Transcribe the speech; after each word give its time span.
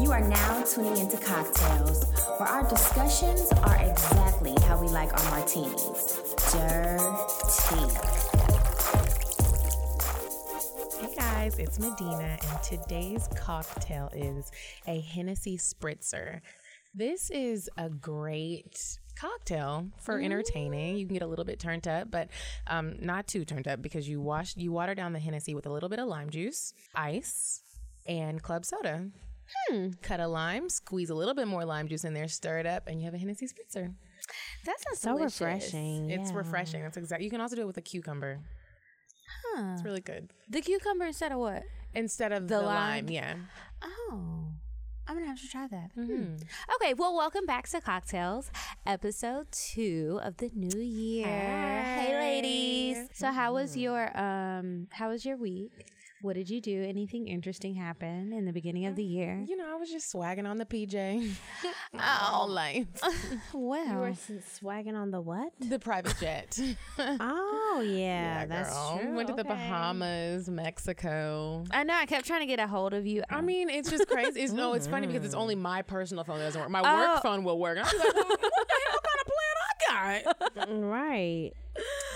You 0.00 0.12
are 0.12 0.20
now 0.20 0.62
tuning 0.62 0.96
into 0.96 1.16
Cocktales, 1.16 2.06
where 2.38 2.48
our 2.48 2.62
discussions 2.68 3.50
are 3.64 3.76
exactly 3.78 4.54
how 4.62 4.80
we 4.80 4.86
like 4.86 5.12
our 5.12 5.30
martinis. 5.32 6.36
Dirty. 6.52 7.82
Hey 11.00 11.14
guys, 11.16 11.58
it's 11.58 11.80
Medinah, 11.80 12.38
and 12.40 12.62
today's 12.62 13.28
cocktail 13.34 14.08
is 14.14 14.52
a 14.86 15.00
Hennessy 15.00 15.58
Spritzer. 15.58 16.42
This 16.94 17.28
is 17.30 17.68
a 17.76 17.90
great 17.90 19.00
cocktail 19.16 19.88
for 20.00 20.20
entertaining. 20.20 20.96
You 20.98 21.06
can 21.06 21.14
get 21.14 21.22
a 21.24 21.26
little 21.26 21.44
bit 21.44 21.58
turned 21.58 21.88
up, 21.88 22.08
but 22.08 22.28
um, 22.68 22.94
not 23.00 23.26
too 23.26 23.44
turned 23.44 23.66
up 23.66 23.82
because 23.82 24.08
you 24.08 24.20
wash 24.20 24.56
you 24.56 24.70
water 24.70 24.94
down 24.94 25.12
the 25.12 25.18
Hennessy 25.18 25.56
with 25.56 25.66
a 25.66 25.72
little 25.72 25.88
bit 25.88 25.98
of 25.98 26.06
lime 26.06 26.30
juice, 26.30 26.72
ice, 26.94 27.64
and 28.06 28.40
club 28.40 28.64
soda. 28.64 29.10
Cut 30.02 30.20
a 30.20 30.26
lime, 30.28 30.68
squeeze 30.68 31.10
a 31.10 31.14
little 31.14 31.34
bit 31.34 31.46
more 31.48 31.64
lime 31.64 31.88
juice 31.88 32.04
in 32.04 32.14
there, 32.14 32.28
stir 32.28 32.58
it 32.58 32.66
up, 32.66 32.86
and 32.86 33.00
you 33.00 33.04
have 33.06 33.14
a 33.14 33.18
Hennessy 33.18 33.46
Spritzer. 33.46 33.94
That 34.64 34.76
sounds 34.80 35.00
So 35.00 35.16
delicious. 35.16 35.40
refreshing. 35.40 36.10
It's 36.10 36.30
yeah. 36.30 36.36
refreshing. 36.36 36.82
That's 36.82 36.96
exactly. 36.96 37.24
You 37.24 37.30
can 37.30 37.40
also 37.40 37.56
do 37.56 37.62
it 37.62 37.66
with 37.66 37.76
a 37.78 37.82
cucumber. 37.82 38.40
Huh. 39.54 39.72
It's 39.74 39.84
really 39.84 40.00
good 40.00 40.30
The 40.48 40.60
cucumber 40.60 41.04
instead 41.06 41.32
of 41.32 41.38
what? 41.38 41.62
instead 41.94 42.32
of 42.32 42.48
The 42.48 42.56
the, 42.56 42.62
lime? 42.62 43.06
lime. 43.06 43.08
Yeah. 43.10 43.34
Oh. 43.82 44.44
I'm 45.06 45.14
gonna 45.16 45.26
have 45.26 45.40
to 45.40 45.48
try 45.48 45.66
that. 45.68 45.90
Hmm. 45.94 46.02
Mhm. 46.10 46.42
Okay, 46.74 46.92
well, 46.92 47.16
welcome 47.16 47.46
back 47.46 47.66
to 47.68 47.80
Cocktales, 47.80 48.50
episode 48.86 49.46
two 49.52 50.20
of 50.22 50.36
the 50.36 50.50
new 50.54 50.78
year. 50.80 51.24
Hey, 51.26 52.14
ladies. 52.14 53.08
So, 53.14 53.32
how 53.32 53.54
was 53.54 53.74
your 53.74 54.14
um? 54.18 54.88
How 54.90 55.08
was 55.08 55.24
your 55.24 55.38
week? 55.38 55.72
What 56.20 56.34
did 56.34 56.50
you 56.50 56.60
do? 56.60 56.82
Anything 56.82 57.28
interesting 57.28 57.74
happen 57.76 58.32
in 58.32 58.44
the 58.44 58.52
beginning 58.52 58.86
of 58.86 58.96
the 58.96 59.04
um, 59.04 59.08
year? 59.10 59.44
You 59.46 59.56
know, 59.56 59.70
I 59.70 59.76
was 59.76 59.88
just 59.88 60.10
swagging 60.12 60.46
on 60.46 60.56
the 60.56 60.64
PJ 60.64 61.30
all 62.00 62.48
life. 62.48 62.86
Well, 63.54 63.86
You 63.86 63.98
were 63.98 64.08
s- 64.08 64.30
swagging 64.60 64.96
on 64.96 65.10
the 65.12 65.20
what? 65.20 65.52
The 65.60 65.78
private 65.78 66.16
jet. 66.20 66.58
Oh 66.98 67.84
yeah, 67.86 68.46
that's 68.46 68.70
girl. 68.72 68.98
true. 69.00 69.14
Went 69.14 69.28
to 69.28 69.34
the 69.34 69.44
Bahamas, 69.44 70.48
Mexico. 70.48 71.64
I 71.70 71.84
know 71.84 71.94
I 71.94 72.06
kept 72.06 72.26
trying 72.26 72.40
to 72.40 72.46
get 72.46 72.58
a 72.58 72.66
hold 72.66 72.94
of 72.94 73.06
you. 73.06 73.22
I 73.30 73.40
mean, 73.40 73.70
it's 73.70 73.90
just 73.90 74.08
crazy. 74.08 74.40
It's, 74.40 74.52
no, 74.52 74.72
it's 74.74 74.86
funny 74.86 75.06
because 75.06 75.24
it's 75.24 75.34
mm. 75.34 75.40
only 75.40 75.54
my 75.54 75.82
personal 75.82 76.24
phone 76.24 76.38
that 76.38 76.44
doesn't 76.46 76.60
work. 76.60 76.70
My 76.70 76.82
Oh. 76.84 77.14
work 77.14 77.22
phone 77.22 77.44
will 77.44 77.58
work. 77.58 77.78
I'm 77.78 77.84
like, 77.84 78.14
well, 78.14 78.26
what 78.28 78.40
the 78.40 78.74
hell 78.88 79.00
kind 79.04 79.20
of 79.20 79.26
plan 79.26 80.24
I 80.66 80.66
got? 80.66 80.80
Right. 80.80 81.52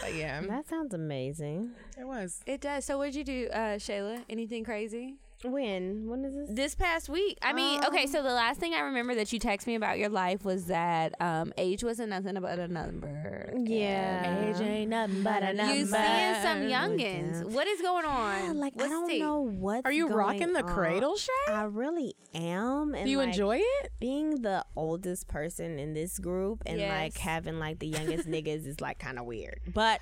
But 0.03 0.15
yeah, 0.15 0.41
That 0.43 0.69
sounds 0.69 0.93
amazing. 0.95 1.71
it 1.97 2.05
was. 2.05 2.41
it 2.45 2.61
does. 2.61 2.85
So, 2.85 2.99
what'd 2.99 3.15
you 3.15 3.23
do, 3.25 3.49
uh, 3.53 3.79
Shayla? 3.79 4.25
Anything 4.29 4.65
crazy? 4.65 5.15
When? 5.45 6.07
When 6.09 6.25
is 6.25 6.35
this? 6.35 6.49
This 6.51 6.75
past 6.75 7.09
week. 7.09 7.39
I 7.43 7.53
mean, 7.53 7.85
okay, 7.85 8.07
so 8.07 8.23
the 8.23 8.33
last 8.33 8.61
thing 8.61 8.75
I 8.75 8.81
remember 8.81 9.15
that 9.17 9.33
you 9.33 9.41
texted 9.41 9.67
me 9.67 9.75
about 9.75 9.99
your 9.99 10.09
life 10.09 10.45
was 10.45 10.67
that 10.67 11.15
um, 11.21 11.53
age 11.57 11.83
wasn't 11.83 12.11
nothing 12.11 12.39
but 12.41 12.59
a 12.59 12.69
number. 12.69 13.53
Yeah. 13.57 14.49
Age 14.49 14.61
ain't 14.61 14.91
nothing 14.91 15.23
but 15.23 15.43
a 15.43 15.53
number. 15.53 15.75
You 15.75 15.87
seeing 15.87 16.35
some 16.43 16.59
youngins. 16.63 17.45
What 17.45 17.67
is 17.67 17.81
going 17.81 18.05
on? 18.05 18.45
Yeah, 18.45 18.53
like 18.53 18.75
I 18.81 18.89
don't 18.89 19.09
tea? 19.09 19.21
know 19.21 19.41
what. 19.41 19.83
Are 19.85 19.93
you 19.93 20.09
rocking 20.09 20.53
the 20.53 20.63
cradle, 20.63 21.17
Shay? 21.17 21.33
I 21.49 21.65
really 21.65 22.15
am. 22.35 22.95
And 22.95 23.05
Do 23.05 23.11
you 23.11 23.19
like, 23.19 23.29
enjoy 23.29 23.59
it? 23.61 23.93
being 24.01 24.43
the 24.43 24.65
oldest 24.77 25.29
person 25.29 25.79
in 25.79 25.93
this 25.95 26.19
group 26.19 26.63
and 26.67 26.81
like 26.81 27.17
having 27.19 27.59
like 27.59 27.79
the 27.79 27.87
youngest 27.89 28.29
niggas 28.31 28.67
is 28.67 28.81
like 28.81 28.99
kind 28.99 29.19
of 29.19 29.25
weird. 29.27 29.61
But 29.73 30.01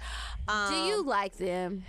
um, 0.48 0.70
Do 0.72 0.77
you 0.80 1.02
like 1.05 1.36
them? 1.36 1.84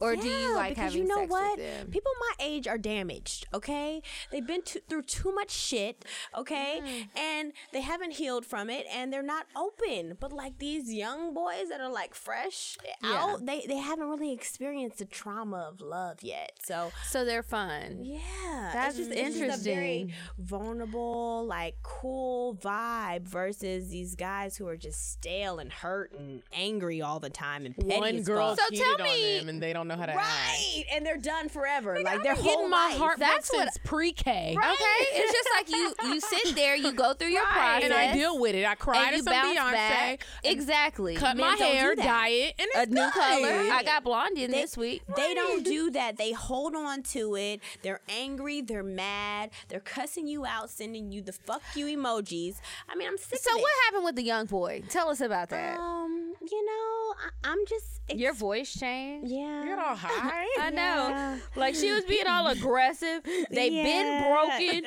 Or 0.00 0.16
do 0.16 0.26
you 0.28 0.48
yeah, 0.50 0.54
like 0.54 0.70
because 0.70 0.82
having 0.92 1.02
you 1.02 1.08
know 1.08 1.16
sex 1.16 1.30
what? 1.30 1.58
with 1.58 1.66
them? 1.66 1.86
People 1.90 2.12
my 2.20 2.44
age 2.44 2.66
are 2.68 2.78
damaged. 2.78 3.46
Okay, 3.54 4.02
they've 4.30 4.46
been 4.46 4.62
to, 4.62 4.80
through 4.88 5.02
too 5.02 5.32
much 5.34 5.50
shit. 5.50 6.04
Okay, 6.36 6.80
Mm-hmm. 6.82 7.18
and 7.18 7.52
they 7.72 7.80
haven't 7.82 8.12
healed 8.12 8.44
from 8.46 8.68
it, 8.70 8.86
and 8.92 9.12
they're 9.12 9.22
not 9.22 9.46
open. 9.56 10.16
But 10.18 10.32
like 10.32 10.58
these 10.58 10.92
young 10.92 11.34
boys 11.34 11.68
that 11.70 11.80
are 11.80 11.90
like 11.92 12.14
fresh 12.14 12.76
out, 13.02 13.44
they 13.46 13.64
they 13.68 13.78
haven't 13.78 14.08
really 14.08 14.32
experienced 14.32 14.98
the 14.98 15.04
trauma 15.04 15.68
of 15.72 15.80
love 15.80 16.18
yet. 16.22 16.52
So 16.62 16.90
So 17.08 17.24
they're 17.24 17.42
fun. 17.42 18.00
yeah, 18.02 18.70
That's 18.72 18.98
it's 18.98 19.08
just, 19.08 19.18
it's 19.20 19.38
just 19.38 19.60
a 19.60 19.64
very 19.64 19.96
interesting. 20.00 20.14
vulnerable, 20.38 21.46
like 21.46 21.76
cool 21.82 22.54
vibe 22.56 23.22
versus 23.28 23.88
these 23.90 24.14
guys 24.14 24.56
who 24.56 24.66
are 24.66 24.76
just 24.76 25.12
stale 25.12 25.58
and 25.58 25.72
hurt 25.72 26.12
and 26.18 26.42
angry 26.52 27.00
all 27.02 27.20
the 27.20 27.30
time 27.30 27.66
and 27.66 27.76
petty 27.76 27.98
One 28.00 28.22
girl. 28.22 28.56
So 28.56 28.62
tell 28.74 28.98
me- 28.98 29.38
and 29.38 29.62
they 29.62 29.72
don't 29.72 29.83
know 29.88 29.96
how 29.96 30.06
to 30.06 30.12
act. 30.12 30.20
Right, 30.22 30.84
and 30.92 31.04
they're 31.04 31.16
done 31.18 31.48
forever. 31.48 31.96
like 32.02 32.06
I've 32.16 32.22
their 32.22 32.34
whole 32.34 32.44
getting 32.44 32.70
my 32.70 32.88
life. 32.90 32.98
heart 32.98 33.18
That's 33.18 33.50
broke 33.50 33.66
what- 33.66 33.84
pre-K. 33.84 34.56
Okay, 34.64 35.06
it's 35.12 35.32
just 35.32 35.48
like 35.56 35.68
you 35.70 35.94
you 36.14 36.20
sit 36.20 36.54
there, 36.56 36.74
you 36.76 36.92
go 36.92 37.12
through 37.14 37.28
your 37.28 37.44
process, 37.44 37.84
And 37.84 37.92
I 37.94 38.12
deal 38.12 38.38
with 38.40 38.54
it. 38.54 38.64
I 38.66 38.74
cry 38.74 38.98
and 39.02 39.10
to 39.10 39.16
you 39.16 39.22
some 39.22 39.32
Beyonce, 39.34 39.72
back. 39.72 40.26
Exactly. 40.42 41.16
cut 41.16 41.36
Men 41.36 41.46
my 41.50 41.56
don't 41.56 41.74
hair, 41.74 41.94
dye 41.94 42.28
it, 42.28 42.54
and 42.58 42.68
a 42.76 42.82
it's 42.82 42.92
new 42.92 43.10
color. 43.10 43.72
I 43.72 43.82
got 43.84 44.04
blonde 44.04 44.38
in 44.38 44.50
this 44.50 44.76
week. 44.76 45.02
They 45.16 45.34
don't 45.34 45.64
do 45.64 45.90
that. 45.92 46.16
They 46.16 46.32
hold 46.32 46.74
on 46.74 47.02
to 47.14 47.36
it. 47.36 47.60
They're 47.82 48.00
angry. 48.08 48.60
They're 48.62 48.82
mad. 48.82 49.50
They're 49.68 49.80
cussing 49.80 50.26
you 50.26 50.44
out, 50.46 50.70
sending 50.70 51.12
you 51.12 51.22
the 51.22 51.32
fuck 51.32 51.62
you 51.74 51.86
emojis. 51.86 52.56
I 52.88 52.94
mean, 52.96 53.08
I'm 53.08 53.18
sick 53.18 53.38
So 53.40 53.54
of 53.54 53.60
what 53.60 53.70
it. 53.70 53.84
happened 53.86 54.04
with 54.04 54.16
the 54.16 54.22
young 54.22 54.46
boy? 54.46 54.82
Tell 54.88 55.08
us 55.10 55.20
about 55.20 55.50
that. 55.50 55.78
Um, 55.78 56.34
you 56.50 56.64
know, 56.64 57.14
I, 57.18 57.50
I'm 57.52 57.58
just 57.66 58.00
Your 58.14 58.32
voice 58.34 58.72
changed. 58.72 59.30
Yeah. 59.30 59.64
You're 59.64 59.73
all 59.78 59.96
high. 59.96 60.46
I 60.60 60.70
know. 60.70 61.08
Yeah. 61.08 61.38
Like 61.56 61.74
she 61.74 61.92
was 61.92 62.04
being 62.04 62.26
all 62.26 62.46
aggressive. 62.48 63.22
They've 63.50 63.72
been 63.84 64.22
broken. 64.22 64.86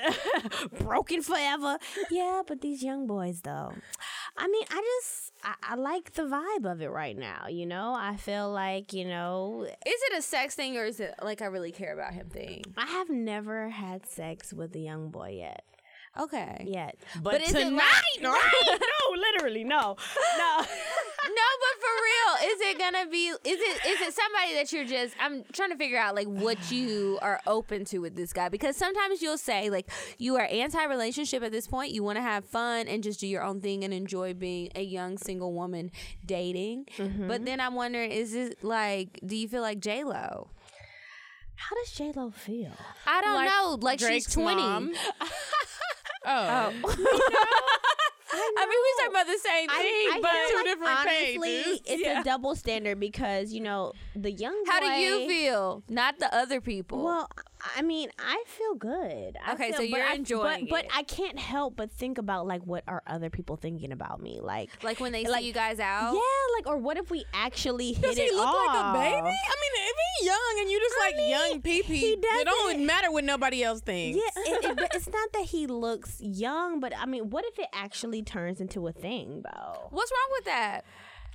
broken 0.86 1.22
forever. 1.22 1.78
Yeah, 2.12 2.42
but 2.48 2.62
these 2.62 2.84
young 2.84 3.08
boys, 3.08 3.42
though. 3.42 3.74
I 4.38 4.48
mean, 4.48 4.64
I 4.70 4.82
just 5.02 5.32
I, 5.44 5.54
I 5.64 5.76
like 5.76 6.14
the 6.14 6.24
vibe 6.24 6.72
of 6.72 6.82
it 6.82 6.90
right 6.90 7.18
now. 7.18 7.48
You 7.48 7.66
know, 7.66 7.94
I 7.98 8.16
feel 8.18 8.52
like 8.52 8.94
you 8.94 9.06
know 9.06 9.64
Is 9.64 9.72
it 9.86 10.18
a 10.18 10.22
sex 10.22 10.56
thing 10.56 10.78
or 10.78 10.86
is 10.86 11.00
it 11.00 11.16
like 11.24 11.42
I 11.42 11.46
really 11.46 11.72
care 11.72 11.94
about 11.94 12.14
him 12.14 12.30
thing? 12.30 12.64
I 12.78 12.86
have 12.86 13.10
never 13.10 13.70
had 13.70 14.08
sex 14.08 14.54
with 14.54 14.76
a 14.76 14.80
young 14.80 15.10
boy 15.10 15.38
yet. 15.40 15.64
Okay. 16.20 16.66
Yet, 16.68 16.98
But 17.22 17.42
is 17.42 17.54
it 17.54 17.66
tonight, 17.66 17.82
like- 18.22 18.24
right? 18.24 18.80
No, 19.18 19.22
literally, 19.34 19.64
no, 19.64 19.96
no. 20.38 20.66
No, 21.28 21.44
but 21.60 21.82
for 21.82 21.94
real, 22.48 22.54
is 22.54 22.62
it 22.62 22.80
gonna 22.80 23.06
be? 23.12 23.28
Is 23.28 23.38
it 23.44 23.86
is 23.86 24.02
it 24.02 24.14
somebody 24.14 24.54
that 24.54 24.72
you're 24.72 24.86
just? 24.86 25.14
I'm 25.20 25.44
trying 25.52 25.72
to 25.72 25.76
figure 25.76 25.98
out 25.98 26.16
like 26.16 26.28
what 26.28 26.72
you 26.72 27.20
are 27.22 27.42
open 27.46 27.84
to 27.86 27.98
with 28.00 28.16
this 28.16 28.32
guy 28.32 28.48
because 28.48 28.78
sometimes 28.78 29.22
you'll 29.22 29.38
say 29.38 29.70
like 29.70 29.90
you 30.18 30.38
are 30.38 30.48
anti-relationship 30.50 31.44
at 31.44 31.52
this 31.52 31.68
point. 31.68 31.92
You 31.92 32.02
want 32.02 32.16
to 32.18 32.22
have 32.22 32.46
fun 32.46 32.88
and 32.88 33.04
just 33.04 33.20
do 33.20 33.28
your 33.28 33.44
own 33.44 33.60
thing 33.60 33.84
and 33.84 33.94
enjoy 33.94 34.36
being 34.36 34.70
a 34.74 34.82
young 34.82 35.18
single 35.18 35.52
woman 35.54 35.92
dating. 36.26 36.86
Mm-hmm. 36.98 37.28
But 37.28 37.44
then 37.44 37.60
I'm 37.60 37.76
wondering, 37.76 38.12
is 38.12 38.34
it 38.34 38.64
like? 38.64 39.20
Do 39.26 39.36
you 39.36 39.50
feel 39.50 39.62
like 39.62 39.82
J 39.82 40.06
Lo? 40.06 40.50
How 41.56 41.76
does 41.76 41.92
J 41.92 42.14
Lo 42.16 42.32
feel? 42.32 42.72
I 43.06 43.22
don't 43.22 43.34
Like 43.36 43.50
know. 43.50 43.78
Like 43.82 44.00
Drake's 44.00 44.26
she's 44.28 44.34
20. 44.34 44.62
mom. 44.62 44.94
Oh. 46.30 46.74
I 48.32 48.66
mean, 48.66 48.70
we 48.70 49.04
talking 49.04 49.16
about 49.16 49.28
the 49.28 49.40
same 49.40 49.70
thing, 49.70 50.08
I 50.12 50.20
but 50.22 50.32
two 50.50 50.56
like 50.58 50.66
different 50.66 51.00
honestly, 51.00 51.64
pages. 51.64 51.82
it's 51.86 52.04
Yeah. 52.04 52.22
a 52.22 52.24
double 52.24 52.56
standard 52.56 53.00
because 53.00 53.54
you 53.54 53.62
know 53.62 53.94
the 54.16 54.32
young. 54.32 54.56
how 54.68 54.80
do 54.80 54.88
you 54.88 55.28
feel? 55.28 55.84
Not 55.90 56.20
the 56.20 56.34
other 56.36 56.60
people. 56.62 57.04
Well, 57.04 57.30
I 57.76 57.82
mean, 57.82 58.10
I 58.20 58.44
feel 58.46 58.76
good. 58.76 59.36
I 59.44 59.54
Okay, 59.54 59.70
feel- 59.70 59.78
so 59.78 59.82
you're 59.84 60.04
I- 60.06 60.14
enjoying 60.14 60.66
but, 60.66 60.70
but 60.70 60.86
it. 60.86 60.92
I 60.94 61.04
can't 61.04 61.40
help 61.40 61.76
but 61.76 61.92
think 61.92 62.18
about 62.18 62.46
like 62.48 62.62
what 62.64 62.84
are 62.88 63.02
other 63.08 63.30
people 63.30 63.56
thinking 63.56 63.92
about 63.92 64.22
me, 64.22 64.40
like. 64.42 64.70
like 64.84 65.00
when 65.00 65.12
they 65.12 65.26
like- 65.26 65.42
see 65.42 65.48
you 65.48 65.54
guys 65.54 65.80
out. 65.80 66.14
Yeah, 66.14 66.56
like, 66.58 66.68
or 66.68 66.78
what 66.78 66.98
if 66.98 67.10
we 67.10 67.26
actually 67.34 67.94
hit 67.94 68.02
Does 68.04 68.18
he 68.18 68.24
it 68.24 68.36
look 68.36 68.46
like 68.46 68.78
a 68.78 68.94
baby? 68.94 69.18
I 69.18 69.22
mean, 69.22 69.74
if 69.74 69.96
he's 70.20 70.28
young 70.28 70.56
and 70.60 70.70
you 70.72 70.80
just 70.80 70.96
I 71.00 71.06
like 71.06 71.16
mean, 71.18 71.30
young 71.30 71.62
pee 71.62 71.82
pee, 71.84 72.06
it 72.20 72.46
don't 72.46 72.86
matter 72.86 73.12
what 73.12 73.24
nobody 73.24 73.64
else 73.64 73.82
thinks. 73.82 74.18
Yeah, 74.20 74.42
uh, 74.42 74.56
it, 74.56 74.66
it, 74.66 74.78
but 74.78 74.92
it's 74.96 75.08
not 75.08 75.34
that 75.34 75.46
he 75.46 75.66
looks 75.68 76.22
young, 76.22 76.80
but 76.80 76.94
I 76.98 77.06
mean, 77.06 77.30
what 77.32 77.44
if 77.46 77.58
it 77.60 77.68
actually 77.74 78.22
turns 78.22 78.62
into 78.62 78.88
a 78.88 78.92
thing, 78.92 79.42
though? 79.44 79.88
What's 79.90 80.12
wrong 80.12 80.30
with 80.38 80.46
that? 80.46 80.86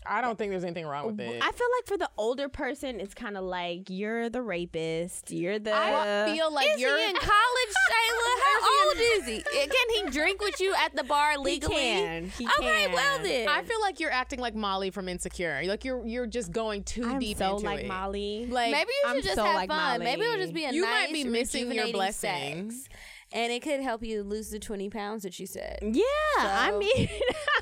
I 0.07 0.21
don't 0.21 0.37
think 0.37 0.51
there's 0.51 0.65
anything 0.65 0.87
wrong 0.87 1.07
with 1.07 1.21
it. 1.21 1.43
I 1.43 1.53
feel 1.53 1.67
like 1.79 1.87
for 1.87 1.97
the 1.97 2.11
older 2.17 2.49
person, 2.49 3.01
it's 3.01 3.15
kind 3.15 3.37
of 3.37 3.45
like 3.45 3.89
you're 3.89 4.29
the 4.29 4.43
rapist, 4.43 5.31
you're 5.31 5.59
the. 5.59 5.73
I 5.75 6.33
feel 6.35 6.53
like 6.53 6.69
is 6.75 6.81
you're. 6.81 6.97
he 6.99 7.05
in 7.11 7.15
college, 7.17 7.75
Shayla? 7.89 8.43
How 8.43 8.87
old 8.89 8.97
is 8.99 9.27
he? 9.27 9.43
Can 9.53 10.05
he 10.07 10.11
drink 10.11 10.41
with 10.41 10.61
you 10.61 10.75
at 10.85 10.95
the 10.97 11.05
bar 11.05 11.39
legally? 11.39 11.75
He 11.77 11.81
can. 11.81 12.25
He 12.31 12.47
okay, 12.47 12.85
can. 12.87 12.93
well 12.93 13.19
then. 13.23 13.49
I 13.49 13.63
feel 13.63 13.81
like 13.81 14.01
you're 14.01 14.11
acting 14.11 14.41
like 14.41 14.55
Molly 14.55 14.91
from 14.91 15.09
Insecure. 15.09 15.63
Like 15.65 15.85
you're 15.85 16.05
you're 16.07 16.27
just 16.27 16.51
going 16.53 16.83
too 16.85 17.05
I'm 17.05 17.19
deep 17.19 17.39
so 17.39 17.55
into 17.57 17.67
like 17.67 17.81
it. 17.85 17.89
Molly. 17.89 18.47
Like 18.51 18.73
Maybe 18.73 18.91
you 18.91 19.09
should 19.09 19.17
I'm 19.17 19.23
just 19.23 19.35
so 19.37 19.45
have 19.45 19.55
like 19.55 19.69
fun. 19.69 20.01
Maybe 20.01 20.23
it'll 20.23 20.37
just 20.39 20.55
be 20.55 20.65
a 20.65 20.73
You 20.73 20.83
nice, 20.83 20.91
might 21.09 21.13
be 21.13 21.25
missing 21.25 21.73
your 21.73 21.85
rejuvenating 21.85 21.93
blessings. 21.93 22.83
sex. 22.85 22.89
And 23.35 23.53
it 23.53 23.63
could 23.63 23.81
help 23.81 24.03
you 24.03 24.23
lose 24.23 24.51
the 24.51 24.59
20 24.59 24.91
pounds 24.91 25.23
that 25.23 25.39
you 25.41 25.47
said. 25.47 25.79
Yeah, 25.83 26.03
I 26.39 26.77
mean, 26.79 27.09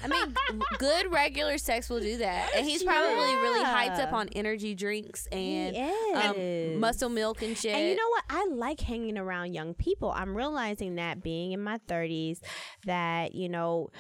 I 0.02 0.08
mean, 0.08 0.34
good 0.78 1.12
regular 1.12 1.58
sex 1.58 1.88
will 1.88 2.00
do 2.00 2.18
that, 2.18 2.50
and 2.54 2.66
he's 2.66 2.82
probably 2.82 3.34
really 3.36 3.64
hyped 3.64 3.98
up 4.00 4.12
on 4.12 4.28
energy 4.34 4.74
drinks 4.74 5.26
and 5.30 5.76
um, 6.14 6.80
muscle 6.80 7.08
milk 7.08 7.42
and 7.42 7.56
shit. 7.56 7.74
And 7.74 7.88
you 7.88 7.94
know 7.94 8.08
what? 8.08 8.24
I 8.28 8.46
like 8.50 8.80
hanging 8.80 9.16
around 9.16 9.54
young 9.54 9.74
people. 9.74 10.12
I'm 10.14 10.36
realizing 10.36 10.96
that 10.96 11.22
being 11.22 11.52
in 11.52 11.62
my 11.62 11.78
30s, 11.88 12.40
that, 12.84 13.34
you 13.34 13.48
know, 13.48 13.90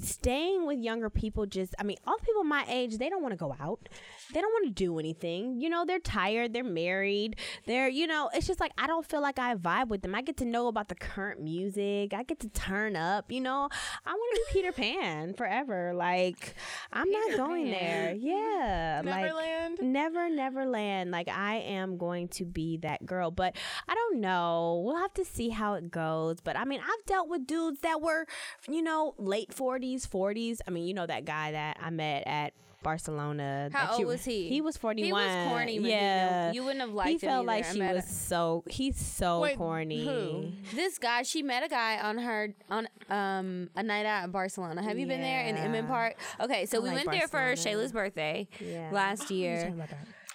staying 0.00 0.66
with 0.66 0.78
younger 0.78 1.10
people 1.10 1.46
just, 1.46 1.74
I 1.78 1.84
mean, 1.84 1.98
all 2.06 2.16
people 2.18 2.44
my 2.44 2.64
age, 2.68 2.98
they 2.98 3.08
don't 3.08 3.22
want 3.22 3.32
to 3.32 3.38
go 3.38 3.56
out. 3.60 3.88
They 4.32 4.40
don't 4.40 4.52
want 4.52 4.66
to 4.66 4.72
do 4.72 4.98
anything. 4.98 5.60
You 5.60 5.68
know, 5.68 5.84
they're 5.84 5.98
tired, 5.98 6.52
they're 6.52 6.64
married, 6.64 7.36
they're, 7.66 7.88
you 7.88 8.06
know, 8.06 8.30
it's 8.34 8.46
just 8.46 8.60
like 8.60 8.72
I 8.78 8.86
don't 8.86 9.06
feel 9.06 9.20
like 9.20 9.38
I 9.38 9.54
vibe 9.54 9.88
with 9.88 10.02
them. 10.02 10.14
I 10.14 10.22
get 10.22 10.36
to 10.38 10.44
know 10.44 10.68
about 10.68 10.88
the 10.88 10.94
current 10.94 11.40
music, 11.40 12.12
I 12.14 12.22
get 12.22 12.40
to 12.40 12.48
turn 12.48 12.96
up, 12.96 13.30
you 13.30 13.40
know. 13.40 13.68
I 14.06 14.12
want 14.12 14.34
to 14.34 14.54
be 14.54 14.60
Peter 14.60 14.72
Pan 14.72 15.34
forever. 15.34 15.92
Like, 15.94 16.54
I'm 16.92 17.10
not 17.10 17.36
going 17.36 17.70
there. 17.70 18.14
Yeah. 18.14 19.02
like, 19.04 19.24
Neverland. 19.24 19.78
Never, 19.82 20.28
never 20.28 20.66
land. 20.66 21.10
Like 21.10 21.28
I 21.28 21.56
am 21.56 21.96
going 21.96 22.28
to 22.28 22.44
be 22.44 22.78
that 22.78 23.06
girl, 23.06 23.30
but 23.30 23.56
I 23.88 23.94
don't 23.94 24.20
know. 24.20 24.82
We'll 24.84 24.96
have 24.96 25.14
to 25.14 25.24
see 25.24 25.48
how 25.50 25.74
it 25.74 25.90
goes. 25.90 26.40
But 26.40 26.56
I 26.56 26.64
mean, 26.64 26.80
I've 26.80 27.06
dealt 27.06 27.28
with 27.28 27.46
dudes 27.46 27.80
that 27.80 28.00
were, 28.00 28.26
you 28.68 28.82
know, 28.82 29.14
late 29.18 29.52
forties, 29.52 30.06
forties. 30.06 30.60
I 30.66 30.70
mean, 30.70 30.86
you 30.86 30.94
know 30.94 31.06
that 31.06 31.24
guy 31.24 31.52
that 31.52 31.78
I 31.80 31.90
met 31.90 32.24
at 32.26 32.52
Barcelona. 32.82 33.68
How 33.72 33.86
that 33.86 33.90
old 33.92 34.00
you- 34.00 34.06
was 34.06 34.24
he? 34.24 34.48
He 34.48 34.60
was 34.60 34.76
forty 34.76 35.02
one. 35.12 35.22
He 35.22 35.28
was 35.28 35.48
corny. 35.48 35.78
Yeah, 35.78 36.52
you 36.52 36.62
wouldn't 36.64 36.80
have 36.80 36.92
liked 36.92 37.08
him 37.10 37.18
He 37.18 37.26
felt 37.26 37.46
like 37.46 37.64
she 37.64 37.80
was 37.80 38.04
a- 38.04 38.08
so. 38.08 38.64
He's 38.68 38.96
so 38.96 39.40
Wait, 39.40 39.56
corny. 39.56 40.04
who? 40.04 40.52
This 40.74 40.98
guy, 40.98 41.22
she 41.22 41.42
met 41.42 41.62
a 41.62 41.68
guy 41.68 41.98
on 42.00 42.18
her 42.18 42.54
on 42.70 42.88
um 43.08 43.70
a 43.76 43.82
night 43.82 44.06
out 44.06 44.24
in 44.24 44.30
Barcelona. 44.30 44.82
Have 44.82 44.98
you 44.98 45.06
been 45.06 45.20
there 45.20 45.42
in 45.44 45.56
Inman 45.56 45.86
Park? 45.86 46.16
Okay, 46.40 46.66
so 46.66 46.78
I 46.78 46.80
we 46.80 46.88
like 46.88 47.06
went 47.06 47.10
there 47.18 47.28
for 47.28 47.52
Shayla's 47.54 47.92
birthday 47.92 48.48
Yeah. 48.60 48.90
last 48.92 49.30
year. 49.30 49.72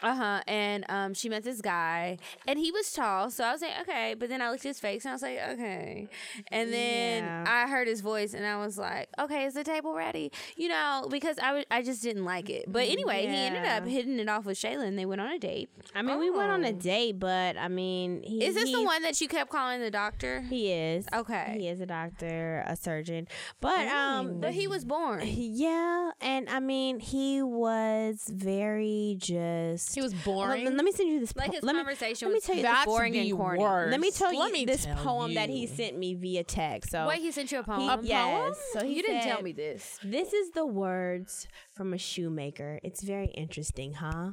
Uh 0.05 0.13
huh. 0.15 0.41
And 0.47 0.85
um, 0.87 1.13
she 1.15 1.29
met 1.29 1.43
this 1.43 1.61
guy, 1.61 2.19
and 2.47 2.59
he 2.59 2.71
was 2.71 2.91
tall. 2.93 3.31
So 3.31 3.43
I 3.43 3.51
was 3.51 3.61
like, 3.63 3.71
okay. 3.81 4.13
But 4.17 4.29
then 4.29 4.39
I 4.39 4.51
looked 4.51 4.63
at 4.63 4.69
his 4.69 4.79
face, 4.79 5.03
and 5.03 5.09
I 5.09 5.15
was 5.15 5.21
like, 5.23 5.39
okay. 5.53 6.07
And 6.51 6.71
then 6.71 7.23
Yeah. 7.23 7.43
I 7.47 7.67
heard 7.67 7.87
his 7.87 8.01
voice, 8.01 8.35
and 8.35 8.45
I 8.45 8.57
was 8.63 8.77
like, 8.77 9.09
okay, 9.19 9.45
is 9.45 9.55
the 9.55 9.63
table 9.63 9.95
ready? 9.95 10.31
You 10.55 10.69
know, 10.69 11.07
because 11.09 11.39
I 11.41 11.65
I 11.71 11.81
just 11.81 12.03
didn't 12.03 12.23
like 12.23 12.51
it. 12.51 12.65
But 12.67 12.87
anyway, 12.87 13.21
he 13.25 13.35
ended 13.35 13.65
up 13.65 13.85
hitting 13.87 14.19
it 14.19 14.29
off 14.29 14.45
with 14.45 14.59
Shayla, 14.59 14.85
and 14.85 14.97
they 14.99 15.07
went 15.07 15.21
on 15.21 15.31
a 15.31 15.39
date. 15.39 15.69
I 15.95 16.03
mean, 16.03 16.19
we 16.19 16.29
went 16.29 16.51
on 16.51 16.63
a 16.63 16.73
date, 16.73 17.19
but 17.19 17.57
I 17.57 17.67
mean, 17.67 18.21
he, 18.21 18.45
Is 18.45 18.53
this 18.53 18.71
the 18.71 18.83
one 18.83 19.01
that 19.01 19.19
you 19.19 19.27
kept 19.27 19.49
calling 19.49 19.81
the 19.81 19.91
doctor? 19.91 20.41
He 20.41 20.71
is 20.71 21.05
Okay. 21.13 21.55
He 21.57 21.67
is 21.67 21.81
a 21.81 21.85
doctor, 21.87 22.63
a 22.67 22.75
surgeon, 22.75 23.27
but 23.59 23.87
um, 23.87 24.39
But 24.39 24.53
he 24.53 24.67
was 24.67 24.85
born. 24.85 25.21
Yeah, 25.25 26.11
and 26.21 26.47
I 26.47 26.59
mean, 26.59 26.99
he 26.99 27.41
was 27.41 28.29
very 28.31 29.15
just. 29.19 29.94
He 29.95 30.01
was 30.01 30.13
boring. 30.13 30.65
Let, 30.65 30.73
let 30.75 30.85
me 30.85 30.91
send 30.91 31.09
you 31.09 31.19
this. 31.19 31.35
Like 31.35 31.53
his 31.53 31.63
let 31.63 31.73
me- 31.73 31.79
conversation 31.79 32.27
let 32.29 32.33
me 32.35 32.39
tell 32.41 32.55
you. 32.55 32.61
That's 32.61 32.85
boring 32.85 33.15
and 33.17 33.31
corny. 33.37 33.59
worst. 33.59 33.91
Let 33.91 33.99
me 33.99 34.11
tell 34.11 34.37
Let 34.37 34.47
you 34.47 34.53
me 34.53 34.65
this 34.65 34.85
tell 34.85 34.95
poem 34.97 35.33
that 35.35 35.49
he 35.49 35.65
sent 35.67 35.97
me 35.97 36.13
via 36.13 36.43
text. 36.43 36.91
So 36.91 37.07
Wait, 37.07 37.21
he 37.21 37.31
sent 37.31 37.51
you 37.51 37.59
a 37.59 37.63
poem. 37.63 37.81
he- 37.81 37.87
A 37.89 37.99
yes, 38.01 38.25
poem? 38.43 38.53
So 38.73 38.85
he 38.85 38.95
you 38.97 39.01
didn't 39.03 39.23
tell 39.23 39.41
me 39.41 39.51
this. 39.53 39.97
This 40.03 40.33
is 40.33 40.51
the 40.51 40.65
words 40.65 41.47
from 41.73 41.93
a 41.93 41.97
shoemaker. 41.97 42.79
It's 42.83 43.01
very 43.03 43.27
interesting, 43.27 43.93
huh? 43.93 44.31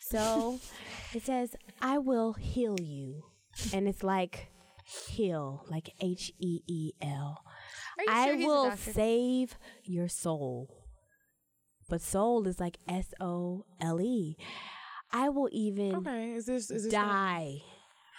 So 0.00 0.60
it 1.14 1.22
says, 1.24 1.56
I 1.80 1.98
will 1.98 2.34
heal 2.34 2.76
you. 2.80 3.22
And 3.72 3.88
it's 3.88 4.02
like 4.02 4.48
heal, 5.08 5.64
like 5.68 5.90
H 6.00 6.32
E 6.38 6.60
E 6.66 6.92
L. 7.02 7.42
Are 7.98 8.04
you 8.04 8.10
I 8.10 8.24
sure 8.26 8.34
he's 8.36 8.44
a 8.44 8.46
will 8.48 8.76
save 8.76 9.58
your 9.84 10.08
soul. 10.08 10.74
But 11.88 12.02
soul 12.02 12.46
is 12.46 12.60
like 12.60 12.78
S 12.88 13.12
O 13.20 13.64
L 13.80 14.00
E. 14.00 14.36
I 15.12 15.28
will 15.30 15.48
even 15.52 15.94
okay, 15.96 16.32
is 16.32 16.46
this 16.46 16.70
is 16.70 16.84
this 16.84 16.92
die 16.92 17.62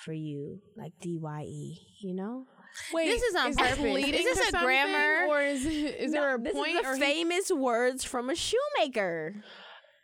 for 0.04 0.14
you, 0.14 0.62
like 0.76 0.94
D 1.02 1.18
Y 1.18 1.44
E, 1.48 1.80
you 2.00 2.14
know? 2.14 2.46
Wait, 2.94 3.08
This 3.08 3.22
is 3.24 3.36
on 3.36 3.48
this 3.48 3.58
purpose. 3.58 4.06
Is 4.08 4.12
this 4.38 4.50
a 4.50 4.52
grammar? 4.58 5.28
or 5.28 5.42
is 5.42 5.66
it, 5.66 5.72
is 5.72 6.12
there 6.12 6.36
a 6.36 6.40
this 6.42 6.54
point? 6.54 6.70
is 6.76 6.82
the 6.84 6.88
or 6.88 6.96
he- 6.96 7.02
famous 7.02 7.52
words 7.52 8.04
from 8.04 8.30
a 8.30 8.36
shoemaker. 8.36 9.36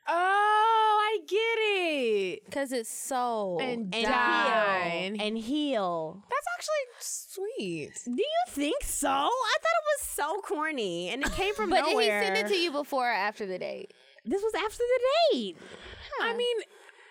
oh, 0.07 0.99
I 1.01 1.19
get 1.27 1.37
it. 1.37 2.45
Because 2.45 2.71
it's 2.71 2.89
soul. 2.89 3.59
And 3.61 3.93
And 3.93 4.05
die. 4.05 5.11
heal. 5.13 5.21
And 5.27 5.37
heal. 5.37 6.23
That's 6.29 6.47
actually 6.57 6.85
sweet. 6.99 7.91
Do 8.05 8.21
you 8.21 8.43
think 8.49 8.83
so? 8.83 9.09
I 9.09 9.29
thought 9.29 9.29
it 9.29 10.01
was 10.01 10.07
so 10.09 10.41
corny, 10.41 11.09
and 11.09 11.23
it 11.23 11.31
came 11.33 11.53
from 11.55 11.69
but 11.69 11.81
nowhere. 11.87 12.21
did 12.21 12.29
he 12.29 12.35
send 12.35 12.47
it 12.47 12.53
to 12.53 12.57
you 12.59 12.71
before 12.71 13.09
or 13.09 13.13
after 13.13 13.45
the 13.45 13.57
date? 13.59 13.93
This 14.25 14.41
was 14.41 14.53
after 14.55 14.83
the 14.83 14.99
date. 15.33 15.57
I 16.21 16.35
mean, 16.35 16.57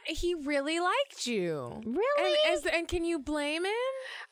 he 0.06 0.34
really 0.34 0.80
liked 0.80 1.26
you. 1.26 1.80
Really? 1.84 2.38
And, 2.46 2.58
is, 2.58 2.66
and 2.66 2.88
can 2.88 3.04
you 3.04 3.18
blame 3.18 3.64
him? 3.64 3.72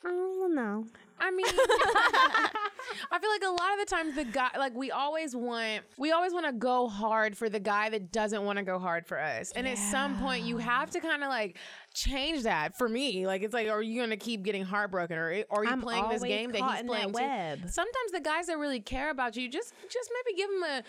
Oh 0.05 0.49
no. 0.51 0.87
I 1.21 1.31
mean, 1.31 1.47
I 1.49 3.19
feel 3.21 3.31
like 3.31 3.45
a 3.45 3.51
lot 3.51 3.73
of 3.75 3.79
the 3.79 3.87
times 3.87 4.17
the 4.17 4.25
guy, 4.25 4.51
like 4.59 4.75
we 4.75 4.91
always 4.91 5.37
want, 5.37 5.83
we 5.97 6.11
always 6.11 6.33
want 6.33 6.47
to 6.47 6.53
go 6.53 6.89
hard 6.89 7.37
for 7.37 7.49
the 7.49 7.61
guy 7.61 7.91
that 7.91 8.11
doesn't 8.11 8.45
want 8.45 8.59
to 8.59 8.65
go 8.65 8.77
hard 8.81 9.07
for 9.07 9.21
us. 9.21 9.53
And 9.55 9.69
at 9.69 9.79
some 9.79 10.19
point, 10.19 10.45
you 10.45 10.57
have 10.57 10.91
to 10.91 11.01
kind 11.01 11.23
of 11.23 11.29
like 11.29 11.59
change 11.95 12.43
that. 12.43 12.77
For 12.77 12.89
me, 12.89 13.25
like 13.25 13.43
it's 13.43 13.55
like, 13.55 13.69
are 13.69 13.83
you 13.83 14.01
gonna 14.01 14.17
keep 14.17 14.43
getting 14.43 14.65
heartbroken, 14.65 15.17
or, 15.17 15.45
or 15.49 15.61
are 15.61 15.65
you 15.65 15.71
I'm 15.71 15.81
playing 15.81 16.09
this 16.09 16.25
game 16.25 16.51
that 16.53 16.61
he's 16.61 16.81
in 16.81 16.87
that 16.87 16.93
playing 16.93 17.13
too? 17.13 17.23
web. 17.23 17.71
Sometimes 17.71 18.13
the 18.13 18.21
guys 18.21 18.47
that 18.47 18.59
really 18.59 18.81
care 18.81 19.11
about 19.11 19.37
you, 19.37 19.49
just 19.49 19.75
just 19.89 20.11
maybe 20.27 20.37
give 20.37 20.51
him 20.51 20.63
a. 20.65 20.83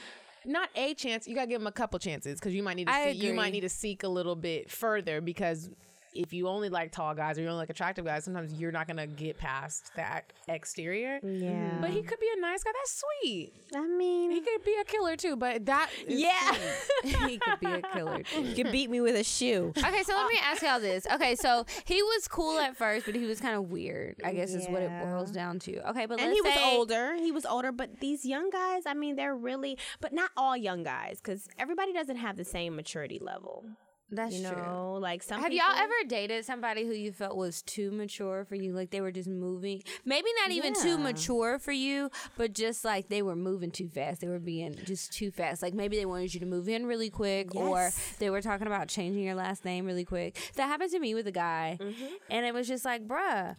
Not 0.46 0.70
a 0.76 0.94
chance, 0.94 1.28
you 1.28 1.36
gotta 1.36 1.48
give 1.48 1.62
him 1.62 1.68
a 1.68 1.72
couple 1.72 2.00
chances 2.00 2.40
because 2.40 2.54
you 2.54 2.64
might 2.64 2.76
need 2.76 2.88
to 2.88 2.94
I 2.94 3.14
see, 3.14 3.28
you 3.28 3.34
might 3.34 3.54
need 3.54 3.62
to 3.62 3.70
seek 3.70 4.04
a 4.04 4.08
little 4.08 4.36
bit 4.36 4.70
further 4.70 5.22
because 5.22 5.70
if 6.16 6.34
you 6.34 6.48
only 6.48 6.70
like 6.70 6.92
tall 6.92 7.14
guys 7.14 7.38
or 7.38 7.42
you 7.42 7.48
only 7.48 7.60
like 7.60 7.70
attractive 7.70 8.06
guys, 8.06 8.24
sometimes 8.26 8.54
you're 8.54 8.72
not 8.72 8.88
gonna 8.88 9.08
get 9.08 9.38
past 9.38 9.92
that 9.96 10.32
exterior. 10.48 11.20
Yeah. 11.24 11.78
But 11.82 11.90
he 11.92 12.02
could 12.02 12.20
be 12.20 12.30
a 12.38 12.40
nice 12.40 12.64
guy. 12.64 12.72
That's 12.74 13.04
sweet. 13.22 13.54
I 13.76 13.88
mean, 13.88 14.32
He 14.32 14.42
could 14.42 14.64
be 14.64 14.76
a 14.80 14.84
killer 14.84 15.16
too, 15.16 15.36
but 15.36 15.66
that 15.66 15.90
is 16.08 16.22
yeah. 16.22 16.56
he 17.28 17.38
could 17.38 17.60
be 17.60 17.68
a 17.68 17.82
killer. 17.94 18.22
you 18.40 18.54
could 18.56 18.72
beat 18.72 18.90
me 18.90 19.02
with 19.02 19.16
a 19.16 19.24
shoe. 19.24 19.74
Okay, 19.78 20.04
so 20.04 20.14
let 20.16 20.28
me 20.28 20.38
uh, 20.38 20.46
ask 20.52 20.62
y'all 20.62 20.80
this. 20.80 21.06
Okay, 21.14 21.36
so 21.36 21.66
he 21.86 22.02
was 22.02 22.28
cool 22.28 22.60
at 22.60 22.76
first, 22.78 23.06
but 23.06 23.16
he 23.16 23.26
was 23.26 23.40
kind 23.40 23.56
of 23.56 23.70
weird. 23.70 24.22
I 24.24 24.34
guess 24.34 24.54
is 24.54 24.68
what 24.68 24.82
it 24.82 24.92
boils 25.04 25.32
down 25.32 25.60
to. 25.60 25.90
Okay, 25.90 26.06
but 26.06 26.20
and 26.20 26.30
let's 26.30 26.38
he 26.38 26.42
was 26.42 26.54
say- 26.54 26.76
older. 26.76 27.16
He 27.16 27.32
was 27.32 27.46
older, 27.46 27.72
but 27.72 28.00
these 28.00 28.26
young 28.26 28.50
guys, 28.50 28.84
I 28.86 28.94
mean, 28.94 29.16
they're 29.16 29.36
really, 29.36 29.78
but 30.00 30.14
not 30.14 30.32
all 30.38 30.56
young 30.56 30.84
guys, 30.84 31.20
because 31.24 31.48
everybody 31.58 31.94
doesn't 31.94 32.18
have 32.18 32.38
the 32.38 32.46
same 32.46 32.76
maturity 32.76 33.20
level. 33.22 33.66
That's 34.14 34.36
You 34.36 34.48
true. 34.50 34.58
know, 34.58 34.98
like 35.02 35.24
some. 35.24 35.42
Have 35.42 35.52
people, 35.52 35.68
y'all 35.68 35.78
ever 35.78 35.94
dated 36.08 36.46
somebody 36.46 36.86
who 36.86 36.94
you 36.94 37.12
felt 37.12 37.36
was 37.36 37.62
too 37.62 37.92
mature 37.92 38.46
for 38.46 38.56
you? 38.56 38.74
Like 38.74 38.92
they 38.92 39.02
were 39.02 39.12
just 39.12 39.28
moving, 39.28 39.84
maybe 40.06 40.28
not 40.42 40.52
even 40.52 40.74
too 40.74 40.98
mature 40.98 41.60
for 41.60 41.72
you, 41.72 42.12
but 42.38 42.54
just 42.54 42.86
like 42.86 43.10
they 43.10 43.22
were 43.22 43.36
moving 43.36 43.72
too 43.72 43.90
fast. 43.90 44.22
They 44.22 44.28
were 44.28 44.40
being 44.40 44.76
just 44.86 45.12
too 45.14 45.32
fast. 45.32 45.62
Like 45.62 45.74
maybe 45.74 45.98
they 45.98 46.06
wanted 46.06 46.34
you 46.34 46.40
to 46.42 46.46
move 46.46 46.70
in 46.70 46.86
really 46.86 47.10
quick, 47.10 47.56
or 47.56 47.92
they 48.20 48.30
were 48.30 48.42
talking 48.42 48.68
about 48.68 48.88
changing 48.88 49.24
your 49.24 49.36
last 49.36 49.66
name 49.66 49.86
really 49.86 50.06
quick. 50.06 50.38
That 50.56 50.68
happened 50.68 50.92
to 50.92 51.00
me 51.00 51.16
with 51.16 51.28
a 51.28 51.32
guy, 51.32 51.78
mm-hmm. 51.82 52.06
and 52.30 52.46
it 52.46 52.54
was 52.54 52.68
just 52.68 52.86
like, 52.86 53.08
bruh. 53.08 53.56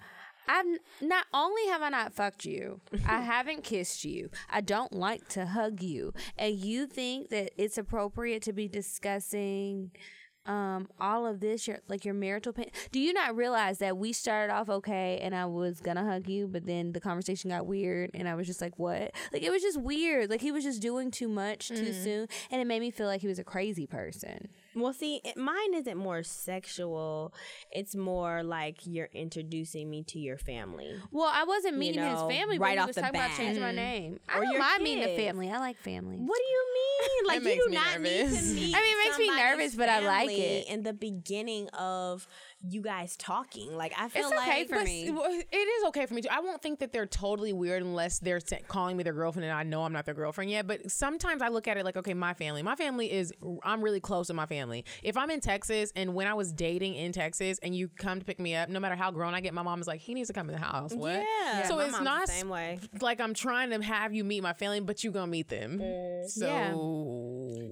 I've 0.47 0.67
not 1.01 1.27
only 1.33 1.67
have 1.69 1.83
I 1.83 1.89
not 1.89 2.13
fucked 2.13 2.45
you, 2.45 2.81
I 3.07 3.23
haven't 3.23 3.65
kissed 3.65 4.05
you. 4.05 4.31
I 4.51 4.61
don't 4.61 4.93
like 4.93 5.29
to 5.29 5.47
hug 5.47 5.83
you, 5.83 6.13
and 6.37 6.55
you 6.55 6.87
think 6.87 7.31
that 7.31 7.53
it's 7.57 7.79
appropriate 7.79 8.43
to 8.43 8.53
be 8.53 8.69
discussing 8.69 9.91
um 10.47 10.89
all 11.01 11.27
of 11.27 11.41
this 11.41 11.67
your 11.67 11.79
like 11.89 12.05
your 12.05 12.15
marital 12.15 12.53
pain. 12.53 12.71
Do 12.93 13.01
you 13.01 13.13
not 13.13 13.35
realize 13.35 13.79
that 13.79 13.97
we 13.97 14.13
started 14.13 14.53
off 14.53 14.69
okay 14.69 15.19
and 15.23 15.35
i 15.35 15.47
was 15.47 15.81
gonna 15.81 16.05
hug 16.05 16.29
you 16.29 16.47
but 16.47 16.67
then 16.67 16.93
the 16.93 17.01
conversation 17.01 17.51
got 17.51 17.67
weird 17.67 18.11
and 18.15 18.29
i 18.29 18.35
was 18.35 18.47
just 18.47 18.61
like 18.61 18.79
what? 18.79 19.13
Like 19.33 19.43
it 19.43 19.51
was 19.51 19.63
just 19.63 19.81
weird. 19.81 20.31
Like 20.31 20.41
he 20.41 20.53
was 20.53 20.65
just 20.65 20.83
doing 20.83 21.11
too 21.11 21.29
much 21.29 21.69
too 21.69 21.93
soon 21.93 22.29
and 22.51 22.61
it 22.61 22.67
made 22.67 22.81
me 22.81 22.91
feel 22.91 23.07
like 23.07 23.21
he 23.21 23.29
was 23.29 23.39
a 23.39 23.45
crazy 23.45 23.87
person 23.87 24.49
Well, 24.77 24.93
see, 24.93 25.21
it, 25.25 25.37
mine 25.37 25.75
isn't 25.75 25.97
more 25.97 26.23
sexual. 26.23 27.33
It's 27.71 27.95
more 27.95 28.43
like 28.43 28.79
you're 28.85 29.11
introducing 29.13 29.91
me 29.91 30.03
to 30.05 30.19
your 30.19 30.39
family. 30.39 30.97
well 31.11 31.31
i 31.33 31.45
wasn't 31.45 31.77
meeting 31.77 32.01
know, 32.03 32.11
his 32.29 32.37
family 32.39 32.59
right 32.59 32.71
but 32.71 32.73
he 32.73 32.79
off 32.79 32.87
was 32.89 32.97
the 32.97 33.03
talking 33.03 33.17
about 33.21 33.29
bat. 33.31 33.37
changing 33.39 33.63
my 33.63 33.73
name 33.73 34.21
i 34.29 34.39
Or 34.39 34.43
don't 34.43 34.53
your 34.53 34.61
mind 34.61 34.83
meeting 34.83 35.05
a 35.05 35.07
kids. 35.09 35.23
family 35.23 35.51
i 35.51 35.59
like 35.59 35.77
family 35.79 36.17
What 36.19 36.39
do 36.39 36.45
you 36.45 36.65
mean? 36.75 37.27
Like 37.27 37.43
you 37.43 37.65
do 37.65 37.71
me 37.71 37.77
not 37.77 38.01
need 38.01 38.23
nervous. 38.23 38.49
to 38.49 38.55
meet. 38.55 38.75
I 38.77 38.81
mean, 38.81 38.95
it 38.97 39.05
makes 39.05 39.19
me 39.19 39.29
nervous, 39.37 39.75
but 39.75 39.89
I 39.89 40.01
like 40.07 40.31
it. 40.31 40.69
In 40.69 40.83
the 40.83 40.93
beginning 40.93 41.69
of 41.71 42.27
you 42.69 42.81
guys 42.83 43.17
talking. 43.17 43.75
Like 43.77 43.93
I 43.99 44.09
feel 44.09 44.29
It's 44.29 44.41
okay 44.41 44.59
like 44.61 44.69
for 44.69 44.83
me. 44.83 45.09
It 45.09 45.57
is 45.57 45.85
okay 45.89 46.07
for 46.07 46.15
me 46.15 46.23
too. 46.23 46.29
I 46.31 46.41
won't 46.41 46.63
think 46.63 46.79
that 46.81 46.93
they're 46.93 47.07
totally 47.07 47.53
weird 47.53 47.83
unless 47.83 48.19
they're 48.19 48.41
sa- 48.41 48.57
calling 48.69 48.97
me 48.97 49.03
their 49.03 49.13
girlfriend 49.13 49.45
and 49.45 49.53
I 49.57 49.63
know 49.63 49.83
I'm 49.85 49.93
not 49.93 50.05
their 50.07 50.15
girlfriend 50.15 50.51
yet. 50.51 50.67
But 50.67 50.91
sometimes 50.91 51.43
I 51.43 51.49
look 51.49 51.69
at 51.69 51.77
it 51.77 51.85
like, 51.85 51.97
okay, 51.97 52.15
my 52.15 52.35
family. 52.35 52.63
My 52.63 52.75
family 52.77 53.13
is, 53.13 53.33
I'm 53.63 53.83
really 53.83 54.01
close 54.01 54.29
to 54.29 54.35
my 54.35 54.47
family. 54.47 54.85
If 55.03 55.17
I'm 55.17 55.31
in 55.31 55.41
Texas 55.41 55.93
and 55.95 56.15
when 56.15 56.27
I 56.27 56.35
was 56.35 56.53
dating 56.53 56.95
in 56.95 57.13
Texas 57.13 57.59
and 57.63 57.75
you 57.77 57.89
come 57.89 58.19
to 58.19 58.25
pick 58.25 58.39
me 58.41 58.55
up, 58.55 58.69
no 58.69 58.81
matter 58.81 58.97
how 58.97 59.11
grown 59.11 59.35
I 59.35 59.41
get, 59.41 59.53
my 59.55 59.63
mom 59.63 59.81
is 59.81 59.87
like, 59.87 60.01
he 60.01 60.15
needs 60.15 60.29
to 60.29 60.33
come 60.33 60.49
in 60.49 60.55
the 60.55 60.61
house. 60.65 60.93
What? 60.95 61.13
Yeah, 61.45 61.67
So 61.69 61.77
my 61.77 61.85
it's 61.85 61.93
mom's 61.93 62.05
not 62.05 62.27
the 62.27 62.33
same 62.33 62.49
way. 62.49 62.81
like 63.01 63.21
I'm 63.21 63.35
trying 63.35 63.71
to 63.71 63.83
have 63.83 64.15
you 64.15 64.25
meet 64.25 64.43
my 64.43 64.53
family, 64.53 64.81
but 64.81 65.05
you 65.05 65.11
gonna 65.11 65.27
meet 65.27 65.49
them. 65.49 65.79
Mm. 65.81 66.29
So 66.29 66.47
Yeah. 66.47 66.75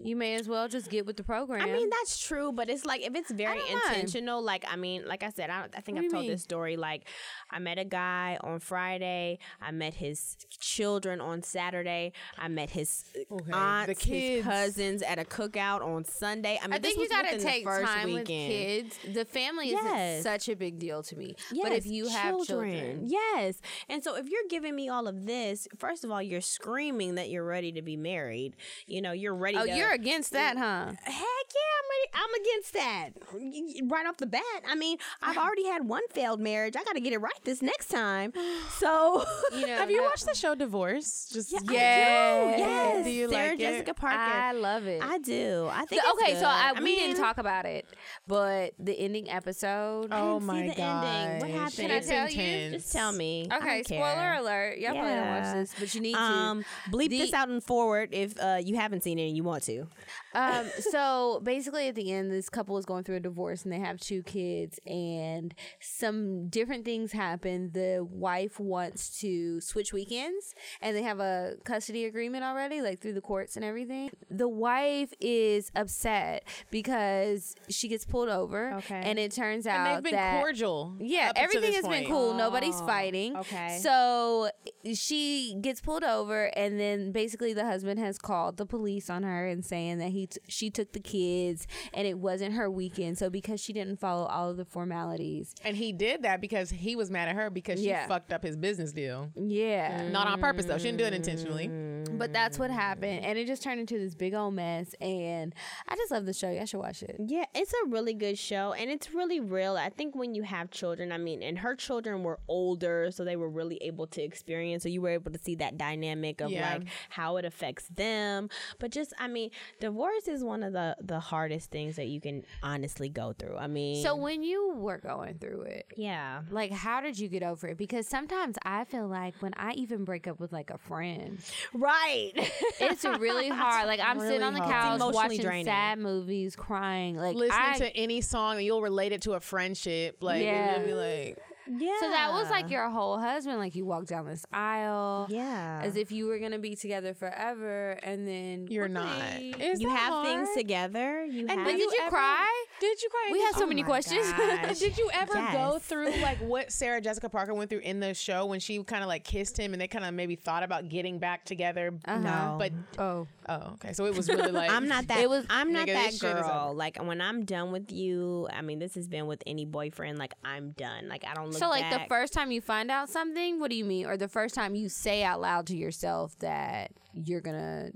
You 0.04 0.16
may 0.16 0.34
as 0.34 0.48
well 0.48 0.68
just 0.68 0.90
get 0.90 1.06
with 1.06 1.16
the 1.16 1.22
program. 1.22 1.62
I 1.62 1.72
mean, 1.72 1.88
that's 1.88 2.18
true, 2.18 2.50
but 2.52 2.68
it's 2.68 2.84
like 2.84 3.02
if 3.02 3.14
it's 3.14 3.30
very 3.30 3.58
don't 3.58 3.70
intentional, 3.88 4.42
like 4.42 4.64
I 4.68 4.76
mean, 4.82 5.06
like 5.06 5.22
I 5.22 5.30
said, 5.30 5.48
I, 5.50 5.66
I 5.76 5.80
think 5.80 5.96
What 5.96 6.04
I've 6.06 6.10
told 6.10 6.22
mean? 6.24 6.30
this 6.32 6.42
story. 6.42 6.76
Like, 6.76 7.02
I 7.50 7.58
met 7.58 7.78
a 7.78 7.84
guy 7.84 8.38
on 8.42 8.58
Friday. 8.60 9.38
I 9.60 9.70
met 9.70 9.94
his 9.94 10.36
children 10.50 11.20
on 11.20 11.42
Saturday. 11.42 12.12
I 12.38 12.48
met 12.48 12.70
his 12.70 13.04
uh, 13.30 13.34
Okay, 13.34 13.52
aunts, 13.52 14.04
his 14.04 14.44
cousins 14.44 15.02
at 15.02 15.18
a 15.18 15.24
cookout 15.24 15.80
on 15.82 16.04
Sunday. 16.04 16.58
I 16.62 16.66
mean, 16.66 16.74
I 16.74 16.78
this 16.78 16.94
think 16.94 17.02
you 17.10 17.16
gotta 17.16 17.38
take 17.38 17.64
first 17.64 17.84
time 17.92 18.12
with 18.12 18.26
kids. 18.26 18.98
The 19.12 19.24
family 19.24 19.70
Yes. 19.70 20.22
such 20.22 20.48
a 20.48 20.56
big 20.56 20.78
deal 20.78 21.02
to 21.04 21.16
me. 21.16 21.34
Yes, 21.52 21.62
but 21.68 21.72
if 21.72 21.86
you 21.86 22.08
have 22.08 22.34
children, 22.46 23.04
yes. 23.06 23.60
And 23.88 24.02
so 24.04 24.16
if 24.16 24.28
you're 24.28 24.48
giving 24.50 24.74
me 24.74 24.88
all 24.88 25.06
of 25.08 25.26
this, 25.26 25.68
first 25.78 26.04
of 26.04 26.10
all, 26.10 26.22
you're 26.22 26.40
screaming 26.40 27.14
that 27.16 27.28
you're 27.30 27.44
ready 27.44 27.72
to 27.72 27.82
be 27.82 27.96
married. 27.96 28.54
You 28.86 29.00
know, 29.02 29.12
you're 29.12 29.34
ready. 29.34 29.56
oh, 29.58 29.66
to, 29.66 29.74
you're 29.76 29.92
against 29.92 30.32
that, 30.32 30.56
huh? 30.56 30.92
Heck 31.04 31.41
yeah, 31.54 31.72
I'm 31.78 31.86
ready. 31.90 32.08
I'm 32.14 32.40
against 32.42 32.72
that. 32.74 33.90
Right 33.90 34.06
off 34.06 34.16
the 34.18 34.26
bat. 34.26 34.42
I 34.68 34.74
mean, 34.74 34.98
I've 35.22 35.36
already 35.44 35.66
had 35.66 35.86
one 35.88 36.02
failed 36.12 36.40
marriage. 36.40 36.76
I 36.76 36.84
got 36.84 36.94
to 36.94 37.00
get 37.00 37.12
it 37.12 37.18
right 37.18 37.32
this 37.44 37.62
next 37.62 37.88
time. 37.88 38.32
So, 38.78 39.24
You 39.54 39.66
know, 39.66 39.76
have 39.76 39.90
you 39.90 40.02
watched 40.02 40.26
the 40.26 40.34
show 40.34 40.54
Divorce? 40.54 41.28
Just 41.32 41.54
I 41.54 41.58
do. 41.58 41.72
Yes. 41.74 42.58
Yes. 42.58 43.04
Do 43.04 43.10
you 43.10 43.28
Sarah 43.30 43.50
like 43.50 43.60
it? 43.60 43.62
Jessica 43.62 43.94
Parker. 43.94 44.16
I 44.18 44.52
love 44.52 44.86
it. 44.86 45.02
I 45.02 45.18
do. 45.18 45.68
I 45.70 45.84
think 45.84 45.90
The- 46.02 46.08
it's 46.08 46.22
okay, 46.22 46.32
good. 46.32 46.40
so 46.40 46.46
I, 46.46 46.72
we 46.72 46.80
mean, 46.80 46.98
didn't 46.98 47.16
talk 47.20 47.38
about 47.38 47.64
it, 47.64 47.86
but 48.26 48.72
the 48.78 48.92
ending 48.98 49.30
episode. 49.30 50.08
Oh 50.10 50.38
didn't 50.38 50.40
see 50.40 50.46
my 50.46 50.68
the 50.68 50.74
god! 50.74 51.04
ending. 51.04 51.40
What 51.40 51.50
happened? 51.60 51.76
Can 51.76 51.90
I 51.90 51.94
It's 51.96 52.08
tell 52.08 52.28
you? 52.30 52.70
Just 52.70 52.92
tell 52.92 53.12
me. 53.12 53.48
Okay, 53.52 53.82
spoiler 53.84 54.00
care. 54.14 54.34
alert. 54.40 54.78
Y'all 54.78 54.92
probably 54.92 55.10
don't 55.14 55.28
watch 55.28 55.42
Yeah. 55.44 55.54
this, 55.54 55.74
but 55.78 55.94
you 55.94 56.00
need 56.00 56.16
Um, 56.16 56.64
bleep 56.90 57.10
The- 57.10 57.18
this 57.18 57.32
out 57.32 57.48
and 57.48 57.62
forward 57.62 58.08
if 58.12 58.38
uh, 58.40 58.58
you 58.64 58.76
haven't 58.76 59.02
seen 59.04 59.18
it 59.18 59.28
and 59.28 59.36
you 59.36 59.44
want 59.44 59.62
to. 59.64 59.86
Um, 60.34 60.66
so 60.90 61.40
basically, 61.42 61.88
at 61.88 61.94
the 61.94 62.12
end, 62.12 62.30
this 62.30 62.48
couple 62.48 62.78
is 62.78 62.84
going 62.86 63.04
through 63.04 63.16
a 63.16 63.20
divorce 63.20 63.64
and 63.64 63.72
they 63.72 63.78
have 63.78 63.98
two 64.00 64.22
kids, 64.22 64.78
and 64.86 65.54
some 65.80 66.48
different 66.48 66.84
things 66.84 67.12
happen. 67.12 67.70
The 67.72 68.06
wife 68.10 68.58
wants 68.58 69.20
to 69.20 69.60
switch 69.60 69.92
weekends, 69.92 70.54
and 70.80 70.96
they 70.96 71.02
have 71.02 71.20
a 71.20 71.54
custody 71.64 72.04
agreement 72.04 72.44
already, 72.44 72.80
like 72.80 73.00
through 73.00 73.12
the 73.14 73.20
courts 73.20 73.56
and 73.56 73.64
everything. 73.64 74.10
The 74.30 74.48
wife 74.48 75.12
is 75.20 75.70
upset 75.74 76.44
because 76.70 77.54
she 77.68 77.88
gets 77.88 78.04
pulled 78.04 78.28
over, 78.28 78.74
Okay. 78.74 79.02
and 79.04 79.18
it 79.18 79.32
turns 79.32 79.66
And 79.66 79.76
out 79.76 79.94
they've 79.96 80.02
been 80.04 80.12
that 80.12 80.40
cordial. 80.40 80.94
Yeah, 80.98 81.32
everything 81.36 81.72
has 81.74 81.82
been 81.82 81.92
point. 82.04 82.08
cool. 82.08 82.34
Nobody's 82.34 82.80
Oh, 82.80 82.86
fighting. 82.86 83.36
okay. 83.36 83.78
So 83.82 84.50
she 84.94 85.56
gets 85.60 85.80
pulled 85.80 86.04
over, 86.04 86.44
and 86.56 86.78
then 86.80 87.12
basically 87.12 87.52
the 87.52 87.64
husband 87.64 88.00
has 88.00 88.18
called 88.18 88.56
the 88.56 88.66
police 88.66 89.10
on 89.10 89.22
her 89.22 89.46
and 89.46 89.64
saying 89.64 89.98
that 89.98 90.10
he 90.10 90.21
t- 90.26 90.40
she 90.48 90.70
took 90.70 90.92
the 90.92 91.00
kids 91.00 91.66
and 91.94 92.06
it 92.06 92.18
wasn't 92.18 92.54
her 92.54 92.70
weekend. 92.70 93.18
So 93.18 93.30
because 93.30 93.60
she 93.60 93.72
didn't 93.72 93.96
follow 94.00 94.26
all 94.26 94.50
of 94.50 94.56
the 94.56 94.64
formalities, 94.64 95.54
And 95.64 95.76
he 95.76 95.92
did 95.92 96.22
that 96.22 96.40
because 96.40 96.70
he 96.70 96.96
was 96.96 97.10
mad 97.10 97.28
at 97.28 97.34
her 97.36 97.50
because 97.50 97.80
she 97.80 97.86
Yeah. 97.88 98.06
fucked 98.06 98.32
up 98.32 98.42
his 98.42 98.56
business 98.56 98.92
deal. 98.92 99.30
yeah. 99.36 100.08
Not 100.10 100.26
on 100.28 100.40
purpose 100.40 100.66
though. 100.66 100.78
She 100.78 100.84
didn't 100.84 100.98
do 100.98 101.04
it 101.04 101.14
intentionally. 101.14 101.68
But 102.12 102.32
that's 102.32 102.58
what 102.58 102.70
happened, 102.70 103.24
and 103.24 103.38
it 103.38 103.46
just 103.46 103.62
turned 103.62 103.80
into 103.80 103.98
this 103.98 104.14
big 104.14 104.34
old 104.34 104.54
mess. 104.54 104.94
And 105.00 105.54
I 105.88 105.96
just 105.96 106.10
love 106.10 106.26
the 106.26 106.32
show. 106.32 106.50
Y'all 106.50 106.66
should 106.66 106.78
watch 106.80 107.02
it. 107.02 107.16
Yeah, 107.26 107.44
it's 107.54 107.72
a 107.72 107.88
really 107.88 108.12
good 108.14 108.38
show 108.38 108.72
and 108.72 108.90
it's 108.90 109.12
really 109.14 109.40
real. 109.40 109.76
I 109.76 109.88
think 109.88 110.14
when 110.14 110.34
you 110.34 110.42
have 110.42 110.70
children, 110.70 111.10
I 111.12 111.18
mean, 111.18 111.42
and 111.42 111.58
her 111.58 111.74
children 111.74 112.22
were 112.22 112.38
older, 112.48 113.10
so 113.10 113.24
they 113.24 113.36
were 113.36 113.48
really 113.48 113.76
able 113.82 114.06
to 114.08 114.22
experience, 114.22 114.82
so 114.82 114.88
you 114.88 115.00
were 115.00 115.10
able 115.10 115.30
to 115.32 115.38
see 115.38 115.54
that 115.56 115.78
dynamic 115.78 116.40
of 116.40 116.50
Yeah. 116.50 116.74
like 116.74 116.88
how 117.08 117.36
it 117.38 117.44
affects 117.44 117.86
them. 117.88 118.48
But 118.78 118.90
just, 118.90 119.12
I 119.18 119.28
mean, 119.28 119.50
divorce 119.80 120.11
is 120.28 120.42
one 120.44 120.62
of 120.62 120.72
the 120.72 120.96
the 121.00 121.20
hardest 121.20 121.70
things 121.70 121.96
that 121.96 122.06
you 122.06 122.20
can 122.20 122.44
honestly 122.62 123.08
go 123.08 123.32
through. 123.38 123.56
I 123.56 123.66
mean, 123.66 124.02
So 124.02 124.16
when 124.16 124.42
you 124.42 124.74
were 124.76 124.98
going 124.98 125.38
through 125.38 125.62
it, 125.62 125.86
yeah. 125.96 126.42
like 126.50 126.70
how 126.72 127.00
did 127.00 127.18
you 127.18 127.28
get 127.28 127.42
over 127.42 127.68
it? 127.68 127.78
Because 127.78 128.06
sometimes 128.06 128.56
I 128.64 128.84
feel 128.84 129.08
like 129.08 129.34
when 129.40 129.52
I 129.56 129.72
even 129.72 130.04
break 130.04 130.26
up 130.26 130.38
with 130.40 130.52
like 130.52 130.70
a 130.70 130.78
friend. 130.78 131.38
Right. 131.74 132.32
It's 132.80 133.04
really 133.04 133.48
hard. 133.50 133.86
Like 133.86 134.00
I'm 134.00 134.20
sitting 134.20 134.42
on 134.42 134.54
the 134.54 134.60
hard. 134.60 135.00
Couch 135.00 135.14
watching 135.14 135.40
draining. 135.40 135.64
sad 135.66 135.98
movies, 135.98 136.56
crying. 136.56 137.16
Like 137.16 137.34
Listening 137.34 137.58
I, 137.60 137.78
to 137.78 137.96
any 137.96 138.20
song 138.20 138.56
and 138.56 138.64
you'll 138.64 138.82
relate 138.82 139.12
it 139.12 139.22
to 139.22 139.32
a 139.32 139.40
friendship. 139.40 140.18
Like 140.20 140.42
Yeah. 140.42 140.78
you'll 140.78 140.86
be 140.86 140.94
like, 140.94 141.38
yeah. 141.66 141.96
so 142.00 142.08
that 142.10 142.30
was 142.32 142.50
like 142.50 142.70
your 142.70 142.88
whole 142.90 143.18
husband. 143.18 143.58
Like 143.58 143.74
you 143.74 143.84
walked 143.84 144.08
down 144.08 144.26
this 144.26 144.44
aisle, 144.52 145.26
Yeah. 145.30 145.80
as 145.84 145.96
if 145.96 146.10
you 146.12 146.26
were 146.26 146.38
gonna 146.38 146.58
be 146.58 146.74
together 146.76 147.14
forever, 147.14 147.98
and 148.02 148.26
then 148.26 148.66
you're 148.68 148.88
not. 148.88 149.16
quickly- 149.38 149.50
Is 149.64 149.80
you 149.80 149.88
that 149.88 149.98
have 149.98 150.26
things 150.26 150.48
together. 150.56 151.24
You 151.24 151.40
And 151.42 151.50
have 151.50 151.64
But 151.64 151.72
did 151.72 151.80
you 151.80 151.92
ever- 152.02 152.10
cry? 152.10 152.64
Did 152.80 153.00
you 153.02 153.08
cry? 153.10 153.28
We 153.32 153.40
have 153.42 153.54
so 153.54 153.60
you- 153.62 153.66
many 153.68 153.82
questions. 153.82 154.26
Did 154.78 154.96
you 154.98 155.10
ever 155.12 155.34
go 155.52 155.78
through 155.78 156.10
like 156.22 156.38
what 156.38 156.72
Sarah 156.72 157.00
Jessica 157.00 157.28
Parker 157.28 157.54
went 157.54 157.70
through 157.70 157.80
in 157.80 158.00
the 158.00 158.14
show 158.14 158.46
when 158.46 158.58
she 158.60 158.82
kind 158.84 159.02
of 159.02 159.08
like 159.08 159.22
kissed 159.24 159.56
him 159.58 159.72
and 159.72 159.80
they 159.80 159.86
kind 159.88 160.04
of 160.04 160.14
maybe 160.14 160.34
thought 160.34 160.62
about 160.62 160.88
getting 160.88 161.18
back 161.18 161.44
together? 161.44 161.92
Uh-huh. 162.04 162.18
No. 162.18 162.56
But 162.58 162.72
oh, 162.98 163.26
oh, 163.48 163.72
okay. 163.74 163.92
So 163.92 164.06
it 164.06 164.16
was 164.16 164.28
really 164.28 164.50
like 164.52 164.70
I'm 164.70 164.88
not 164.88 165.08
that. 165.08 165.18
It 165.20 165.28
was- 165.30 165.46
I'm 165.50 165.72
not 165.72 165.86
that 165.86 166.10
this 166.10 166.20
shit 166.20 166.36
is 166.36 166.42
girl. 166.42 166.72
Like 166.76 166.98
when 167.02 167.20
I'm 167.20 167.44
done 167.44 167.72
with 167.72 167.90
you, 167.92 168.48
I 168.52 168.62
mean, 168.62 168.78
this 168.78 168.94
has 168.94 169.08
been 169.08 169.26
with 169.26 169.42
any 169.46 169.64
boyfriend. 169.64 170.18
Like 170.18 170.34
I'm 170.44 170.70
done. 170.72 171.08
Like 171.08 171.24
I 171.26 171.34
don't 171.34 171.46
look. 171.50 171.58
so 171.58 171.68
like 171.68 171.90
the 171.90 172.06
first 172.08 172.32
time 172.32 172.50
you 172.50 172.60
find 172.60 172.90
out 172.90 173.08
something, 173.08 173.60
what 173.60 173.70
do 173.70 173.76
you 173.76 173.84
mean? 173.84 174.06
Or 174.06 174.16
the 174.16 174.28
first 174.28 174.54
time 174.54 174.74
you 174.74 174.88
say 174.88 175.22
out 175.22 175.40
loud 175.40 175.66
to 175.68 175.76
yourself 175.76 176.38
that 176.40 176.90
you're 177.14 177.40
gonna 177.40 177.90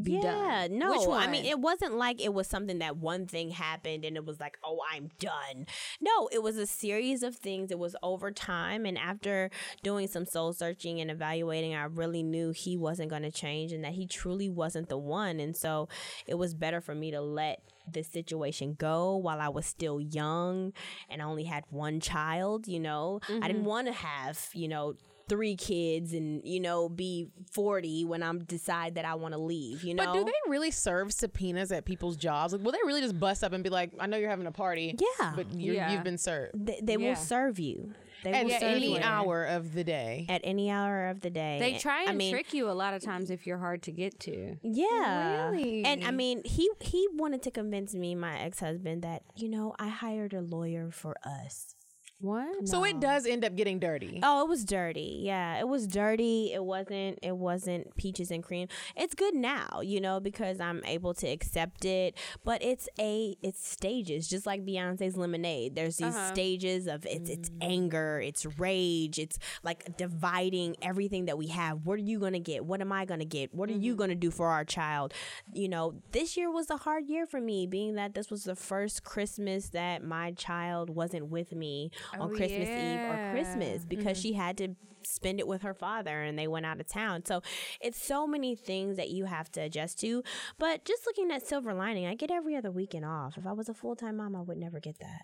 be 0.00 0.14
yeah, 0.14 0.68
done? 0.68 0.78
no. 0.78 1.12
I 1.12 1.26
mean, 1.26 1.44
it 1.44 1.58
wasn't 1.60 1.94
like 1.96 2.20
it 2.20 2.32
was 2.32 2.46
something 2.46 2.78
that 2.78 2.96
one 2.96 3.26
thing 3.26 3.50
happened 3.50 4.04
and 4.04 4.16
it 4.16 4.24
was 4.24 4.40
like, 4.40 4.58
oh, 4.64 4.78
I'm 4.92 5.10
done. 5.18 5.66
No, 6.00 6.28
it 6.32 6.42
was 6.42 6.56
a 6.56 6.66
series 6.66 7.22
of 7.22 7.36
things. 7.36 7.70
It 7.70 7.78
was 7.78 7.94
over 8.02 8.30
time, 8.30 8.84
and 8.86 8.96
after 8.98 9.50
doing 9.82 10.06
some 10.08 10.24
soul 10.24 10.52
searching 10.52 11.00
and 11.00 11.10
evaluating, 11.10 11.74
I 11.74 11.84
really 11.84 12.22
knew 12.22 12.50
he 12.52 12.76
wasn't 12.76 13.10
going 13.10 13.22
to 13.22 13.30
change 13.30 13.72
and 13.72 13.84
that 13.84 13.92
he 13.92 14.06
truly 14.06 14.48
wasn't 14.48 14.88
the 14.88 14.98
one. 14.98 15.40
And 15.40 15.56
so, 15.56 15.88
it 16.26 16.34
was 16.34 16.54
better 16.54 16.80
for 16.80 16.94
me 16.94 17.10
to 17.10 17.20
let 17.20 17.60
this 17.90 18.06
situation 18.08 18.74
go 18.78 19.16
while 19.16 19.40
I 19.40 19.48
was 19.48 19.66
still 19.66 20.00
young 20.00 20.72
and 21.10 21.20
I 21.20 21.24
only 21.24 21.44
had 21.44 21.64
one 21.70 22.00
child. 22.00 22.66
You 22.68 22.80
know, 22.80 23.20
I 23.40 23.46
Mm-hmm. 23.46 23.46
didn't 23.48 23.64
want 23.64 23.86
to 23.88 23.92
have 23.92 24.48
you 24.54 24.68
know 24.68 24.94
three 25.32 25.56
kids 25.56 26.12
and 26.12 26.42
you 26.44 26.60
know 26.60 26.88
be 26.90 27.28
40 27.52 28.04
when 28.04 28.22
i'm 28.22 28.40
decide 28.44 28.96
that 28.96 29.06
i 29.06 29.14
want 29.14 29.32
to 29.32 29.40
leave 29.40 29.82
you 29.82 29.94
know 29.94 30.04
But 30.04 30.12
do 30.12 30.24
they 30.24 30.50
really 30.50 30.70
serve 30.70 31.10
subpoenas 31.12 31.72
at 31.72 31.86
people's 31.86 32.16
jobs? 32.18 32.52
Like, 32.52 32.62
will 32.62 32.72
they 32.72 32.84
really 32.84 33.00
just 33.00 33.18
bust 33.18 33.42
up 33.42 33.52
and 33.54 33.64
be 33.64 33.70
like, 33.70 33.92
"I 33.98 34.06
know 34.06 34.18
you're 34.18 34.28
having 34.28 34.46
a 34.46 34.52
party, 34.52 34.94
Yeah. 35.20 35.32
but 35.34 35.46
you're, 35.54 35.74
Yeah. 35.74 35.92
you've 35.92 36.04
been 36.04 36.18
served 36.18 36.52
they, 36.66 36.80
they 36.82 36.96
Yeah. 36.96 37.08
will 37.08 37.16
serve 37.16 37.58
you 37.58 37.94
they 38.24 38.32
at 38.32 38.44
will 38.44 38.50
serve 38.52 38.62
any 38.76 38.92
you 38.92 38.98
hour 39.02 39.44
of 39.44 39.72
the 39.72 39.84
day." 39.84 40.26
at 40.28 40.42
any 40.44 40.70
hour 40.70 41.08
of 41.08 41.20
the 41.22 41.30
day 41.30 41.58
They 41.60 41.78
try 41.78 42.02
and 42.02 42.10
I 42.10 42.14
mean, 42.14 42.32
trick 42.32 42.52
you 42.52 42.68
a 42.70 42.76
lot 42.82 42.92
of 42.94 43.00
times 43.02 43.30
if 43.30 43.46
you're 43.46 43.58
hard 43.58 43.82
to 43.84 43.92
get 43.92 44.20
to. 44.28 44.56
yeah 44.62 45.48
Really? 45.50 45.84
and 45.84 46.04
i 46.04 46.10
mean 46.10 46.42
he 46.44 46.68
he 46.80 47.08
wanted 47.14 47.40
to 47.42 47.50
convince 47.50 47.94
me 47.94 48.14
my 48.14 48.38
ex-husband 48.38 49.02
that 49.02 49.22
you 49.36 49.48
know 49.48 49.74
i 49.78 49.88
hired 49.88 50.34
a 50.34 50.40
lawyer 50.42 50.90
for 50.90 51.16
us 51.24 51.74
What? 52.22 52.68
So 52.68 52.84
it 52.84 53.00
does 53.00 53.26
end 53.26 53.44
up 53.44 53.56
getting 53.56 53.80
dirty. 53.80 54.20
Oh, 54.22 54.44
it 54.44 54.48
was 54.48 54.64
dirty. 54.64 55.18
Yeah, 55.22 55.58
it 55.58 55.66
was 55.66 55.88
dirty. 55.88 56.52
It 56.54 56.62
wasn't. 56.64 57.18
It 57.20 57.36
wasn't 57.36 57.96
peaches 57.96 58.30
and 58.30 58.44
cream. 58.44 58.68
It's 58.96 59.16
good 59.16 59.34
now, 59.34 59.80
you 59.82 60.00
know, 60.00 60.20
because 60.20 60.60
I'm 60.60 60.84
able 60.84 61.14
to 61.14 61.26
accept 61.26 61.84
it. 61.84 62.16
But 62.44 62.62
it's 62.62 62.88
a 63.00 63.36
it's 63.42 63.66
stages, 63.68 64.28
just 64.28 64.46
like 64.46 64.64
Beyonce's 64.64 65.16
Lemonade. 65.16 65.74
There's 65.74 65.96
these 65.96 66.14
uh-huh. 66.14 66.32
stages 66.32 66.86
of 66.86 67.04
it's 67.06 67.28
it's 67.28 67.50
mm. 67.50 67.56
anger, 67.60 68.20
it's 68.24 68.46
rage, 68.56 69.18
it's 69.18 69.40
like 69.64 69.96
dividing 69.96 70.76
everything 70.80 71.24
that 71.24 71.36
we 71.36 71.48
have. 71.48 71.84
What 71.84 71.94
are 71.94 72.02
you 72.02 72.20
gonna 72.20 72.38
get? 72.38 72.64
What 72.64 72.80
am 72.80 72.92
I 72.92 73.04
gonna 73.04 73.24
get? 73.24 73.52
What 73.52 73.68
are 73.68 73.72
you 73.72 73.94
mm-hmm. 73.94 73.98
gonna 73.98 74.14
do 74.14 74.30
for 74.30 74.46
our 74.46 74.64
child? 74.64 75.12
You 75.52 75.68
know, 75.68 75.94
this 76.12 76.36
year 76.36 76.52
was 76.52 76.70
a 76.70 76.76
hard 76.76 77.08
year 77.08 77.26
for 77.26 77.40
me, 77.40 77.66
being 77.66 77.96
that 77.96 78.14
this 78.14 78.30
was 78.30 78.44
the 78.44 78.54
first 78.54 79.02
Christmas 79.02 79.70
that 79.70 80.04
my 80.04 80.30
child 80.32 80.88
wasn't 80.88 81.26
with 81.26 81.50
me 81.50 81.90
Oh, 82.14 82.22
on 82.22 82.32
Oh, 82.32 82.36
Christmas 82.36 82.68
Eve 82.68 83.00
or. 83.00 83.30
Christmas 83.32 83.84
because 83.84 84.16
mm-hmm. 84.18 84.22
she 84.22 84.32
had 84.34 84.56
to 84.58 84.74
spend 85.04 85.40
it 85.40 85.48
with 85.48 85.62
her 85.62 85.74
father 85.74 86.22
and 86.22 86.38
they 86.38 86.46
went 86.46 86.64
out 86.64 86.78
of 86.80 86.86
town. 86.86 87.24
So 87.24 87.42
it's 87.80 88.00
so 88.00 88.26
many 88.26 88.54
things 88.54 88.96
that 88.96 89.10
you 89.10 89.24
have 89.24 89.50
to 89.52 89.60
adjust 89.60 89.98
to. 90.00 90.22
But 90.58 90.84
just 90.84 91.04
looking 91.06 91.30
at 91.32 91.46
silver 91.46 91.74
lining, 91.74 92.06
I 92.06 92.14
get 92.14 92.30
every 92.30 92.54
other 92.56 92.70
weekend 92.70 93.04
off. 93.04 93.36
If 93.36 93.46
I 93.46 93.52
was 93.52 93.68
a 93.68 93.74
full 93.74 93.96
time 93.96 94.18
mom, 94.18 94.36
I 94.36 94.42
would 94.42 94.58
never 94.58 94.78
get 94.80 94.98
that. 95.00 95.22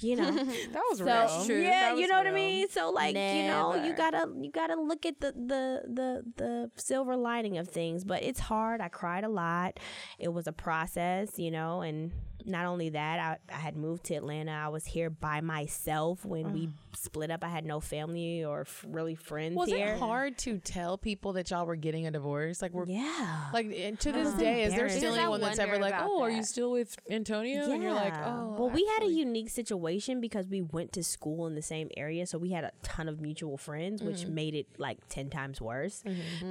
you 0.00 0.16
know. 0.16 0.30
That 0.72 0.82
was 0.90 0.98
So 0.98 1.04
real. 1.06 1.44
true. 1.46 1.62
yeah, 1.62 1.90
That 1.90 1.94
you 1.96 2.02
was 2.02 2.10
know 2.10 2.18
what 2.18 2.26
I 2.26 2.30
mean. 2.32 2.68
So 2.68 2.90
like 2.90 3.14
you 3.16 3.46
know, 3.48 3.82
you 3.84 3.94
gotta 3.96 4.28
you 4.40 4.50
gotta 4.50 4.76
look 4.76 5.06
at 5.06 5.20
the 5.20 5.32
the 5.32 5.82
the 5.88 6.22
the 6.36 6.70
silver 6.76 7.16
lining 7.16 7.58
of 7.58 7.68
things. 7.68 8.04
But 8.04 8.22
it's 8.22 8.40
hard. 8.40 8.80
I 8.80 8.88
cried 8.88 9.24
a 9.24 9.28
lot. 9.28 9.78
It 10.18 10.28
was 10.32 10.46
a 10.46 10.52
process, 10.52 11.38
you 11.38 11.50
know, 11.50 11.80
and 11.82 12.12
not 12.44 12.66
only 12.66 12.90
that, 12.90 13.18
I, 13.18 13.54
I 13.54 13.58
had 13.58 13.76
moved 13.76 14.04
to 14.04 14.14
Atlanta. 14.14 14.52
I 14.52 14.68
was 14.68 14.84
here 14.84 15.10
by 15.10 15.40
myself 15.40 16.24
when 16.24 16.52
we 16.52 16.68
split 16.96 17.30
up. 17.30 17.42
I 17.42 17.48
had 17.48 17.64
no 17.64 17.80
family 17.80 18.44
or 18.44 18.62
f- 18.62 18.84
really 18.88 19.14
friends 19.14 19.56
Was 19.56 19.68
here. 19.68 19.94
it 19.94 19.98
hard 19.98 20.38
to 20.38 20.58
tell 20.58 20.96
people 20.96 21.32
that 21.34 21.50
y'all 21.50 21.66
were 21.66 21.74
getting 21.76 22.06
a 22.06 22.10
divorce? 22.10 22.62
Like, 22.62 22.72
we're 22.72 22.86
Yeah. 22.86 23.46
like 23.52 23.66
and 23.76 23.98
to 24.00 24.12
this 24.12 24.32
day, 24.34 24.62
is 24.64 24.70
there 24.70 24.86
embarrassing. 24.86 24.98
still 25.00 25.10
Because 25.12 25.18
I 25.18 25.22
anyone 25.22 25.40
that's 25.40 25.58
ever 25.58 25.72
wonder 25.72 25.84
like, 25.86 25.94
about 25.94 26.08
"Oh, 26.10 26.22
are 26.22 26.30
you 26.30 26.36
that. 26.42 26.46
still 26.46 26.70
with 26.70 26.96
Antonio?" 27.10 27.70
And 27.70 27.82
you're 27.82 27.92
like, 27.92 28.12
Yeah. 28.14 28.24
"Oh." 28.38 28.56
well, 28.58 28.70
we 28.70 28.84
had 28.96 29.02
a 29.04 29.10
unique 29.10 29.50
situation 29.50 30.20
because 30.20 30.46
we 30.48 30.60
went 30.62 30.92
to 30.92 31.02
school 31.02 31.46
in 31.46 31.54
the 31.56 31.62
same 31.62 31.90
area, 31.96 32.26
so 32.26 32.38
we 32.38 32.50
had 32.50 32.64
a 32.64 32.72
ton 32.82 33.08
of 33.08 33.20
mutual 33.20 33.56
friends, 33.58 34.02
which 34.02 34.18
Mm-hmm. 34.22 34.34
made 34.34 34.54
it 34.54 34.66
like 34.78 34.98
ten 35.08 35.30
times 35.30 35.60
worse 35.60 36.02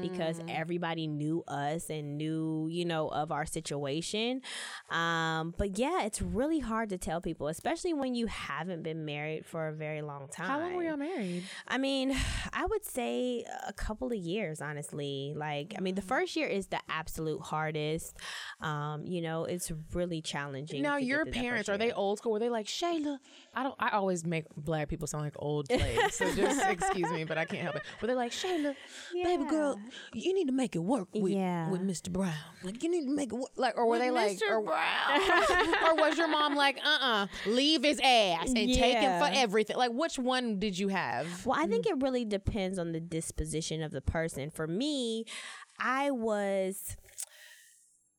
because 0.02 0.42
everybody 0.50 1.08
knew 1.08 1.44
us 1.48 1.90
and 1.90 2.18
knew, 2.18 2.68
you 2.70 2.84
know, 2.86 3.08
of 3.08 3.32
our 3.32 3.46
situation. 3.46 4.42
Um, 4.90 5.54
but 5.58 5.78
yeah, 5.84 6.04
it's 6.04 6.22
really 6.22 6.60
hard 6.60 6.88
to 6.92 6.98
tell 6.98 7.20
people, 7.20 7.50
especially 7.50 7.94
when 7.94 8.16
you 8.16 8.28
haven't 8.28 8.84
been 8.84 9.04
married 9.04 9.46
for 9.46 9.68
a 9.68 9.74
very 9.74 10.02
long 10.02 10.30
time. 10.30 10.48
How 10.48 10.60
long 10.62 10.76
were 10.76 10.84
y'all 10.84 10.96
married? 10.96 11.44
I 11.68 11.78
mean, 11.78 12.16
I 12.54 12.66
would 12.66 12.86
say 12.86 13.44
a 13.68 13.74
couple 13.74 14.08
of 14.08 14.18
years, 14.18 14.62
honestly. 14.62 15.34
Like, 15.36 15.74
I 15.78 15.82
mean, 15.82 15.96
the 15.96 16.02
first 16.02 16.38
year 16.38 16.48
is 16.48 16.68
the 16.68 16.80
absolute 16.88 17.42
hardest. 17.42 18.16
Um, 18.62 19.06
you 19.06 19.22
know, 19.22 19.44
it's 19.44 19.74
really 19.94 20.22
challenging. 20.22 20.82
Now, 20.82 20.96
your 20.96 21.26
parents 21.26 21.68
are 21.68 21.78
they 21.78 21.92
old 21.92 22.20
school? 22.20 22.32
Were 22.32 22.40
they 22.40 22.50
like 22.50 22.68
Shayla? 22.68 23.18
I 23.56 23.64
don't. 23.64 23.76
I 23.80 23.90
always 23.92 24.26
make 24.26 24.46
black 24.58 24.90
people 24.90 25.08
sound 25.08 25.24
like 25.24 25.34
old 25.38 25.68
slaves, 25.68 26.16
so 26.16 26.34
just 26.34 26.66
excuse 26.70 27.12
me, 27.12 27.24
but 27.24 27.38
I 27.38 27.46
can't 27.46 27.62
help 27.64 27.76
it. 27.76 27.84
But 28.00 28.08
they're 28.08 28.16
like 28.16 28.32
Shayla, 28.32 28.76
baby 29.14 29.46
girl? 29.46 29.80
You 30.14 30.34
need 30.34 30.48
to 30.48 30.54
make 30.54 30.76
it 30.76 30.80
work 30.84 31.08
with 31.14 31.34
Yeah. 31.34 31.70
with 31.70 31.82
Mr. 31.82 32.10
Brown. 32.12 32.34
Like 32.64 32.82
you 32.82 32.90
need 32.90 33.06
to 33.06 33.16
make 33.16 33.32
it 33.32 33.36
work. 33.36 33.52
Like, 33.56 33.78
or 33.78 33.86
were 33.88 34.00
they 34.00 34.12
like, 34.12 34.38
Mr. 34.40 34.52
or, 34.52 34.60
or 35.90 35.96
was 35.96 36.18
your 36.18 36.28
mom 36.28 36.56
like, 36.56 36.80
uh, 36.84 36.98
uh 37.02 37.28
leave 37.46 37.84
his 37.84 38.00
ass 38.04 38.48
and 38.48 38.56
take 38.56 38.98
him 38.98 39.20
for 39.20 39.30
everything? 39.32 39.78
Like, 39.78 39.92
which 39.94 40.18
one 40.18 40.60
did 40.60 40.78
you 40.78 40.88
have? 40.88 41.46
Well, 41.46 41.60
I 41.60 41.68
think 41.68 41.86
it 41.86 42.02
really 42.02 42.26
depends 42.26 42.80
on 42.80 42.92
the 42.92 43.00
disposition 43.00 43.82
of 43.84 43.92
the 43.92 44.02
person. 44.02 44.50
For 44.50 44.68
me, 44.68 45.26
I 45.80 46.12
was 46.12 46.98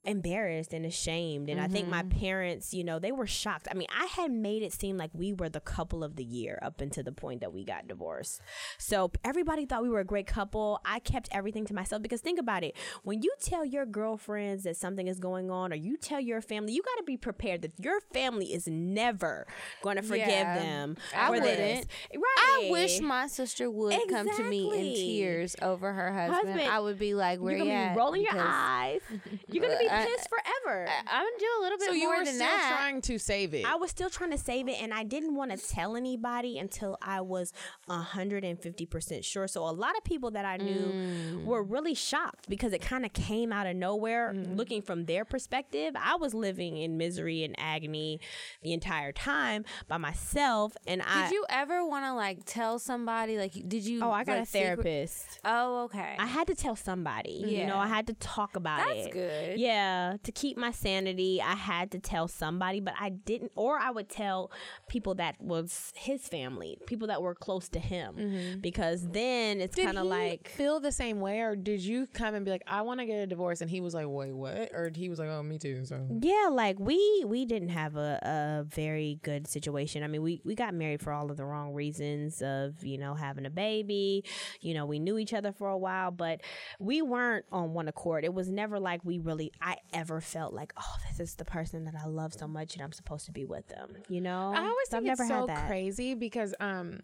embarrassed 0.04 0.72
and 0.72 0.84
ashamed 0.84 1.48
and 1.48 1.60
i 1.60 1.66
think 1.66 1.88
my 1.88 2.02
mm-hmm. 2.02 2.18
parents 2.18 2.74
you 2.74 2.84
know 2.84 2.98
they 2.98 3.12
were 3.12 3.26
shocked 3.26 3.68
i 3.70 3.74
mean 3.74 3.88
i 3.98 4.06
had 4.06 4.30
made 4.30 4.62
it 4.62 4.72
seem 4.72 4.96
like 4.96 5.10
we 5.14 5.32
were 5.32 5.48
the 5.48 5.60
couple 5.60 6.04
of 6.04 6.16
the 6.16 6.24
year 6.24 6.58
up 6.62 6.80
until 6.80 7.02
the 7.02 7.12
point 7.12 7.40
that 7.40 7.52
we 7.52 7.64
got 7.64 7.88
divorced 7.88 8.40
so 8.78 9.10
everybody 9.24 9.64
thought 9.66 9.82
we 9.82 9.88
were 9.88 10.00
a 10.00 10.04
great 10.04 10.26
couple 10.26 10.80
i 10.84 10.98
kept 10.98 11.28
everything 11.32 11.64
to 11.64 11.74
myself 11.74 12.02
because 12.02 12.20
think 12.20 12.38
about 12.38 12.62
it 12.62 12.76
when 13.02 13.22
you 13.22 13.32
tell 13.40 13.64
your 13.64 13.86
girlfriends 13.86 14.64
that 14.64 14.76
something 14.76 15.08
is 15.08 15.18
going 15.18 15.50
on 15.50 15.72
or 15.72 15.76
you 15.76 15.96
tell 15.96 16.20
your 16.20 16.40
family 16.40 16.72
you 16.72 16.82
got 16.82 16.96
to 16.96 17.04
be 17.04 17.16
prepared 17.16 17.62
that 17.62 17.72
your 17.78 18.00
family 18.12 18.52
is 18.52 18.66
never 18.66 19.46
going 19.82 19.96
to 19.96 20.02
forgive 20.02 20.28
Yeah. 20.28 20.58
them 20.58 20.96
I 21.16 21.30
wouldn't. 21.30 21.48
right 21.48 22.44
I 22.64 22.68
wish 22.70 23.00
my 23.00 23.26
sister 23.26 23.70
would 23.70 23.98
come 24.08 24.28
to 24.36 24.44
me 24.44 24.66
in 24.66 24.94
tears 24.94 25.56
over 25.62 25.92
her 25.92 26.12
husband. 26.12 26.48
Husband, 26.48 26.70
I 26.70 26.80
would 26.80 26.98
be 26.98 27.14
like, 27.14 27.40
"Where 27.40 27.56
you're 27.56 27.64
gonna 27.64 27.70
you 27.70 27.76
be 27.76 27.90
at?" 27.90 27.96
rolling 27.96 28.22
your 28.22 28.32
eyes. 28.36 29.00
You're 29.48 29.62
gonna 29.62 29.78
be 29.78 29.88
I- 29.94 30.06
pissed 30.06 30.28
forever. 30.28 30.88
I'm 30.88 31.24
gonna 31.24 31.38
do 31.38 31.46
a 31.58 31.62
little 31.62 31.78
bit 31.78 31.88
So 31.88 31.94
you 31.94 32.08
were 32.08 32.24
than 32.24 32.34
still 32.34 32.46
that. 32.46 32.76
trying 32.78 33.00
to 33.02 33.18
save 33.18 33.54
it. 33.54 33.64
I 33.66 33.76
was 33.76 33.90
still 33.90 34.10
trying 34.10 34.30
to 34.30 34.38
save 34.38 34.68
it, 34.68 34.80
and 34.80 34.92
I 34.92 35.04
didn't 35.04 35.34
want 35.34 35.50
to 35.50 35.56
tell 35.56 35.96
anybody 35.96 36.58
until 36.58 36.96
I 37.02 37.20
was 37.20 37.52
hundred 37.88 38.44
and 38.44 38.60
fifty 38.60 38.86
percent 38.86 39.24
sure. 39.24 39.46
So 39.48 39.62
a 39.62 39.70
lot 39.72 39.96
of 39.96 40.04
people 40.04 40.30
that 40.32 40.44
I 40.44 40.56
knew 40.56 40.74
mm. 40.74 41.44
were 41.44 41.62
really 41.62 41.94
shocked 41.94 42.48
because 42.48 42.72
it 42.72 42.80
kind 42.80 43.04
of 43.04 43.12
came 43.12 43.52
out 43.52 43.66
of 43.66 43.76
nowhere. 43.76 44.32
Mm. 44.34 44.56
Looking 44.56 44.82
from 44.82 45.06
their 45.06 45.24
perspective, 45.24 45.94
I 45.96 46.16
was 46.16 46.34
living 46.34 46.76
in 46.76 46.96
misery 46.96 47.44
and 47.44 47.54
agony 47.58 48.20
the 48.62 48.72
entire 48.72 49.12
time 49.12 49.64
by 49.88 49.96
myself, 49.98 50.76
and 50.86 51.02
I. 51.02 51.24
Did 51.24 51.32
you 51.32 51.46
ever 51.48 51.84
want 51.86 52.04
to 52.06 52.14
like 52.14 52.44
tell 52.44 52.78
somebody? 52.78 53.38
Like, 53.38 53.52
did 53.52 53.84
you? 53.84 54.02
Oh, 54.02 54.10
I 54.10 54.24
got 54.24 54.32
like, 54.32 54.42
a 54.42 54.46
secret- 54.46 54.64
therapist. 54.64 55.40
Oh, 55.44 55.84
okay. 55.84 56.16
I 56.18 56.26
had 56.26 56.46
to 56.48 56.54
tell 56.54 56.76
somebody. 56.76 57.44
Yeah. 57.46 57.60
You 57.60 57.66
know, 57.66 57.78
I 57.78 57.86
had 57.86 58.06
to 58.08 58.14
talk 58.14 58.56
about 58.56 58.78
That's 58.78 58.90
it. 58.90 59.02
That's 59.02 59.14
good. 59.14 59.60
Yeah, 59.60 59.83
to 60.22 60.32
keep 60.32 60.56
my 60.56 60.70
sanity, 60.70 61.40
I 61.42 61.54
had 61.54 61.90
to 61.92 61.98
tell 61.98 62.28
somebody, 62.28 62.80
but 62.80 62.94
I 62.98 63.10
didn't 63.10 63.52
or 63.54 63.78
I 63.78 63.90
would 63.90 64.08
tell 64.08 64.50
people 64.88 65.14
that 65.16 65.40
was 65.40 65.92
his 65.96 66.26
family, 66.28 66.78
people 66.86 67.08
that 67.08 67.22
were 67.22 67.34
close 67.34 67.68
to 67.70 67.78
him 67.78 68.14
mm-hmm. 68.14 68.60
because 68.60 69.08
then 69.08 69.60
it's 69.60 69.76
kind 69.76 69.98
of 69.98 70.06
like 70.06 70.48
feel 70.48 70.80
the 70.80 70.92
same 70.92 71.20
way, 71.20 71.40
or 71.40 71.56
did 71.56 71.80
you 71.80 72.06
come 72.12 72.34
and 72.34 72.44
be 72.44 72.50
like, 72.50 72.64
"I 72.66 72.82
want 72.82 73.00
to 73.00 73.06
get 73.06 73.16
a 73.16 73.26
divorce," 73.26 73.60
and 73.60 73.70
he 73.70 73.80
was 73.80 73.94
like, 73.94 74.06
"Wait, 74.08 74.32
what?" 74.32 74.70
Or 74.72 74.90
he 74.94 75.08
was 75.08 75.18
like, 75.18 75.28
"Oh, 75.28 75.42
me 75.42 75.58
too." 75.58 75.84
So 75.84 76.06
yeah, 76.20 76.48
like 76.50 76.78
we 76.78 77.24
we 77.26 77.44
didn't 77.44 77.70
have 77.70 77.96
a, 77.96 78.18
a 78.22 78.64
very 78.64 79.18
good 79.22 79.46
situation. 79.46 80.02
I 80.02 80.08
mean, 80.08 80.22
we 80.22 80.40
we 80.44 80.54
got 80.54 80.74
married 80.74 81.02
for 81.02 81.12
all 81.12 81.30
of 81.30 81.36
the 81.36 81.44
wrong 81.44 81.72
reasons 81.72 82.42
of, 82.42 82.84
you 82.84 82.98
know, 82.98 83.14
having 83.14 83.46
a 83.46 83.50
baby. 83.50 84.24
You 84.60 84.74
know, 84.74 84.86
we 84.86 84.98
knew 84.98 85.18
each 85.18 85.34
other 85.34 85.52
for 85.52 85.68
a 85.68 85.78
while, 85.78 86.10
but 86.10 86.40
we 86.78 87.02
weren't 87.02 87.46
on 87.52 87.72
one 87.72 87.88
accord. 87.88 88.24
It 88.24 88.34
was 88.34 88.48
never 88.48 88.78
like 88.78 89.04
we 89.04 89.18
really 89.18 89.52
I 89.60 89.73
ever 89.92 90.20
felt 90.20 90.52
like, 90.52 90.72
"Oh, 90.76 90.96
this 91.08 91.20
is 91.20 91.34
the 91.36 91.44
person 91.44 91.84
that 91.84 91.94
I 91.94 92.06
love 92.06 92.34
so 92.34 92.46
much 92.46 92.74
and 92.74 92.82
I'm 92.82 92.92
supposed 92.92 93.26
to 93.26 93.32
be 93.32 93.44
with 93.44 93.68
them." 93.68 93.96
You 94.08 94.20
know? 94.20 94.52
I 94.54 94.60
always 94.60 94.88
So 94.88 94.96
I've 94.96 95.02
think 95.02 95.12
it's 95.12 95.28
never 95.28 95.46
so 95.46 95.66
crazy 95.66 96.14
because 96.14 96.54
um 96.60 97.00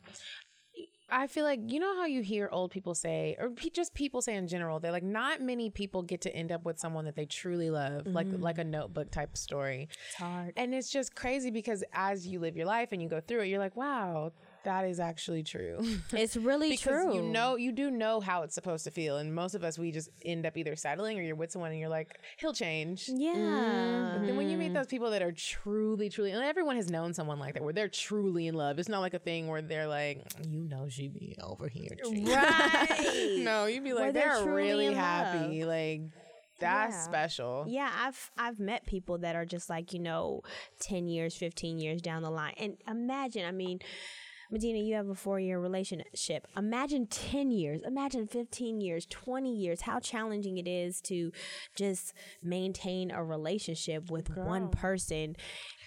I 1.12 1.26
feel 1.26 1.44
like 1.44 1.60
you 1.66 1.80
know 1.80 1.96
how 1.96 2.06
you 2.06 2.22
hear 2.22 2.48
old 2.52 2.70
people 2.70 2.94
say, 2.94 3.36
or 3.38 3.50
pe- 3.50 3.70
just 3.70 3.94
people 3.94 4.22
say 4.22 4.36
in 4.36 4.46
general, 4.46 4.78
they're 4.78 4.92
like, 4.92 5.02
not 5.02 5.40
many 5.40 5.68
people 5.68 6.02
get 6.02 6.20
to 6.22 6.34
end 6.34 6.52
up 6.52 6.64
with 6.64 6.78
someone 6.78 7.04
that 7.06 7.16
they 7.16 7.26
truly 7.26 7.70
love, 7.70 8.06
like 8.06 8.28
like 8.30 8.58
a 8.58 8.64
notebook 8.64 9.10
type 9.10 9.36
story. 9.36 9.88
It's 10.06 10.14
hard. 10.14 10.52
And 10.56 10.72
it's 10.74 10.90
just 10.90 11.14
crazy 11.14 11.50
because 11.50 11.82
as 11.92 12.26
you 12.26 12.38
live 12.38 12.56
your 12.56 12.66
life 12.66 12.90
and 12.92 13.02
you 13.02 13.08
go 13.08 13.20
through 13.20 13.40
it, 13.40 13.46
you're 13.46 13.58
like, 13.58 13.76
wow, 13.76 14.30
that 14.64 14.84
is 14.84 15.00
actually 15.00 15.42
true. 15.42 15.78
It's 16.12 16.36
really 16.36 16.70
because 16.70 17.04
true. 17.04 17.14
you 17.14 17.22
know 17.22 17.56
you 17.56 17.72
do 17.72 17.90
know 17.90 18.20
how 18.20 18.42
it's 18.42 18.54
supposed 18.54 18.84
to 18.84 18.90
feel 18.90 19.16
and 19.16 19.34
most 19.34 19.54
of 19.54 19.64
us 19.64 19.78
we 19.78 19.92
just 19.92 20.10
end 20.24 20.44
up 20.44 20.56
either 20.56 20.76
settling 20.76 21.18
or 21.18 21.22
you're 21.22 21.36
with 21.36 21.50
someone 21.52 21.70
and 21.70 21.80
you're 21.80 21.88
like 21.88 22.18
he'll 22.38 22.52
change 22.52 23.04
Yeah. 23.08 23.34
Mm-hmm. 23.34 24.18
but 24.18 24.26
then 24.26 24.36
when 24.36 24.50
you 24.50 24.56
meet 24.56 24.66
mm-hmm. 24.66 24.74
those 24.74 24.86
people 24.86 25.10
that 25.10 25.22
are 25.22 25.32
truly 25.32 26.10
truly 26.10 26.32
and 26.32 26.42
everyone 26.42 26.76
has 26.76 26.90
known 26.90 27.14
someone 27.14 27.38
like 27.38 27.54
that 27.54 27.62
where 27.62 27.72
they're 27.72 27.88
truly 27.88 28.46
in 28.46 28.54
love 28.54 28.78
it's 28.78 28.88
not 28.88 29.00
like 29.00 29.14
a 29.14 29.18
thing 29.18 29.48
where 29.48 29.62
they're 29.62 29.86
like 29.88 30.22
you 30.48 30.60
know 30.60 30.88
she 30.88 31.08
be 31.08 31.36
over 31.42 31.68
here 31.68 31.96
cheating." 32.04 32.26
Right. 32.26 33.36
no 33.38 33.66
you'd 33.66 33.84
be 33.84 33.92
like 33.92 34.12
they're 34.12 34.44
they're, 34.44 34.54
really 34.54 34.92
happy 34.92 35.64
like 35.64 36.02
that's 36.60 36.94
Yeah. 36.94 37.02
special 37.02 37.64
Yeah, 37.66 37.90
I've 37.92 38.30
I've 38.38 38.60
met 38.60 38.86
people 38.86 39.18
that 39.18 39.34
are 39.34 39.46
just 39.46 39.70
like, 39.70 39.92
you 39.92 39.98
know, 39.98 40.42
10 40.80 41.08
years, 41.08 41.34
15 41.34 41.78
years 41.78 42.02
down 42.02 42.22
the 42.22 42.30
line. 42.30 42.54
And 42.58 42.76
imagine, 42.86 43.46
I 43.46 43.50
mean, 43.50 43.80
Medinah, 44.50 44.78
you 44.78 44.94
have 44.94 45.08
a 45.08 45.14
4-year 45.14 45.58
relationship. 45.58 46.46
Imagine 46.56 47.06
10 47.06 47.50
years, 47.50 47.82
imagine 47.84 48.26
15 48.26 48.80
years, 48.80 49.06
20 49.06 49.54
years 49.54 49.82
how 49.82 50.00
challenging 50.00 50.58
it 50.58 50.68
is 50.68 51.00
to 51.02 51.32
just 51.74 52.12
maintain 52.42 53.10
a 53.10 53.24
relationship 53.24 54.10
with 54.10 54.36
one 54.36 54.68
person. 54.68 55.36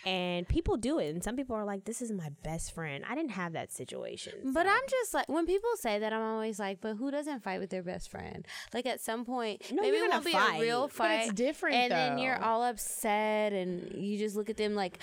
And 0.06 0.46
people 0.46 0.76
do 0.76 1.00
it. 1.00 1.14
And 1.14 1.24
some 1.24 1.38
people 1.38 1.56
are 1.56 1.64
like, 1.64 1.86
this 1.86 2.02
is 2.02 2.12
my 2.12 2.28
best 2.44 2.74
friend. 2.76 3.06
I 3.10 3.16
didn't 3.16 3.32
have 3.32 3.54
that 3.54 3.72
situation. 3.72 4.34
But. 4.54 4.68
I'm 4.74 4.82
just 4.90 5.14
like 5.14 5.30
when 5.30 5.46
people 5.46 5.70
say 5.76 6.00
that, 6.00 6.12
I'm 6.12 6.22
always 6.22 6.58
like, 6.58 6.82
but 6.82 6.96
who 6.96 7.12
doesn't 7.12 7.44
fight 7.44 7.60
with 7.60 7.70
their 7.70 7.84
best 7.84 8.10
friend? 8.10 8.46
Like 8.74 8.86
at 8.86 9.00
some 9.02 9.24
point, 9.24 9.62
No, 9.72 9.82
maybe 9.84 9.98
it 9.98 10.10
won't 10.10 10.26
be 10.26 10.32
fight. 10.32 10.58
a 10.58 10.62
real 10.62 10.88
fight. 10.88 10.98
But 10.98 11.04
fight. 11.04 11.22
it's 11.26 11.34
different, 11.34 11.76
and 11.76 11.92
then 11.92 12.18
you're 12.18 12.42
all 12.44 12.64
upset, 12.64 13.54
and 13.54 13.92
you 13.94 14.18
just 14.18 14.36
look 14.36 14.50
at 14.50 14.58
them 14.58 14.74
like, 14.74 14.98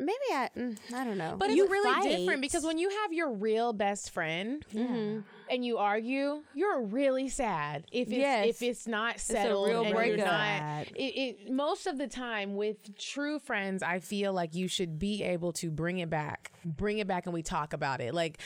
maybe 0.00 0.18
I, 0.32 0.48
mm, 0.56 0.78
I 0.94 1.04
don't 1.04 1.18
know. 1.18 1.36
But 1.38 1.50
You 1.50 1.64
it's 1.64 1.70
really 1.72 1.92
fight. 1.92 2.16
different 2.16 2.40
because 2.40 2.64
when 2.64 2.78
you 2.78 2.88
have 2.90 3.12
your 3.12 3.30
real 3.32 3.72
best 3.72 4.10
friend 4.10 4.64
and 4.74 5.64
you 5.64 5.78
argue, 5.78 6.42
you're 6.54 6.80
really 6.82 7.28
sad 7.28 7.84
if 7.92 8.08
it's, 8.08 8.16
Yes. 8.16 8.46
if 8.48 8.62
it's 8.62 8.86
not 8.86 9.20
settled. 9.20 9.68
real 9.68 9.80
and 9.80 9.90
you're 9.90 10.16
breakup. 10.16 10.26
not- 10.26 10.86
It, 10.96 11.02
it 11.46 11.50
most 11.52 11.86
of 11.86 11.98
the 11.98 12.06
time 12.06 12.56
with 12.56 12.96
true 12.98 13.38
friends, 13.38 13.82
I 13.82 13.98
feel 14.00 14.32
like 14.32 14.54
you 14.54 14.68
should 14.68 14.98
be 14.98 15.22
able 15.22 15.52
to 15.54 15.70
bring 15.70 15.98
it 15.98 16.10
back, 16.10 16.52
bring 16.64 16.98
it 16.98 17.06
back, 17.06 17.26
and 17.26 17.32
we 17.34 17.42
talk 17.42 17.72
about 17.72 18.00
it. 18.00 18.14
Like 18.14 18.38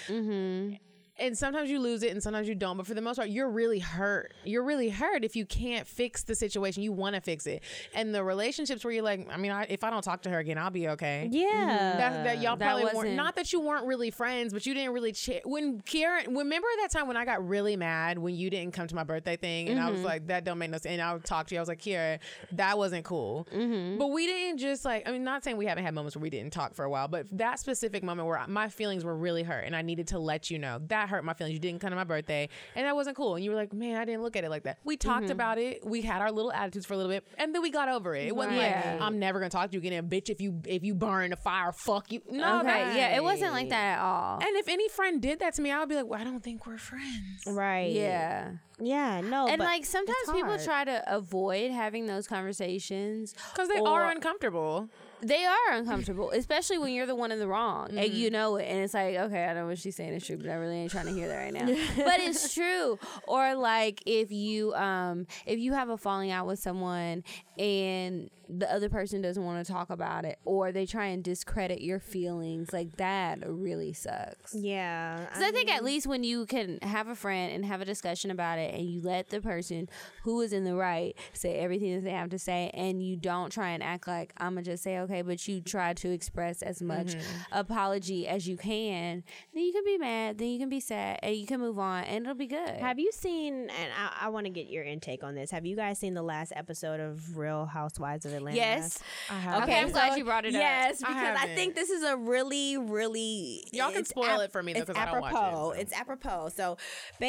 and 1.19 1.37
sometimes 1.39 1.71
you 1.71 1.79
lose 1.79 2.03
it 2.03 2.11
and 2.11 2.23
sometimes 2.23 2.49
you 2.49 2.55
don't 2.55 2.77
but 2.77 2.87
for 2.87 2.95
the 2.95 3.01
most 3.01 3.17
part 3.17 3.29
you're 3.29 3.51
really 3.51 3.79
hurt. 3.79 4.35
You're 4.45 4.65
really 4.65 4.89
hurt 4.89 5.25
if 5.25 5.37
you 5.37 5.47
can't 5.47 5.87
fix 5.87 6.25
the 6.25 6.35
situation. 6.35 6.83
You 6.83 6.93
want 6.93 7.15
to 7.15 7.21
fix 7.21 7.47
it. 7.47 7.63
And 7.95 8.15
the 8.15 8.25
relationships 8.25 8.85
where 8.85 8.93
you're 8.93 9.03
like 9.03 9.27
i 9.31 9.37
mean 9.37 9.53
I, 9.53 9.65
if 9.69 9.85
i 9.85 9.91
don't 9.91 10.03
talk 10.03 10.23
to 10.23 10.31
her 10.31 10.39
again 10.39 10.59
i'll 10.59 10.71
be 10.71 10.89
okay. 10.89 11.29
Yeah. 11.31 11.47
Mm-hmm. 11.49 11.99
that, 11.99 12.25
that 12.25 12.41
y'all 12.41 12.57
That 12.57 12.67
probably 12.67 12.85
weren't 12.85 12.97
wasn't- 12.97 13.17
not 13.17 13.37
that 13.37 13.53
you 13.53 13.61
weren't 13.61 13.87
really 13.87 14.11
friends 14.11 14.53
but 14.53 14.67
you 14.67 14.75
didn't 14.75 14.93
really 14.93 15.13
ch- 15.13 15.41
when 15.45 15.81
karen 15.81 16.35
remember 16.35 16.69
that 16.81 16.91
time 16.91 17.07
when 17.07 17.17
i 17.17 17.25
got 17.25 17.47
really 17.47 17.77
mad 17.77 18.19
when 18.19 18.35
you 18.35 18.51
didn't 18.51 18.75
come 18.75 18.87
to 18.89 18.95
my 18.95 19.05
birthday 19.05 19.37
thing 19.37 19.69
and 19.69 19.81
i 19.81 19.89
was 19.89 19.99
mm-hmm. 19.99 20.07
like 20.07 20.27
that 20.27 20.45
don't 20.45 20.59
make 20.59 20.71
no 20.71 20.79
sense 20.79 20.87
and 20.87 21.03
i 21.03 21.13
would 21.13 21.25
talk 21.25 21.47
to 21.47 21.55
you. 21.55 21.59
I 21.59 21.63
was 21.63 21.69
like 21.69 21.81
kira 21.81 22.19
that 22.53 22.77
wasn't 22.77 23.05
cool. 23.05 23.47
Mm-hmm. 23.53 23.99
But 23.99 24.09
we 24.09 24.27
didn't 24.27 24.59
just 24.59 24.85
like 24.85 25.09
i 25.09 25.13
mean 25.13 25.25
not 25.25 25.45
saying 25.45 25.57
we 25.57 25.67
haven't 25.67 25.85
had 25.85 25.95
moments 25.95 26.17
where 26.17 26.23
we 26.23 26.31
didn't 26.31 26.53
talk 26.53 26.75
for 26.75 26.85
a 26.85 26.91
while 26.91 27.09
but 27.09 27.27
that 27.33 27.59
specific 27.59 28.03
moment 28.03 28.27
where 28.29 28.45
my 28.49 28.69
feelings 28.69 29.05
were 29.05 29.17
really 29.17 29.43
hurt 29.43 29.65
and 29.65 29.75
i 29.77 29.83
needed 29.83 30.09
to 30.09 30.19
let 30.19 30.51
you 30.51 30.59
know 30.59 30.81
that 30.89 31.04
hurt 31.07 31.25
my 31.25 31.35
feelings 31.35 31.53
you 31.55 31.61
didn't 31.61 31.81
come 31.81 31.91
to 31.91 31.97
my 31.97 32.05
birthday 32.05 32.49
and 32.75 32.87
that 32.87 32.95
wasn't 32.95 33.17
cool 33.17 33.35
and 33.37 33.45
you 33.45 33.51
were 33.51 33.57
like 33.57 33.73
man 33.73 33.97
i 33.97 34.05
didn't 34.05 34.23
look 34.23 34.37
at 34.37 34.45
it 34.45 34.51
like 34.51 34.65
that 34.65 34.79
we 34.85 34.97
talked 34.97 35.25
mm-hmm. 35.25 35.33
about 35.33 35.59
it 35.59 35.85
we 35.87 36.03
had 36.03 36.21
our 36.23 36.31
little 36.33 36.53
attitudes 36.53 36.87
for 36.87 36.95
a 36.95 36.97
little 36.97 37.11
bit 37.11 37.27
and 37.39 37.55
then 37.55 37.63
we 37.63 37.71
got 37.71 37.89
over 37.89 38.15
it 38.15 38.27
it 38.27 38.37
wasn't 38.37 38.57
Right. 38.59 38.75
like 38.75 39.01
i'm 39.01 39.19
never 39.19 39.39
gonna 39.39 39.51
talk 39.51 39.71
to 39.71 39.75
you 39.75 39.79
again 39.79 39.93
and 39.93 40.11
bitch 40.11 40.31
if 40.31 40.41
you 40.41 40.61
if 40.67 40.83
you 40.83 40.95
burn 40.95 41.31
the 41.31 41.37
fire 41.37 41.73
fuck 41.73 42.11
you 42.13 42.21
no 42.31 42.61
okay, 42.61 42.69
that- 42.69 42.97
yeah, 42.97 43.17
it 43.17 43.23
wasn't 43.23 43.53
like 43.53 43.69
that 43.71 43.99
at 43.99 43.99
all. 44.01 44.39
and 44.39 44.57
if 44.57 44.69
any 44.69 44.89
friend 44.89 45.21
did 45.21 45.41
that 45.41 45.55
to 45.55 45.63
me, 45.63 45.71
I 45.71 45.81
would 45.81 45.89
be 45.89 45.95
like, 45.95 46.07
well, 46.07 46.21
I 46.21 46.25
don't 46.25 46.43
think 46.43 46.67
we're 46.67 46.79
friends. 46.79 47.45
right. 47.47 47.91
yeah. 47.93 48.53
Yeah. 48.81 49.21
No. 49.21 49.47
And 49.47 49.59
but 49.59 49.65
like 49.65 49.85
sometimes 49.85 50.31
people 50.33 50.59
try 50.59 50.85
to 50.85 51.03
avoid 51.15 51.71
having 51.71 52.07
those 52.07 52.27
conversations 52.27 53.35
Because 53.53 53.69
they 53.69 53.79
or- 53.79 53.89
are 53.89 54.11
uncomfortable. 54.11 54.89
They 55.25 55.45
are 55.45 55.73
uncomfortable, 55.73 56.31
especially 56.31 56.79
when 56.79 56.93
you're 56.93 57.07
the 57.07 57.15
one 57.15 57.33
in 57.33 57.39
the 57.39 57.47
wrong 57.49 57.89
and 57.91 57.99
Mm-hmm. 57.99 58.17
you 58.17 58.31
know 58.31 58.57
it. 58.57 58.65
And 58.67 58.81
it's 58.81 58.95
like, 58.95 59.17
okay, 59.17 59.45
I 59.45 59.55
don't 59.55 59.63
know 59.63 59.67
what 59.69 59.79
she's 59.79 59.97
saying 59.97 60.13
is 60.15 60.27
true, 60.27 60.37
but 60.37 60.49
I 60.51 60.55
really 60.55 60.77
ain't 60.77 60.91
trying 60.91 61.07
to 61.07 61.13
hear 61.13 61.29
that 61.29 61.37
right 61.37 61.53
now. 61.53 61.67
but 61.97 62.21
it's 62.21 62.53
true. 62.55 62.99
Or 63.27 63.55
like 63.55 64.03
if 64.07 64.31
you 64.31 64.75
um 64.75 65.27
if 65.47 65.59
you 65.59 65.73
have 65.73 65.89
a 65.89 65.97
falling 65.97 66.31
out 66.31 66.47
with 66.47 66.59
someone 66.59 67.25
and 67.59 68.31
the 68.49 68.73
other 68.73 68.89
person 68.89 69.23
doesn't 69.23 69.45
want 69.45 69.65
to 69.65 69.73
talk 69.73 69.91
about 69.91 70.25
it, 70.25 70.39
or 70.45 70.73
they 70.73 70.87
try 70.87 71.07
and 71.07 71.23
discredit 71.25 71.81
your 71.81 72.01
feelings, 72.01 72.73
like 72.73 72.97
that 72.97 73.39
really 73.47 73.93
sucks. 73.93 74.55
Yeah. 74.55 75.25
Because 75.25 75.43
I 75.43 75.51
think 75.51 75.71
at 75.71 75.85
least 75.85 76.07
when 76.07 76.25
you 76.25 76.47
can 76.47 76.79
have 76.83 77.09
a 77.09 77.15
friend 77.15 77.53
and 77.53 77.65
have 77.65 77.81
a 77.81 77.85
discussion 77.85 78.31
about 78.31 78.59
it, 78.59 78.75
and 78.75 78.85
you 78.89 79.01
let 79.01 79.31
the 79.31 79.41
person 79.41 79.89
who 80.23 80.41
is 80.41 80.53
in 80.53 80.65
the 80.65 80.75
right 80.75 81.17
say 81.33 81.57
everything 81.57 81.95
that 81.95 82.05
they 82.05 82.11
have 82.11 82.31
to 82.31 82.39
say, 82.39 82.71
and 82.75 83.03
you 83.03 83.17
don't 83.17 83.51
try 83.51 83.71
and 83.71 83.83
act 83.83 84.07
like 84.07 84.33
I'm 84.37 84.55
gonna 84.55 84.63
just 84.63 84.83
say 84.83 84.99
okay, 85.01 85.23
but 85.23 85.47
you 85.49 85.61
try 85.61 85.95
to 85.95 86.11
express 86.11 86.63
as 86.63 86.83
much 86.83 87.09
mm-hmm. 87.09 87.43
apology 87.53 88.29
as 88.29 88.47
you 88.47 88.57
can, 88.57 89.25
then 89.55 89.63
you 89.63 89.73
can 89.73 89.85
be 89.85 89.99
mad, 89.99 90.39
then 90.39 90.49
you 90.49 90.59
can 90.59 90.69
be 90.69 90.81
sad, 90.81 91.19
and 91.23 91.35
you 91.35 91.47
can 91.47 91.61
move 91.61 91.79
on, 91.79 92.05
and 92.05 92.25
it'll 92.25 92.35
be 92.35 92.47
good. 92.47 92.81
Have 92.81 92.99
you 92.99 93.11
seen? 93.13 93.71
And 93.71 93.93
I, 93.99 94.27
I 94.27 94.29
want 94.29 94.47
to 94.47 94.51
get 94.51 94.69
your 94.69 94.85
intake 94.85 95.25
on 95.25 95.35
this. 95.35 95.51
Have 95.51 95.65
you 95.65 95.77
guys 95.77 95.99
seen 95.99 96.15
the 96.15 96.23
last 96.23 96.53
episode 96.55 97.01
of 97.01 97.37
Real 97.37 97.67
Housewives 97.67 98.27
of 98.27 98.34
Atlanta? 98.35 98.57
yes. 98.57 98.99
I 99.31 99.35
have. 99.39 99.63
Okay, 99.65 99.81
I'm 99.81 99.91
glad 99.91 100.17
you 100.19 100.25
brought 100.25 100.45
it 100.45 100.55
up. 100.55 100.61
yes, 100.61 100.99
because 100.99 101.15
I, 101.15 101.19
haven't. 101.19 101.55
think 101.57 101.75
this 101.75 101.91
is 101.91 102.03
a 102.03 102.17
really, 102.17 102.77
really 102.77 103.65
Y'all 103.73 103.91
can 103.91 104.01
it's 104.01 104.11
spoil 104.11 104.41
it 104.41 104.53
for 104.53 104.63
me, 104.63 104.73
though, 104.73 104.81
it's 104.81 104.87
'cause 104.91 104.97
I 104.97 105.05
don't 105.11 105.21
watch 105.21 105.33
it, 105.33 105.37
apropos. 105.37 105.73
so. 105.75 105.81
It's 105.81 105.93
apropos. 105.93 106.49
So 106.57 106.77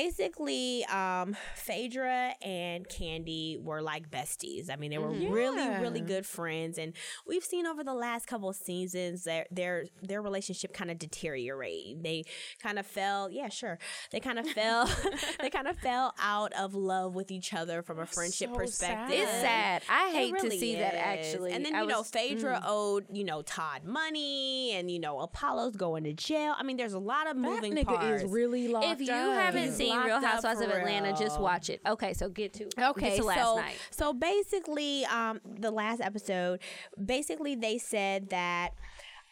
basically, 0.06 0.86
um, 0.86 1.36
Phaedra 1.56 2.34
and 2.42 2.88
Kandi 2.88 3.62
were 3.62 3.82
like 3.82 4.10
besties. 4.12 4.70
I 4.70 4.76
mean, 4.76 4.92
they 4.92 4.98
were 4.98 5.10
really, 5.12 5.58
Yeah. 5.64 5.82
really 5.82 6.02
good 6.02 6.26
friends, 6.26 6.78
and 6.78 6.94
we've 7.26 7.44
seen 7.44 7.66
over 7.66 7.84
the 7.84 7.94
last 7.94 8.28
couple 8.28 8.50
of 8.50 8.56
seasons 8.56 9.24
their 9.24 9.46
their 9.52 9.86
their 10.02 10.22
relationship 10.22 10.74
kind 10.74 10.92
of 10.92 11.00
deteriorate. 11.00 12.04
They 12.04 12.24
kind 12.62 12.78
of 12.78 12.86
fell. 12.86 13.30
Yeah, 13.30 13.50
sure. 13.50 13.80
They 14.12 14.20
kind 14.20 14.38
of 14.40 14.48
fell. 14.52 14.90
they 15.40 15.50
kind 15.50 15.68
of 15.68 15.78
fell 15.80 16.14
out 16.20 16.52
of 16.54 16.74
love 16.76 17.16
with 17.16 17.32
each 17.32 17.54
other 17.54 17.82
from 17.82 18.00
a 18.00 18.06
friendship 18.06 18.50
so 18.50 18.56
perspective. 18.56 19.20
It's 19.20 19.32
sad. 19.32 19.82
I 19.90 20.10
hate 20.12 20.34
really 20.34 20.50
to 20.50 20.60
see 20.60 20.76
that 20.76 20.94
is. 20.94 20.95
Actually. 20.98 21.52
And 21.54 21.66
then 21.66 21.76
I 21.76 21.82
you 21.82 21.88
know, 21.88 22.00
was- 22.00 22.10
Phaedra 22.10 22.62
mm. 22.62 22.66
owed 22.66 23.06
you 23.12 23.24
know 23.24 23.42
Todd 23.42 23.84
money, 23.84 24.72
and 24.74 24.90
you 24.90 25.00
know 25.00 25.20
Apollo's 25.20 25.76
going 25.76 26.04
to 26.06 26.14
jail. 26.14 26.56
I 26.58 26.64
mean, 26.64 26.78
there's 26.78 26.94
a 26.94 27.00
lot 27.00 27.28
of 27.30 27.36
moving 27.36 27.76
That 27.76 27.86
moving 27.86 27.86
nigga 27.86 28.00
parts. 28.00 28.24
is 28.24 28.32
really 28.32 28.68
locked 28.68 29.02
if 29.02 29.08
you 29.08 29.14
up. 29.14 29.42
haven't 29.42 29.64
He's 29.64 29.76
seen 29.76 29.98
Real 30.00 30.20
Housewives 30.22 30.62
of 30.62 30.70
for 30.72 30.78
Atlanta, 30.78 31.14
just 31.18 31.40
watch 31.40 31.70
it. 31.70 31.82
Okay, 31.88 32.14
so 32.14 32.30
get 32.30 32.54
to 32.54 32.70
Okay, 32.90 33.10
get 33.10 33.18
to 33.18 33.24
last 33.24 33.40
so 33.40 33.56
night. 33.58 33.76
so 33.92 34.14
basically, 34.14 35.06
um, 35.06 35.42
the 35.60 35.72
last 35.72 36.02
episode, 36.02 36.60
basically 37.04 37.56
they 37.56 37.78
said 37.78 38.30
that. 38.30 38.72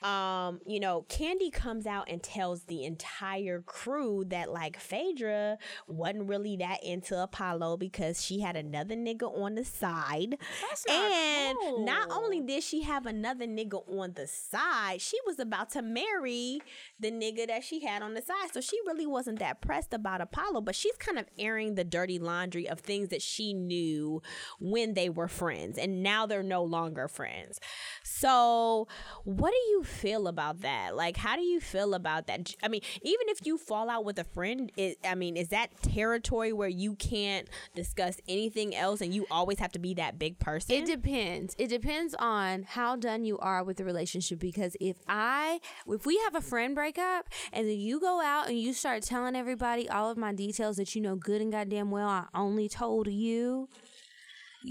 Um, 0.04 0.60
you 0.66 0.80
know, 0.80 1.06
Kandi 1.10 1.52
comes 1.52 1.86
out 1.86 2.10
and 2.10 2.22
tells 2.22 2.64
the 2.64 2.84
entire 2.84 3.62
crew 3.62 4.26
that 4.28 4.52
like 4.52 4.80
Phaedra 4.80 5.58
wasn't 5.88 6.28
really 6.28 6.58
that 6.58 6.84
into 6.84 7.22
Apollo 7.22 7.78
because 7.78 8.22
she 8.22 8.42
had 8.42 8.56
another 8.56 8.96
nigga 8.96 9.24
on 9.24 9.56
the 9.56 9.64
side. 9.64 10.38
That's 10.62 10.86
not 10.88 11.12
and 11.12 11.86
not 11.86 12.10
only 12.12 12.42
did 12.42 12.64
she 12.64 12.82
have 12.82 13.06
another 13.06 13.46
nigga 13.46 13.82
on 13.88 14.14
the 14.14 14.28
side, 14.28 15.02
she 15.02 15.18
was 15.26 15.40
about 15.40 15.70
to 15.72 15.82
marry 15.82 16.60
the 17.00 17.12
nigga 17.12 17.48
that 17.48 17.64
she 17.64 17.86
had 17.86 18.02
on 18.02 18.14
the 18.14 18.22
side. 18.22 18.54
So 18.54 18.62
she 18.62 18.78
really 18.86 19.08
wasn't 19.08 19.40
that 19.40 19.62
pressed 19.62 19.94
about 19.94 20.22
Apollo, 20.22 20.62
but 20.62 20.76
she's 20.76 20.98
kind 20.98 21.18
of 21.18 21.26
airing 21.38 21.76
the 21.76 21.84
dirty 21.84 22.20
laundry 22.20 22.68
of 22.68 22.80
things 22.80 23.10
that 23.10 23.22
she 23.22 23.54
knew 23.54 24.22
when 24.60 24.94
they 24.94 25.10
were 25.10 25.28
friends 25.28 25.78
and 25.78 26.04
now 26.04 26.26
they're 26.26 26.44
no 26.44 26.64
longer 26.64 27.08
friends. 27.08 27.60
So, 28.04 28.88
what 29.24 29.52
do 29.52 29.58
you 29.70 29.84
feel 29.94 30.28
about 30.28 30.62
that? 30.62 30.96
Like, 30.96 31.18
how 31.18 31.36
do 31.36 31.42
you 31.42 31.60
feel 31.60 31.94
about 31.94 32.28
that? 32.28 32.54
I 32.62 32.68
mean, 32.68 32.82
even 33.02 33.28
if 33.30 33.46
you 33.46 33.58
fall 33.58 33.90
out 33.90 34.04
with 34.04 34.20
a 34.20 34.24
friend, 34.24 34.72
it, 34.76 34.98
I 35.06 35.16
mean, 35.16 35.38
is 35.38 35.50
that 35.50 35.82
territory 35.82 36.52
where 36.52 36.70
you 36.70 36.96
can't 36.96 37.48
discuss 37.76 38.18
anything 38.28 38.76
else 38.76 39.02
and 39.02 39.14
you 39.14 39.26
always 39.32 39.60
have 39.60 39.72
to 39.74 39.80
be 39.80 39.94
that 39.96 40.20
big 40.20 40.40
person? 40.40 40.76
It 40.76 40.86
depends. 40.86 41.56
It 41.58 41.68
depends 41.68 42.16
on 42.20 42.64
how 42.64 42.96
done 42.96 43.26
you 43.26 43.38
are 43.40 43.64
with 43.64 43.78
the 43.78 43.86
relationship. 43.86 44.40
Because 44.40 44.76
if 44.82 44.98
I, 45.08 45.60
if 45.88 46.06
we 46.06 46.18
have 46.26 46.36
a 46.36 46.42
friend 46.42 46.76
breakup 46.76 47.30
and 47.52 47.68
then 47.68 47.80
you 47.80 48.00
go 48.00 48.22
out 48.22 48.50
and 48.50 48.60
you 48.60 48.74
start 48.74 49.04
telling 49.04 49.36
everybody 49.36 49.90
all 49.90 50.10
of 50.10 50.18
my 50.18 50.34
details 50.34 50.78
that 50.78 50.96
you 50.96 51.02
know 51.02 51.16
good 51.16 51.42
and 51.42 51.52
goddamn 51.52 51.92
well 51.92 52.08
I 52.08 52.26
only 52.34 52.68
told 52.68 53.08
you, 53.08 53.70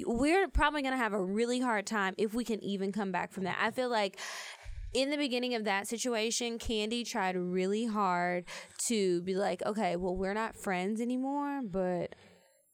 we're 0.06 0.48
probably 0.48 0.82
going 0.82 0.92
to 0.92 0.98
have 0.98 1.12
a 1.12 1.22
really 1.22 1.60
hard 1.60 1.86
time 1.86 2.14
if 2.18 2.34
we 2.34 2.44
can 2.44 2.62
even 2.62 2.92
come 2.92 3.12
back 3.12 3.32
from 3.32 3.44
that. 3.44 3.56
I 3.60 3.70
feel 3.70 3.90
like 3.90 4.18
in 4.92 5.10
the 5.10 5.16
beginning 5.16 5.54
of 5.54 5.64
that 5.64 5.88
situation, 5.88 6.58
Kandi 6.58 7.08
tried 7.08 7.36
really 7.36 7.86
hard 7.86 8.44
to 8.88 9.22
be 9.22 9.34
like, 9.34 9.64
okay, 9.64 9.96
well, 9.96 10.16
we're 10.16 10.34
not 10.34 10.56
friends 10.56 11.00
anymore, 11.00 11.60
but 11.64 12.14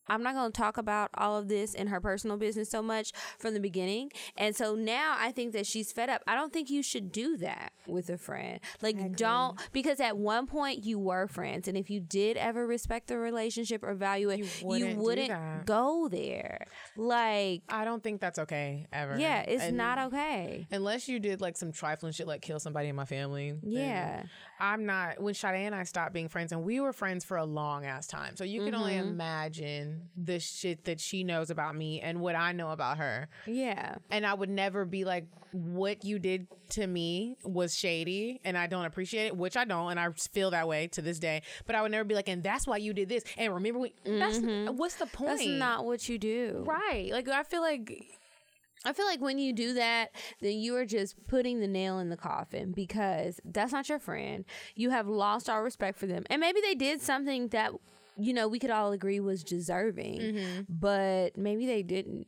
I'm 0.09 0.23
not 0.23 0.35
going 0.35 0.53
to 0.53 0.59
talk 0.61 0.77
about 0.79 1.11
all 1.15 1.37
of 1.37 1.49
this 1.49 1.75
in 1.75 1.89
her 1.89 2.01
personal 2.01 2.37
business 2.37 2.71
so 2.71 2.83
much 2.83 3.13
from 3.39 3.55
the 3.55 3.61
beginning. 3.61 4.11
And 4.37 4.55
so 4.57 4.75
now 4.75 5.17
I 5.19 5.33
think 5.33 5.53
that 5.53 5.67
she's 5.67 5.93
fed 5.93 6.09
up. 6.09 6.23
I 6.27 6.35
don't 6.35 6.53
think 6.53 6.71
you 6.71 6.83
should 6.83 7.13
do 7.13 7.37
that 7.39 7.73
with 7.87 8.09
a 8.11 8.19
friend. 8.19 8.61
Like, 8.83 9.17
don't, 9.17 9.59
because 9.73 10.01
at 10.01 10.17
one 10.19 10.47
point 10.47 10.85
you 10.85 10.99
were 10.99 11.27
friends. 11.27 11.69
And 11.69 11.77
if 11.77 11.91
you 11.91 12.01
did 12.01 12.37
ever 12.37 12.67
respect 12.67 13.09
the 13.09 13.19
relationship 13.19 13.83
or 13.83 13.95
value 13.95 14.31
it, 14.31 14.39
you 14.41 14.47
wouldn't 14.63 14.99
wouldn't, 14.99 15.67
go 15.67 16.09
there. 16.09 16.67
Like, 16.97 17.63
I 17.69 17.85
don't 17.85 18.03
think 18.03 18.21
that's 18.21 18.39
okay 18.41 18.87
ever. 18.93 19.19
yeah, 19.19 19.43
it's 19.43 19.63
And 19.63 19.77
not 19.77 19.99
okay. 20.09 20.67
Unless 20.71 21.09
you 21.09 21.19
did 21.21 21.41
like 21.41 21.57
some 21.57 21.73
trifling 21.73 22.13
shit, 22.13 22.27
like 22.27 22.43
kill 22.43 22.61
somebody 22.61 22.89
in 22.89 22.97
my 22.97 23.05
family. 23.05 23.55
Yeah. 23.63 24.25
I'm 24.61 24.87
not. 24.87 25.21
When 25.21 25.35
Sade 25.35 25.55
and 25.67 25.75
I 25.75 25.85
stopped 25.85 26.13
being 26.13 26.29
friends, 26.29 26.51
and 26.53 26.65
we 26.65 26.81
were 26.81 26.93
friends 26.93 27.25
for 27.25 27.37
a 27.37 27.45
long 27.45 27.85
ass 27.87 28.07
time, 28.09 28.37
so 28.37 28.45
you 28.45 28.65
can 28.65 28.75
only 28.75 28.89
Mm-hmm. 28.95 29.09
imagine 29.09 29.98
the 30.17 30.41
shit 30.41 30.85
that 30.85 31.01
she 31.01 31.25
knows 31.25 31.51
about 31.51 31.75
me 31.77 32.01
and 32.01 32.21
what 32.21 32.35
I 32.35 32.53
know 32.53 32.71
about 32.71 32.99
her. 32.99 33.29
Yeah. 33.47 33.97
And 34.11 34.27
I 34.27 34.35
would 34.35 34.51
never 34.51 34.85
be 34.85 35.05
like, 35.05 35.27
what 35.53 36.05
you 36.05 36.19
did 36.19 36.47
to 36.71 36.87
me 36.87 37.37
was 37.43 37.75
shady 37.77 38.41
and 38.45 38.57
I 38.59 38.67
don't 38.67 38.85
appreciate 38.85 39.27
it, 39.27 39.37
which 39.37 39.57
I 39.57 39.65
don't. 39.65 39.91
And 39.91 39.99
I 40.01 40.11
feel 40.11 40.51
that 40.51 40.69
way 40.69 40.89
to 40.89 41.03
this 41.03 41.19
day. 41.19 41.43
But 41.67 41.75
I 41.75 41.83
would 41.83 41.91
never 41.91 42.05
be 42.05 42.15
like, 42.15 42.29
and 42.29 42.43
that's 42.43 42.67
why 42.67 42.77
you 42.77 42.93
did 42.93 43.09
this. 43.09 43.25
And 43.37 43.55
remember, 43.55 43.81
we, 43.81 43.95
that's 44.05 44.39
what's 44.39 44.97
the 44.97 45.07
point? 45.07 45.41
Mm-hmm. 45.41 45.49
That's 45.51 45.59
not 45.59 45.85
what 45.85 46.09
you 46.09 46.19
do. 46.19 46.65
right. 46.67 47.11
Like, 47.13 47.29
I 47.29 47.43
feel 47.43 47.63
like 47.63 48.05
I 48.85 48.93
feel 48.93 49.07
like 49.07 49.21
when 49.21 49.39
you 49.39 49.53
do 49.53 49.75
that, 49.75 50.11
then 50.41 50.59
you 50.59 50.77
are 50.77 50.87
just 50.87 51.17
putting 51.27 51.61
the 51.61 51.67
nail 51.67 51.99
in 51.99 52.11
the 52.11 52.17
coffin 52.17 52.73
because 52.73 53.41
that's 53.45 53.73
not 53.73 53.89
your 53.89 53.99
friend. 53.99 54.45
You 54.77 54.91
have 54.91 55.09
lost 55.09 55.51
all 55.51 55.63
respect 55.63 55.99
for 55.99 56.07
them. 56.07 56.25
And 56.31 56.41
maybe 56.41 56.61
they 56.61 56.75
did 56.75 57.01
something 57.03 57.49
that, 57.49 57.73
you 58.19 58.33
know, 58.35 58.49
we 58.49 58.59
could 58.59 58.71
all 58.71 58.93
agree 58.93 59.21
was 59.21 59.45
deserving, 59.45 60.21
mm-hmm. 60.21 60.61
but 60.69 61.37
maybe 61.37 61.67
they 61.67 61.83
didn't. 61.83 62.27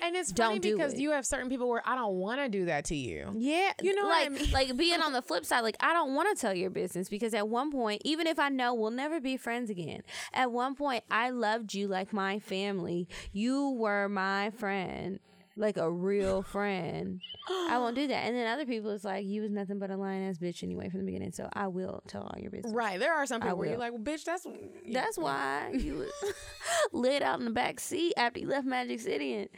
And 0.00 0.14
it's 0.14 0.30
Don't 0.30 0.48
funny 0.48 0.58
do 0.60 0.76
because 0.76 0.94
it. 0.94 1.00
you 1.00 1.10
have 1.10 1.26
certain 1.26 1.48
people 1.48 1.68
where 1.68 1.82
I 1.84 1.96
don't 1.96 2.14
want 2.14 2.40
to 2.40 2.48
do 2.48 2.66
that 2.66 2.84
to 2.86 2.96
you. 2.96 3.30
Yeah, 3.36 3.72
You 3.82 3.94
know 3.94 4.04
what 4.06 4.14
I 4.14 4.28
like 4.28 4.30
mean? 4.32 4.50
like 4.52 4.76
being 4.76 5.00
on 5.02 5.12
the 5.12 5.22
flip 5.22 5.44
side, 5.44 5.60
like 5.60 5.76
I 5.80 5.92
don't 5.92 6.14
want 6.14 6.34
to 6.34 6.40
tell 6.40 6.54
your 6.54 6.70
business 6.70 7.08
because 7.08 7.34
at 7.34 7.48
one 7.48 7.72
point, 7.72 8.02
even 8.04 8.26
if 8.26 8.38
I 8.38 8.48
know 8.50 8.74
we'll 8.74 8.90
never 8.90 9.20
be 9.20 9.36
friends 9.36 9.68
again, 9.70 10.02
at 10.32 10.52
one 10.52 10.74
point 10.74 11.04
I 11.10 11.30
loved 11.30 11.74
you 11.74 11.88
like 11.88 12.12
my 12.12 12.38
family. 12.38 13.08
You 13.32 13.70
were 13.70 14.08
my 14.08 14.50
friend. 14.50 15.18
Like 15.56 15.76
a 15.76 15.90
real 15.90 16.42
friend, 16.42 17.20
I 17.48 17.78
won't 17.78 17.94
do 17.96 18.06
that. 18.08 18.24
And 18.26 18.34
then 18.36 18.46
other 18.46 18.64
people, 18.66 18.90
it's 18.90 19.04
like 19.04 19.26
you 19.26 19.42
was 19.42 19.50
nothing 19.50 19.78
but 19.78 19.90
a 19.90 19.96
lying 19.96 20.26
ass 20.28 20.38
bitch 20.38 20.62
anyway 20.62 20.88
from 20.88 21.00
the 21.00 21.06
beginning. 21.06 21.32
So 21.32 21.48
I 21.52 21.68
will 21.68 22.02
tell 22.08 22.22
all 22.22 22.38
your 22.38 22.50
business. 22.50 22.72
Right. 22.72 22.98
There 22.98 23.12
are 23.14 23.26
some 23.26 23.40
people 23.40 23.58
where 23.58 23.68
you're 23.70 23.78
like, 23.78 23.92
well, 23.92 24.00
bitch, 24.02 24.24
that's 24.24 24.46
That's 24.90 25.18
why 25.18 25.70
you 25.74 25.94
was 25.96 26.12
laid 26.92 27.22
out 27.22 27.38
in 27.38 27.44
the 27.44 27.50
back 27.50 27.80
seat 27.80 28.14
after 28.16 28.40
you 28.40 28.48
left 28.48 28.66
Magic 28.66 29.00
City. 29.00 29.34
And 29.34 29.48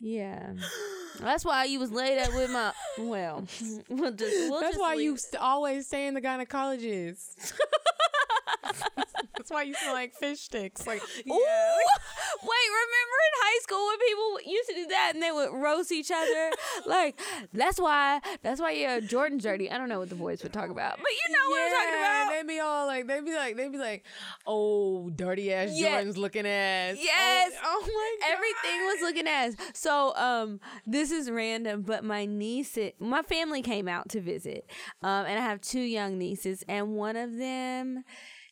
yeah, 0.00 0.52
that's 1.20 1.44
why 1.44 1.64
you 1.64 1.78
was 1.80 1.90
laid 1.90 2.18
up 2.20 2.34
with 2.34 2.50
my. 2.50 2.72
Well, 2.98 3.44
we'll 3.88 4.12
just. 4.12 4.50
We'll 4.50 4.60
That's 4.60 4.72
just 4.74 4.80
why 4.80 4.94
leave- 4.94 5.04
you 5.04 5.16
st- 5.16 5.42
always 5.42 5.86
stay 5.86 6.06
in 6.06 6.14
the 6.14 6.20
gynecologist. 6.22 7.52
That's 9.36 9.52
why 9.52 9.62
you 9.64 9.74
smell 9.74 9.92
like 9.92 10.14
fish 10.14 10.40
sticks. 10.40 10.86
Like, 10.86 11.02
Ooh! 11.30 11.30
Wait, 12.42 12.66
remember 12.70 13.18
in 13.26 13.34
high 13.42 13.58
school 13.62 13.86
when 13.86 13.98
people 13.98 14.52
used 14.52 14.68
to 14.70 14.74
do 14.74 14.86
that 14.86 15.10
and 15.14 15.22
they 15.22 15.30
would 15.30 15.52
roast 15.52 15.92
each 15.92 16.10
other? 16.10 16.50
like, 16.86 17.20
that's 17.52 17.78
why, 17.78 18.20
that's 18.42 18.58
why 18.58 18.70
your 18.70 19.02
Jordan's 19.02 19.42
dirty. 19.42 19.70
I 19.70 19.76
don't 19.76 19.90
know 19.90 19.98
what 19.98 20.08
the 20.08 20.14
boys 20.14 20.42
would 20.42 20.52
talk 20.54 20.70
about, 20.70 20.96
but 20.96 21.10
you 21.10 21.34
know 21.34 21.50
what 21.50 21.60
I'm 21.60 21.72
talking 21.72 21.98
about. 22.00 22.30
They'd 22.32 22.54
be 22.54 22.60
all 22.60 22.86
like, 22.86 23.06
they'd 23.06 23.24
be 23.24 23.34
like, 23.34 23.56
they'd 23.56 23.72
be 23.72 23.78
like, 23.78 24.06
oh, 24.46 25.10
dirty 25.10 25.52
ass 25.52 25.70
Yeah. 25.72 25.90
Jordan's 25.90 26.16
looking 26.16 26.46
ass. 26.46 26.96
Yes. 26.98 27.52
Oh, 27.62 27.82
oh 27.84 27.86
my 27.86 28.26
god. 28.26 28.32
Everything 28.34 28.86
was 28.86 29.00
looking 29.02 29.28
ass. 29.28 29.56
So, 29.74 30.14
um, 30.16 30.60
this 30.86 31.10
is 31.10 31.30
random, 31.30 31.82
but 31.82 32.02
my 32.02 32.24
niece, 32.24 32.78
my 32.98 33.20
family 33.22 33.60
came 33.60 33.88
out 33.88 34.08
to 34.10 34.20
visit, 34.22 34.70
um, 35.02 35.26
and 35.26 35.38
I 35.38 35.42
have 35.42 35.60
two 35.60 35.80
young 35.80 36.16
nieces, 36.18 36.64
and 36.66 36.94
one 36.94 37.16
of 37.16 37.36
them, 37.36 38.04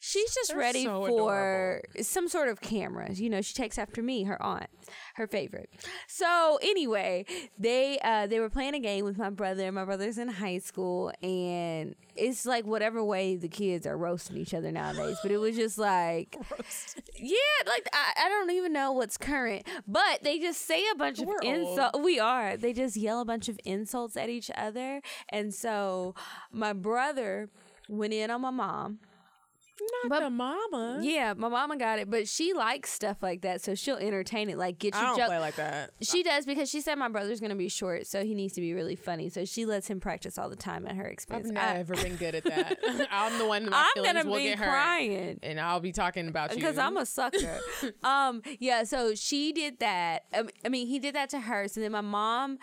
she's 0.02 0.34
just 0.34 0.50
They're 0.50 0.58
ready 0.58 0.84
so 0.84 1.06
for 1.06 1.80
some 2.00 2.28
sort 2.28 2.48
of 2.48 2.60
cameras. 2.60 3.20
You 3.20 3.30
know, 3.30 3.40
she 3.40 3.54
takes 3.54 3.78
after 3.78 4.02
me, 4.02 4.24
her 4.24 4.40
aunt, 4.42 4.68
her 5.14 5.28
favorite. 5.28 5.70
So 6.08 6.58
anyway, 6.60 7.24
they 7.56 7.98
uh, 8.02 8.26
they 8.26 8.40
were 8.40 8.50
playing 8.50 8.74
a 8.74 8.80
game 8.80 9.04
with 9.04 9.16
my 9.16 9.30
brother. 9.30 9.70
My 9.70 9.84
brother's 9.84 10.18
in 10.18 10.26
high 10.28 10.58
school, 10.58 11.12
and 11.22 11.94
it's 12.16 12.44
like 12.44 12.66
whatever 12.66 13.02
way 13.02 13.36
the 13.36 13.48
kids 13.48 13.86
are 13.86 13.96
roasting 13.96 14.36
each 14.36 14.52
other 14.52 14.72
nowadays. 14.72 15.18
But 15.22 15.30
it 15.30 15.38
was 15.38 15.56
just 15.56 15.78
like. 15.78 16.36
Yeah, 17.14 17.36
like 17.66 17.86
I, 17.92 18.24
I 18.24 18.28
don't 18.28 18.50
even 18.50 18.72
know 18.72 18.90
what's 18.92 19.16
current, 19.16 19.64
but 19.86 20.22
they 20.22 20.40
just 20.40 20.66
say 20.66 20.82
a 20.90 20.96
bunch 20.96 21.20
We're 21.20 21.36
of 21.36 21.44
insults. 21.44 21.98
We 22.00 22.18
are. 22.18 22.56
They 22.56 22.72
just 22.72 22.96
yell 22.96 23.20
a 23.20 23.24
bunch 23.24 23.48
of 23.48 23.60
insults 23.64 24.16
at 24.16 24.28
each 24.28 24.50
other, 24.56 25.02
and 25.28 25.54
so 25.54 26.16
my 26.50 26.72
brother 26.72 27.48
went 27.88 28.12
in 28.12 28.30
on 28.30 28.40
my 28.40 28.50
mom. 28.50 28.98
Not 30.02 30.08
But- 30.08 30.20
the 30.20 30.30
mama. 30.30 30.98
Yeah, 31.02 31.34
my 31.34 31.48
mama 31.48 31.76
got 31.76 31.98
it, 31.98 32.10
but 32.10 32.28
she 32.28 32.52
likes 32.52 32.90
stuff 32.90 33.22
like 33.22 33.42
that, 33.42 33.62
so 33.62 33.74
she'll 33.74 33.96
entertain 33.96 34.48
it. 34.50 34.56
Like 34.58 34.78
get 34.78 34.94
I 34.94 35.00
you 35.00 35.06
don't 35.08 35.16
joke. 35.18 35.26
play 35.28 35.38
like 35.38 35.56
that. 35.56 35.90
she 36.00 36.22
does 36.22 36.44
because 36.46 36.70
she 36.70 36.80
said 36.80 36.96
my 36.96 37.08
brother's 37.08 37.40
gonna 37.40 37.54
be 37.56 37.68
short, 37.68 38.06
so 38.06 38.24
he 38.24 38.34
needs 38.34 38.54
to 38.54 38.60
be 38.60 38.74
really 38.74 38.96
funny. 38.96 39.28
So 39.28 39.44
she 39.44 39.66
lets 39.66 39.88
him 39.88 40.00
practice 40.00 40.38
all 40.38 40.48
the 40.48 40.56
time 40.56 40.86
at 40.86 40.96
her 40.96 41.06
expense. 41.06 41.46
I've 41.46 41.52
expense. 41.52 41.70
I, 41.70 41.76
never 41.76 41.94
been 41.96 42.16
good 42.16 42.34
at 42.34 42.44
that. 42.44 42.78
I'm 43.10 43.38
the 43.38 43.46
one. 43.46 43.68
My 43.70 43.90
I'm 43.96 44.04
gonna 44.04 44.24
will 44.24 44.36
be 44.38 44.44
get 44.44 44.58
hurt, 44.58 44.68
crying. 44.70 45.38
and 45.42 45.60
I'll 45.60 45.80
be 45.80 45.92
talking 45.92 46.28
about 46.28 46.50
you 46.50 46.56
because 46.56 46.78
I'm 46.78 46.96
a 46.96 47.06
sucker. 47.06 47.58
um, 48.02 48.42
yeah. 48.58 48.84
So 48.84 49.14
she 49.14 49.52
did 49.52 49.78
that. 49.80 50.24
Um, 50.34 50.48
I 50.64 50.68
mean, 50.68 50.86
he 50.86 50.98
did 50.98 51.14
that 51.14 51.28
to 51.30 51.40
her. 51.40 51.68
So 51.68 51.80
then 51.80 51.92
my 51.92 52.00
mom 52.00 52.58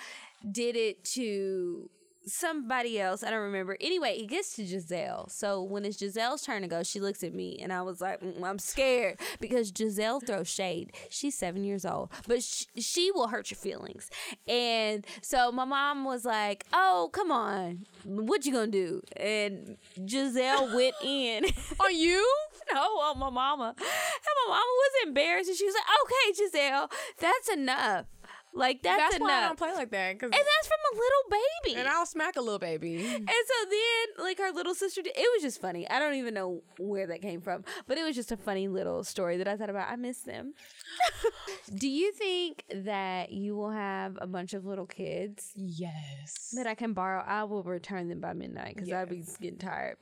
did 0.49 0.75
it 0.75 1.03
to 1.03 1.89
somebody 2.25 2.99
else. 2.99 3.23
I 3.23 3.29
don't 3.31 3.41
remember. 3.41 3.77
Anyway, 3.81 4.17
it 4.19 4.27
gets 4.27 4.53
to 4.55 4.65
Giselle. 4.65 5.29
So 5.29 5.61
when 5.63 5.85
it's 5.85 5.97
Giselle's 5.97 6.41
turn 6.41 6.61
to 6.61 6.67
go, 6.67 6.83
she 6.83 6.99
looks 6.99 7.23
at 7.23 7.33
me, 7.33 7.59
and 7.61 7.71
I 7.73 7.81
was 7.81 8.01
like, 8.01 8.21
"Mm, 8.21 8.43
I'm 8.43 8.59
scared 8.59 9.19
because 9.39 9.71
Giselle 9.75 10.19
throws 10.19 10.49
shade. 10.49 10.93
She's 11.09 11.35
seven 11.35 11.63
years 11.63 11.85
old, 11.85 12.09
but 12.27 12.43
sh- 12.43 12.65
she 12.77 13.11
will 13.11 13.27
hurt 13.27 13.51
your 13.51 13.57
feelings. 13.57 14.09
And 14.47 15.05
so 15.21 15.51
my 15.51 15.65
mom 15.65 16.05
was 16.05 16.25
like, 16.25 16.65
"Oh, 16.73 17.09
come 17.13 17.31
on, 17.31 17.85
what 18.03 18.45
you 18.45 18.53
gonna 18.53 18.67
do?" 18.67 19.01
And 19.17 19.77
Giselle 20.07 20.75
went 20.75 20.95
in. 21.03 21.45
on 21.79 21.95
you. 21.95 22.25
no 22.73 22.81
on 22.81 23.17
my 23.19 23.29
mama. 23.29 23.73
And 23.77 24.35
my 24.47 24.49
mama 24.49 24.61
was 24.65 25.07
embarrassed 25.07 25.49
and 25.49 25.57
she 25.57 25.65
was 25.65 25.73
like, 25.73 25.83
okay, 26.03 26.33
Giselle, 26.35 26.89
that's 27.19 27.49
enough. 27.49 28.05
Like, 28.53 28.81
that's, 28.81 28.97
That's 28.97 29.19
why 29.21 29.43
I 29.43 29.47
don't 29.47 29.57
play 29.57 29.71
like 29.73 29.91
that. 29.91 30.19
Cause 30.19 30.25
and 30.25 30.33
that's 30.33 30.67
from 30.67 30.77
a 30.91 30.95
little 30.95 31.41
baby. 31.65 31.79
and 31.79 31.87
I'll 31.87 32.05
smack 32.05 32.35
a 32.35 32.41
little 32.41 32.59
baby. 32.59 32.97
And 33.15 33.27
so 33.29 33.69
then, 33.69 34.25
like 34.25 34.39
her 34.39 34.51
little 34.51 34.73
sister, 34.73 35.01
did, 35.01 35.13
it 35.15 35.27
was 35.35 35.43
just 35.43 35.61
funny. 35.61 35.87
I 35.89 35.99
don't 35.99 36.15
even 36.15 36.33
know 36.33 36.63
where 36.79 37.05
that 37.07 37.21
came 37.21 37.41
from, 37.41 37.63
but 37.87 37.97
it 37.97 38.03
was 38.03 38.15
just 38.15 38.31
a 38.31 38.37
funny 38.37 38.67
little 38.67 39.03
story 39.03 39.37
that 39.37 39.47
I 39.47 39.55
thought 39.55 39.69
about. 39.69 39.89
I 39.89 39.95
miss 39.97 40.19
them. 40.21 40.53
Do 41.75 41.87
you 41.87 42.11
think 42.11 42.63
that 42.73 43.31
you 43.31 43.55
will 43.55 43.69
have 43.71 44.17
a 44.19 44.27
bunch 44.27 44.53
of 44.53 44.65
little 44.65 44.85
kids 44.87 45.51
Yes. 45.55 46.51
that 46.55 46.65
I 46.67 46.73
can 46.75 46.93
borrow? 46.93 47.23
I 47.25 47.43
will 47.43 47.63
return 47.63 48.09
them 48.09 48.19
by 48.19 48.33
midnight 48.33 48.75
because 48.75 48.91
I'd 48.91 49.09
be 49.09 49.23
getting 49.39 49.59
tired. 49.59 49.97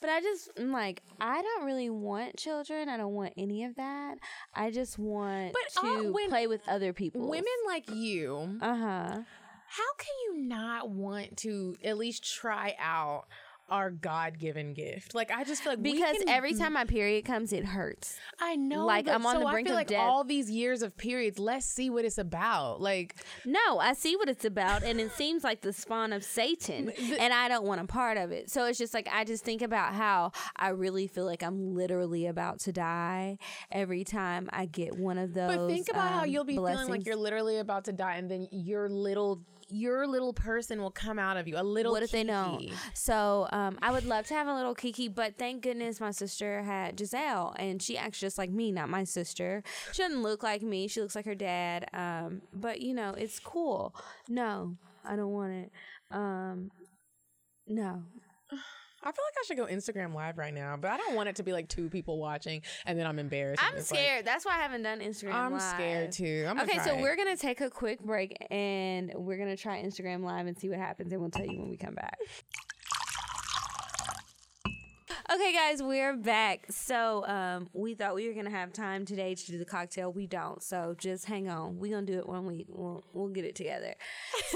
But 0.00 0.08
I 0.10 0.20
just 0.22 0.48
I'm 0.58 0.72
like 0.72 1.02
I 1.20 1.42
don't 1.42 1.66
really 1.66 1.90
want 1.90 2.36
children. 2.38 2.88
I 2.88 2.96
don't 2.96 3.12
want 3.12 3.34
any 3.36 3.64
of 3.64 3.76
that. 3.76 4.16
I 4.54 4.70
just 4.70 4.98
want 4.98 5.52
But, 5.52 5.84
uh, 5.84 6.02
to 6.02 6.12
when- 6.12 6.30
play 6.30 6.46
with 6.46 6.66
other 6.68 6.92
people. 6.94 7.28
Women 7.28 7.44
like 7.66 7.89
you, 7.94 8.58
Uh 8.60 8.76
huh. 8.76 9.22
how 9.66 9.92
can 9.98 10.14
you 10.26 10.42
not 10.42 10.90
want 10.90 11.36
to 11.38 11.76
at 11.84 11.96
least 11.98 12.24
try 12.24 12.74
out 12.78 13.24
our 13.70 13.90
God-given 13.90 14.74
gift? 14.74 15.14
Like 15.14 15.30
I 15.30 15.44
just 15.44 15.62
feel 15.62 15.72
like 15.72 15.82
Because 15.82 16.16
can- 16.18 16.28
every 16.28 16.54
time 16.54 16.72
my 16.74 16.84
period 16.84 17.24
comes, 17.24 17.52
it 17.52 17.64
hurts. 17.64 18.18
I 18.40 18.56
know, 18.56 18.84
like, 18.86 19.08
I'm 19.08 19.24
on 19.26 19.34
so 19.36 19.40
the 19.40 19.46
I 19.46 19.52
brink 19.52 19.68
feel 19.68 19.76
of 19.76 19.80
like 19.80 19.86
death. 19.88 20.00
all 20.00 20.24
these 20.24 20.50
years 20.50 20.82
of 20.82 20.96
periods. 20.96 21.38
Let's 21.38 21.66
see 21.66 21.90
what 21.90 22.04
it's 22.04 22.18
about. 22.18 22.80
Like 22.80 23.16
No, 23.44 23.78
I 23.78 23.92
see 23.94 24.16
what 24.16 24.28
it's 24.28 24.44
about, 24.44 24.82
and 24.82 25.00
it 25.00 25.12
seems 25.12 25.44
like 25.44 25.60
the 25.62 25.72
spawn 25.72 26.12
of 26.12 26.24
Satan, 26.24 26.90
and 27.18 27.32
I 27.32 27.48
don't 27.48 27.64
want 27.64 27.80
a 27.80 27.86
part 27.86 28.16
of 28.18 28.30
it. 28.32 28.50
So 28.50 28.64
it's 28.66 28.78
just 28.78 28.94
like 28.94 29.08
I 29.12 29.24
just 29.24 29.44
think 29.44 29.62
about 29.62 29.94
how 29.94 30.32
I 30.56 30.70
really 30.70 31.06
feel 31.06 31.24
like 31.24 31.42
I'm 31.42 31.74
literally 31.74 32.26
about 32.26 32.60
to 32.60 32.72
die 32.72 33.38
every 33.70 34.04
time 34.04 34.48
I 34.52 34.66
get 34.66 34.96
one 34.98 35.18
of 35.18 35.34
those. 35.34 35.56
But 35.56 35.66
think 35.68 35.88
about 35.90 36.10
how 36.10 36.22
um, 36.22 36.28
you'll 36.28 36.44
be 36.44 36.54
feeling 36.54 36.88
like 36.88 37.06
you're 37.06 37.16
literally 37.16 37.58
about 37.58 37.84
to 37.84 37.92
die, 37.92 38.16
and 38.16 38.30
then 38.30 38.48
your 38.50 38.88
little 38.88 39.42
your 39.70 40.06
little 40.06 40.32
person 40.32 40.80
will 40.80 40.90
come 40.90 41.18
out 41.18 41.36
of 41.36 41.46
you. 41.48 41.56
A 41.58 41.62
little. 41.62 41.92
What 41.92 42.02
if 42.02 42.10
they 42.10 42.24
don't? 42.24 42.70
So 42.94 43.48
um, 43.52 43.78
I 43.82 43.92
would 43.92 44.04
love 44.04 44.26
to 44.28 44.34
have 44.34 44.46
a 44.46 44.54
little 44.54 44.74
Kiki, 44.74 45.08
but 45.08 45.36
thank 45.38 45.62
goodness 45.62 46.00
my 46.00 46.10
sister 46.10 46.62
had 46.62 46.98
Giselle, 46.98 47.54
and 47.58 47.82
she 47.82 47.96
acts 47.96 48.18
just 48.20 48.38
like 48.38 48.50
me, 48.50 48.72
not 48.72 48.88
my 48.88 49.04
sister. 49.04 49.62
She 49.92 50.02
doesn't 50.02 50.22
look 50.22 50.42
like 50.42 50.62
me. 50.62 50.88
She 50.88 51.00
looks 51.00 51.14
like 51.16 51.26
her 51.26 51.34
dad. 51.34 51.86
Um, 51.92 52.42
but 52.52 52.80
you 52.80 52.94
know, 52.94 53.14
it's 53.16 53.38
cool. 53.40 53.94
No, 54.28 54.76
I 55.04 55.16
don't 55.16 55.32
want 55.32 55.52
it. 55.52 55.72
Um, 56.10 56.70
no. 57.66 58.02
I 59.02 59.06
feel 59.12 59.24
like 59.26 59.34
I 59.40 59.44
should 59.46 59.56
go 59.56 59.64
Instagram 59.66 60.14
live 60.14 60.36
right 60.36 60.52
now, 60.52 60.76
but 60.78 60.90
I 60.90 60.98
don't 60.98 61.14
want 61.14 61.30
it 61.30 61.36
to 61.36 61.42
be 61.42 61.52
like 61.54 61.68
two 61.68 61.88
people 61.88 62.18
watching, 62.18 62.60
and 62.84 62.98
then 62.98 63.06
I'm 63.06 63.18
embarrassed. 63.18 63.62
I'm 63.64 63.76
it's 63.78 63.90
like- 63.90 63.98
scared. 64.00 64.24
That's 64.26 64.44
why 64.44 64.52
I 64.52 64.58
haven't 64.58 64.82
done 64.82 65.00
Instagram. 65.00 65.28
Live. 65.32 65.34
I'm 65.36 65.52
Live. 65.52 65.62
scared 65.62 66.12
too. 66.12 66.46
I'm 66.48 66.60
Okay, 66.60 66.78
so 66.84 66.94
it. 66.96 67.00
we're 67.00 67.16
gonna 67.16 67.36
take 67.36 67.62
a 67.62 67.70
quick 67.70 68.00
break 68.00 68.36
and 68.50 69.10
we're 69.14 69.38
gonna 69.38 69.56
try 69.56 69.82
Instagram 69.82 70.22
Live 70.22 70.46
and 70.46 70.58
see 70.58 70.68
what 70.68 70.78
happens, 70.78 71.12
and 71.12 71.20
we'll 71.20 71.30
tell 71.30 71.46
you 71.46 71.58
when 71.58 71.70
we 71.70 71.78
come 71.78 71.94
back. 71.94 72.18
Okay, 75.32 75.52
guys, 75.52 75.80
we're 75.80 76.16
back. 76.16 76.66
So, 76.70 77.24
um, 77.26 77.68
we 77.72 77.94
thought 77.94 78.16
we 78.16 78.26
were 78.26 78.34
gonna 78.34 78.50
have 78.50 78.72
time 78.72 79.04
today 79.06 79.34
to 79.36 79.46
do 79.46 79.58
the 79.58 79.64
cocktail. 79.64 80.12
We 80.12 80.26
don't. 80.26 80.60
So 80.60 80.94
just 80.98 81.24
hang 81.26 81.48
on. 81.48 81.78
We're 81.78 81.94
gonna 81.94 82.06
do 82.06 82.18
it 82.18 82.28
one 82.28 82.46
week. 82.46 82.66
We'll 82.68 83.04
we'll 83.12 83.28
get 83.28 83.44
it 83.44 83.54
together. 83.54 83.94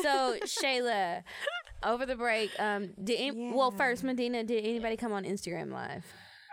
So, 0.03 0.37
Shayla, 0.45 1.23
over 1.85 2.07
the 2.07 2.17
break, 2.17 2.51
um, 2.59 2.91
did 3.03 3.19
any, 3.21 3.53
well 3.53 3.71
first, 3.71 4.03
Medinah, 4.05 4.45
did 4.45 4.65
anybody 4.65 4.97
come 4.97 5.13
on 5.13 5.25
Instagram 5.25 5.71
Live? 5.73 6.05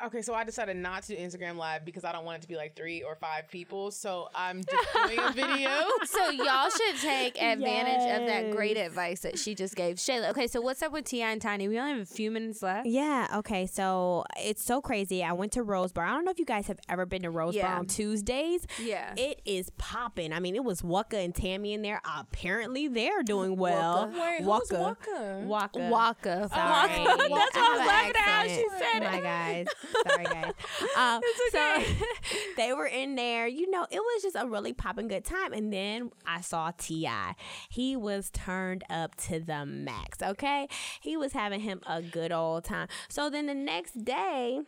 Okay, 0.05 0.21
so 0.21 0.33
I 0.33 0.43
decided 0.43 0.77
not 0.77 1.03
to 1.03 1.15
do 1.15 1.21
Instagram 1.21 1.57
live 1.57 1.85
because 1.85 2.03
I 2.03 2.11
don't 2.11 2.25
want 2.25 2.37
it 2.39 2.41
to 2.41 2.47
be 2.47 2.55
like 2.55 2.75
three 2.75 3.03
or 3.03 3.15
five 3.15 3.47
people. 3.49 3.91
So 3.91 4.29
I'm 4.33 4.61
just 4.63 4.87
doing 5.07 5.19
a 5.19 5.31
video. 5.31 5.69
So 6.05 6.29
y'all 6.31 6.69
should 6.69 6.99
take 7.01 7.41
advantage 7.41 8.21
of 8.21 8.27
that 8.27 8.51
great 8.51 8.75
advice 8.77 9.21
that 9.21 9.37
she 9.37 9.53
just 9.55 9.75
gave. 9.75 9.97
Shayla, 9.97 10.31
okay, 10.31 10.47
so 10.47 10.59
what's 10.59 10.81
up 10.81 10.91
with 10.91 11.05
T.I. 11.05 11.29
and 11.31 11.41
Tiny? 11.41 11.67
We 11.67 11.79
only 11.79 11.91
have 11.93 12.01
a 12.01 12.05
few 12.05 12.31
minutes 12.31 12.61
left. 12.63 12.87
Yeah, 12.87 13.27
okay. 13.35 13.65
So 13.67 14.25
it's 14.37 14.63
so 14.63 14.81
crazy. 14.81 15.23
I 15.23 15.33
went 15.33 15.51
to 15.53 15.63
Rose 15.63 15.91
Bar. 15.91 16.05
I 16.05 16.11
don't 16.11 16.25
know 16.25 16.31
if 16.31 16.39
you 16.39 16.45
guys 16.45 16.67
have 16.67 16.79
ever 16.89 17.05
been 17.05 17.21
to 17.21 17.29
Rose 17.29 17.55
Yeah. 17.55 17.67
Bar 17.67 17.77
on 17.79 17.85
Tuesdays. 17.85 18.65
Yeah. 18.81 19.13
It 19.15 19.41
is 19.45 19.69
popping. 19.77 20.33
I 20.33 20.39
mean, 20.39 20.55
it 20.55 20.63
was 20.63 20.83
Waka 20.83 21.17
and 21.17 21.33
Tammy 21.35 21.73
in 21.73 21.81
there. 21.81 22.01
Apparently, 22.17 22.87
they're 22.87 23.23
doing 23.23 23.55
well. 23.57 24.11
Wait, 24.13 24.39
who's 24.39 24.47
Waka? 24.47 25.41
Waka. 25.45 25.79
Waka. 25.89 26.49
Sorry. 26.53 27.03
Waka. 27.03 27.27
That's 27.29 27.55
why 27.55 27.61
I 27.61 27.69
was 27.71 27.79
have 27.79 27.87
laughing 27.87 28.09
an 28.09 28.15
at 28.15 28.17
how 28.17 28.43
she 28.43 28.51
accent. 28.65 28.71
said 28.91 29.03
My 29.03 29.17
it. 29.17 29.23
guys. 29.23 29.67
Sorry, 30.07 30.25
guys. 30.25 30.53
Um, 30.97 31.21
So 31.51 31.83
they 32.57 32.73
were 32.73 32.85
in 32.85 33.15
there. 33.15 33.47
You 33.47 33.69
know, 33.71 33.85
it 33.89 33.99
was 33.99 34.23
just 34.23 34.35
a 34.35 34.45
really 34.47 34.73
popping 34.73 35.07
good 35.07 35.23
time. 35.25 35.53
And 35.53 35.71
then 35.71 36.11
I 36.25 36.41
saw 36.41 36.71
T.I. 36.77 37.35
He 37.69 37.95
was 37.95 38.29
turned 38.31 38.83
up 38.89 39.15
to 39.27 39.39
the 39.39 39.65
max, 39.65 40.21
okay? 40.21 40.67
He 41.01 41.17
was 41.17 41.33
having 41.33 41.61
him 41.61 41.81
a 41.87 42.01
good 42.01 42.31
old 42.31 42.63
time. 42.65 42.87
So 43.09 43.29
then 43.29 43.45
the 43.47 43.53
next 43.55 44.03
day, 44.03 44.61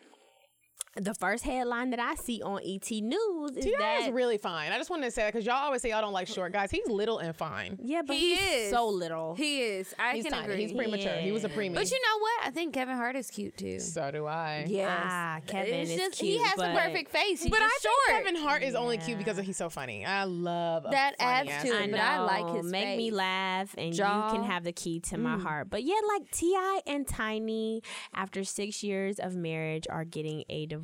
the 0.96 1.14
first 1.16 1.44
headline 1.44 1.90
that 1.90 2.00
I 2.00 2.14
see 2.16 2.42
on 2.44 2.60
ET 2.64 2.92
News 2.92 3.52
is 3.58 3.66
T.I. 3.66 3.78
that 3.80 4.02
is 4.04 4.10
really 4.12 4.38
fine. 4.38 4.72
I 4.72 4.78
just 4.78 4.92
wanted 4.92 5.06
to 5.06 5.12
say 5.12 5.24
that 5.24 5.34
because 5.34 5.44
y'all 5.46 5.56
always 5.56 5.82
say 5.82 5.90
y'all 5.90 6.02
don't 6.02 6.14
like 6.14 6.28
short 6.28 6.52
guys. 6.54 6.70
He's 6.70 6.86
little 6.88 7.18
and 7.18 7.36
fine. 7.36 7.80
yeah, 7.84 8.04
but 8.06 8.16
He 8.16 8.36
he's 8.36 8.66
is. 8.66 8.70
so 8.72 8.88
little. 8.90 9.34
He 9.34 9.62
is. 9.64 9.94
I 9.98 10.14
He's 10.14 10.24
can 10.24 10.34
tiny. 10.34 10.44
agree. 10.46 10.62
He's 10.62 10.72
premature. 10.74 11.14
He 11.14 11.32
was 11.32 11.46
a 11.46 11.50
Yeah. 11.50 11.56
preemie. 11.56 11.74
but 11.74 11.90
you 11.90 11.98
know 12.00 12.20
what? 12.20 12.46
I 12.48 12.52
think 12.52 12.76
Kevin 12.76 12.96
Hart 12.96 13.16
is 13.16 13.32
cute 13.32 13.58
too. 13.58 13.80
so 13.80 14.12
do 14.12 14.28
I. 14.28 14.66
Yes. 14.68 14.92
Ah, 15.04 15.40
Kevin 15.48 15.74
It's 15.74 15.90
is 15.92 15.98
just, 15.98 16.20
cute, 16.20 16.34
He 16.34 16.44
has 16.44 16.54
but- 16.58 16.76
a 16.76 16.80
perfect 16.80 17.10
face. 17.12 17.42
He's 17.42 17.50
But 17.52 17.62
I 17.64 17.70
just 17.82 17.88
think. 18.08 18.26
Kevin 18.26 18.36
Hart 18.44 18.62
is 18.62 18.76
only 18.76 19.00
cute 19.00 19.18
because 19.18 19.38
he's 19.40 19.58
so 19.58 19.70
funny. 19.72 20.06
I 20.06 20.26
love 20.26 20.86
a 20.86 20.90
That 20.92 21.16
funny 21.18 21.32
adds 21.32 21.50
ass 21.50 21.64
to 21.64 21.70
it, 21.76 21.82
dude. 21.84 21.92
but 21.92 22.00
I 22.02 22.20
like 22.20 22.56
his 22.56 22.66
Make 22.72 22.98
me 22.98 23.10
laugh, 23.10 23.74
and 23.80 23.94
Jaw. 23.94 24.28
you 24.28 24.34
can 24.36 24.44
have 24.44 24.64
the 24.64 24.72
key 24.74 25.00
to 25.02 25.18
my 25.18 25.40
heart. 25.40 25.72
But 25.72 25.82
yeah, 25.84 25.96
like 26.08 26.30
T.I. 26.30 26.82
and 26.86 27.08
Tiny, 27.08 27.82
after 28.14 28.44
six 28.44 28.84
years 28.84 29.18
of 29.20 29.36
marriage, 29.36 29.88
are 29.90 30.06
getting 30.06 30.44
a 30.50 30.68
divorce. 30.68 30.83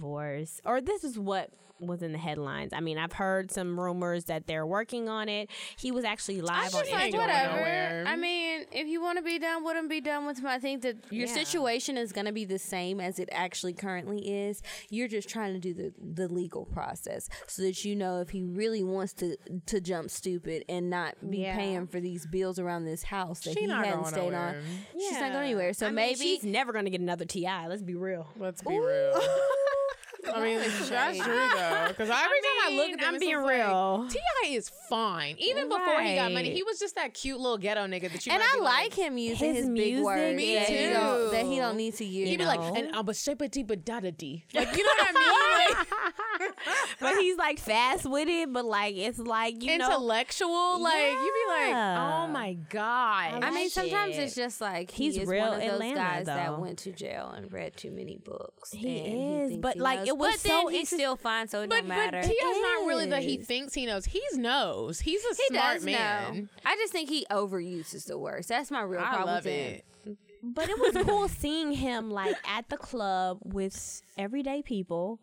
Or 0.65 0.81
this 0.81 1.03
is 1.03 1.17
what 1.17 1.49
was 1.81 2.01
in 2.03 2.11
the 2.11 2.17
headlines. 2.17 2.73
I 2.73 2.81
mean, 2.81 2.97
I've 2.97 3.13
heard 3.13 3.51
some 3.51 3.79
rumors 3.79 4.25
that 4.25 4.47
they're 4.47 4.65
working 4.67 5.07
on 5.07 5.29
it. 5.29 5.49
He 5.77 5.93
was 5.93 6.03
actually 6.03 6.39
I 6.41 6.43
live 6.65 6.75
on 6.75 6.81
just 6.81 6.91
like 6.91 7.13
whatever. 7.13 8.03
I 8.05 8.17
mean, 8.17 8.65
if 8.73 8.85
you 8.87 9.01
want 9.01 9.17
to 9.17 9.23
be 9.23 9.39
done 9.39 9.63
with 9.63 9.77
him, 9.77 9.87
be 9.87 10.01
done 10.01 10.25
with 10.25 10.39
him. 10.39 10.47
I 10.47 10.59
think 10.59 10.81
that 10.81 10.97
your 11.09 11.27
Yeah. 11.27 11.33
situation 11.33 11.95
is 11.95 12.11
going 12.11 12.25
to 12.25 12.33
be 12.33 12.43
the 12.43 12.59
same 12.59 12.99
as 12.99 13.17
it 13.17 13.29
actually 13.31 13.71
currently 13.71 14.29
is. 14.29 14.61
You're 14.89 15.07
just 15.07 15.29
trying 15.29 15.53
to 15.53 15.59
do 15.61 15.73
the, 15.73 15.93
the 16.15 16.27
legal 16.27 16.65
process 16.65 17.29
so 17.47 17.61
that 17.61 17.85
you 17.85 17.95
know 17.95 18.19
if 18.19 18.29
he 18.31 18.43
really 18.43 18.83
wants 18.83 19.13
to 19.13 19.37
to 19.67 19.79
jump 19.79 20.09
stupid 20.11 20.65
and 20.67 20.89
not 20.89 21.15
be 21.29 21.37
Yeah. 21.43 21.55
paying 21.55 21.87
for 21.87 22.01
these 22.01 22.25
bills 22.27 22.59
around 22.59 22.83
this 22.83 23.03
house 23.03 23.39
that 23.45 23.53
She 23.53 23.61
he 23.61 23.67
not 23.67 23.85
hadn't 23.85 24.01
going 24.01 24.13
stayed 24.13 24.33
on. 24.33 24.53
nowhere. 24.55 24.61
She's 24.97 25.11
not 25.13 25.31
going 25.31 25.45
anywhere. 25.45 25.71
So 25.71 25.85
I 25.85 25.89
mean, 25.91 25.95
maybe 25.95 26.15
she's 26.19 26.43
never 26.43 26.73
gonna 26.73 26.89
get 26.89 26.99
another 26.99 27.23
Ti. 27.23 27.47
Let's 27.69 27.83
be 27.83 27.95
real. 27.95 28.27
Let's 28.37 28.61
be 28.61 28.77
real. 28.77 29.13
I 30.33 30.43
mean, 30.43 30.59
that's 30.59 30.87
true 30.87 31.49
though. 31.55 31.85
Because 31.87 32.09
every 32.09 32.09
time 32.09 32.59
I 32.65 32.73
look 32.75 32.89
at 32.91 32.99
them, 32.99 33.07
I'm 33.07 33.15
it's 33.15 33.23
being 33.23 33.35
just 33.35 33.45
like, 33.45 33.57
real. 33.57 34.07
T.I. 34.09 34.47
is 34.49 34.69
fine. 34.89 35.35
Even 35.39 35.69
before 35.69 36.01
he 36.01 36.15
got 36.15 36.31
money, 36.31 36.51
he 36.51 36.63
was 36.63 36.79
just 36.79 36.95
that 36.95 37.13
cute 37.13 37.39
little 37.39 37.57
ghetto 37.57 37.85
nigga 37.87 38.11
that 38.11 38.25
you. 38.25 38.31
and 38.33 38.41
I 38.41 38.55
be 38.55 38.61
like 38.61 38.93
him 38.93 39.17
using 39.17 39.47
His 39.49 39.57
his, 39.57 39.65
big 39.67 39.75
music, 39.75 40.03
words 40.05 40.37
Me 40.37 40.55
that, 40.55 40.67
He 41.49 41.55
don't, 41.55 41.55
that 41.55 41.55
he 41.55 41.55
too. 41.55 41.61
don't 41.61 41.77
need 41.77 41.95
to 41.95 42.05
use. 42.05 42.29
He'd 42.29 42.37
be 42.37 42.45
like, 42.45 42.59
know. 42.59 42.75
and 42.75 42.95
I'm 42.95 43.07
a 43.07 43.13
shape 43.13 43.41
a 43.41 43.47
deep 43.47 43.67
da 43.85 43.99
da 43.99 44.11
dee. 44.11 44.45
Like, 44.53 44.75
you 44.75 44.83
know 44.83 44.91
what 44.97 45.07
I 45.07 45.19
mean? 45.19 45.77
Like, 45.77 45.87
but 46.99 47.15
he's 47.17 47.37
like 47.37 47.59
fast 47.59 48.05
with 48.09 48.27
it, 48.27 48.51
but 48.51 48.65
like 48.65 48.95
it's 48.95 49.19
like 49.19 49.63
you 49.63 49.77
know 49.77 49.85
intellectual. 49.85 50.81
Like, 50.81 51.11
you'd 51.11 51.33
be 51.47 51.53
like, 51.53 51.75
oh 51.75 52.27
my 52.27 52.53
God. 52.69 53.43
I 53.43 53.51
mean, 53.51 53.53
like 53.63 53.71
sometimes 53.71 54.17
it's 54.17 54.35
just 54.35 54.61
like 54.61 54.91
he 54.91 55.05
He's 55.05 55.17
is 55.17 55.27
real 55.27 55.45
one 55.45 55.53
of 55.55 55.61
those 55.61 55.73
Atlanta, 55.73 55.95
guys 55.95 56.25
that 56.25 56.59
went 56.59 56.79
to 56.79 56.91
jail 56.91 57.33
and 57.35 57.51
read 57.51 57.75
too 57.75 57.91
many 57.91 58.17
books. 58.17 58.71
He 58.71 58.99
and 58.99 59.41
is, 59.41 59.49
thinks 59.49 59.61
but, 59.61 59.73
he 59.75 59.81
like, 59.81 59.99
knows. 59.99 60.07
it 60.07 60.17
was 60.17 60.33
but 60.33 60.39
so 60.39 60.49
then 60.49 60.69
he's 60.69 60.89
still 60.89 61.15
fine, 61.15 61.47
so 61.47 61.61
it 61.61 61.69
but, 61.69 61.77
don't 61.77 61.87
matter. 61.87 62.21
but 62.21 62.27
Tia's 62.27 62.37
not 62.61 62.87
really 62.87 63.07
that 63.07 63.23
he 63.23 63.37
thinks 63.37 63.73
he 63.73 63.85
knows. 63.85 64.05
He 64.05 64.21
knows. 64.33 64.99
He's 64.99 65.23
a 65.23 65.35
he 65.35 65.55
smart 65.55 65.75
does 65.75 65.85
man. 65.85 66.35
know. 66.35 66.47
I 66.65 66.75
just 66.75 66.93
think 66.93 67.09
he 67.09 67.25
overuses 67.29 68.05
the 68.05 68.17
worst. 68.17 68.49
That's 68.49 68.71
my 68.71 68.81
real 68.81 69.01
I 69.01 69.15
problem 69.15 69.27
love 69.27 69.45
with 69.45 69.53
him. 69.53 70.17
But 70.41 70.69
it 70.69 70.79
was 70.79 71.05
cool 71.05 71.27
seeing 71.27 71.73
him 71.73 72.09
like 72.09 72.35
at 72.47 72.69
the 72.69 72.77
club 72.77 73.39
with 73.43 74.01
everyday 74.17 74.61
people, 74.61 75.19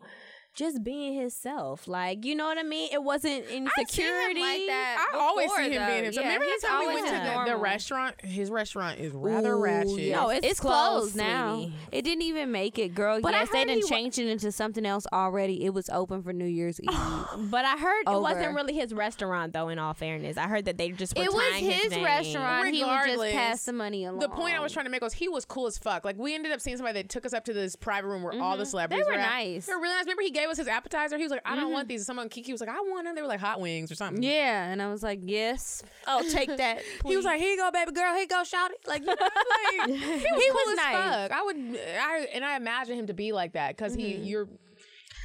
just 0.57 0.83
being 0.83 1.13
himself. 1.13 1.87
Like, 1.87 2.25
you 2.25 2.35
know 2.35 2.45
what 2.45 2.57
I 2.57 2.63
mean? 2.63 2.89
It 2.91 3.01
wasn't 3.03 3.45
I've 3.45 3.49
him 3.51 3.67
insecurity. 3.77 4.41
like 4.41 4.65
that. 4.67 5.11
I 5.13 5.17
always 5.17 5.49
see 5.53 5.69
him 5.69 5.81
though. 5.83 5.87
being 5.87 6.03
himself. 6.05 6.25
Yeah, 6.25 6.33
Remember 6.33 6.45
he's 6.51 6.61
that 6.63 6.67
time 6.67 6.79
we 6.87 6.93
went 6.95 7.07
to 7.07 7.13
the, 7.13 7.51
the 7.51 7.57
restaurant? 7.57 8.15
His 8.21 8.49
restaurant 8.49 8.99
is 8.99 9.13
rather 9.13 9.53
Ooh, 9.53 9.61
ratchet. 9.63 9.99
yeah. 9.99 10.15
No, 10.15 10.29
It's 10.29 10.45
it's, 10.47 10.59
closed, 10.59 11.13
closed, 11.13 11.15
now. 11.15 11.55
sweetie. 11.57 11.73
It 11.91 12.01
didn't 12.01 12.23
even 12.23 12.51
make 12.51 12.79
it, 12.79 12.95
girl. 12.95 13.21
But 13.21 13.35
I 13.35 13.39
yes, 13.41 13.49
they 13.51 13.59
heard 13.59 13.67
didn't 13.67 13.85
he 13.87 13.91
wa- 13.93 13.97
change 13.97 14.17
it 14.17 14.27
into 14.27 14.51
something 14.51 14.85
else 14.85 15.05
already. 15.13 15.63
It 15.63 15.73
was 15.73 15.89
open 15.89 16.23
for 16.23 16.33
New 16.33 16.45
Year's 16.45 16.79
Eve. 16.81 16.89
but 17.51 17.63
I 17.63 17.77
heard 17.77 18.01
it 18.07 18.19
wasn't 18.21 18.55
really 18.55 18.73
his 18.73 18.93
restaurant, 18.93 19.53
though. 19.53 19.69
In 19.69 19.77
all 19.79 19.93
fairness, 19.93 20.37
I 20.37 20.47
heard 20.47 20.65
that 20.65 20.77
they 20.77 20.89
just 20.91 21.15
were 21.15 21.23
it 21.23 21.31
was 21.33 21.43
tying 21.51 21.65
his 21.71 21.91
name. 21.91 22.03
restaurant. 22.03 22.73
He 22.73 22.83
would 22.83 22.89
just 22.89 23.05
Regardless, 23.05 23.31
pass 23.33 23.63
the 23.65 23.73
money 23.73 24.05
along. 24.05 24.19
The 24.19 24.29
point 24.29 24.57
I 24.57 24.59
was 24.59 24.71
trying 24.73 24.85
to 24.85 24.91
make 24.91 25.01
was 25.03 25.13
he 25.13 25.29
was 25.29 25.45
cool 25.45 25.67
as 25.67 25.77
fuck. 25.77 26.03
Like 26.03 26.17
we 26.17 26.33
ended 26.33 26.51
up 26.51 26.61
seeing 26.61 26.77
somebody 26.77 27.01
that 27.01 27.09
took 27.09 27.25
us 27.25 27.33
up 27.33 27.45
to 27.45 27.53
this 27.53 27.75
private 27.75 28.07
room 28.07 28.23
where 28.23 28.33
all 28.41 28.57
the 28.57 28.65
celebrities 28.65 29.05
Mm-hmm. 29.05 29.13
were 29.13 29.19
at. 29.19 29.29
nice. 29.29 29.63
Mm-hmm. 29.63 29.71
They 29.71 29.75
were 29.75 29.81
really 29.81 29.93
nice. 29.95 30.05
Remember 30.05 30.21
he 30.23 30.31
gave 30.31 30.46
us 30.49 30.57
his 30.57 30.67
appetizer. 30.67 31.17
He 31.17 31.23
was 31.23 31.31
like, 31.31 31.41
I 31.45 31.55
don't 31.55 31.71
want 31.71 31.87
mm-hmm. 31.87 31.95
these. 31.95 32.05
Someone 32.05 32.29
Kiki 32.29 32.51
was 32.51 32.61
like, 32.61 32.69
I 32.69 32.79
want 32.81 33.05
them. 33.05 33.15
They 33.15 33.21
were 33.21 33.27
like 33.27 33.39
hot 33.39 33.59
wings 33.59 33.91
or 33.91 33.95
something. 33.95 34.23
Yeah, 34.23 34.71
and 34.71 34.81
I 34.81 34.89
was 34.89 35.03
like, 35.03 35.19
yes, 35.23 35.83
I'll 36.05 36.23
take 36.23 36.55
that. 36.57 36.81
He 37.05 37.15
was 37.15 37.25
like, 37.25 37.39
"Here 37.39 37.51
you 37.51 37.57
go, 37.57 37.69
baby 37.71 37.91
girl. 37.91 38.11
Here 38.13 38.21
you 38.21 38.27
go, 38.27 38.43
shout 38.43 38.71
it." 38.71 38.79
Like, 38.87 39.01
you 39.01 39.07
know, 39.07 39.15
like 39.19 39.87
he 39.87 40.01
was, 40.01 40.11
He 40.11 40.49
cool 40.49 40.59
was 40.65 40.71
as 40.71 40.77
nice. 40.77 40.95
fuck. 40.95 41.31
I 41.31 41.43
would, 41.43 41.55
I 41.55 42.27
and 42.33 42.45
I 42.45 42.57
imagine 42.57 42.97
him 42.97 43.07
to 43.07 43.13
be 43.13 43.31
like 43.31 43.53
that 43.53 43.75
because 43.75 43.93
he, 43.93 44.13
mm-hmm. 44.13 44.23
you're, 44.23 44.47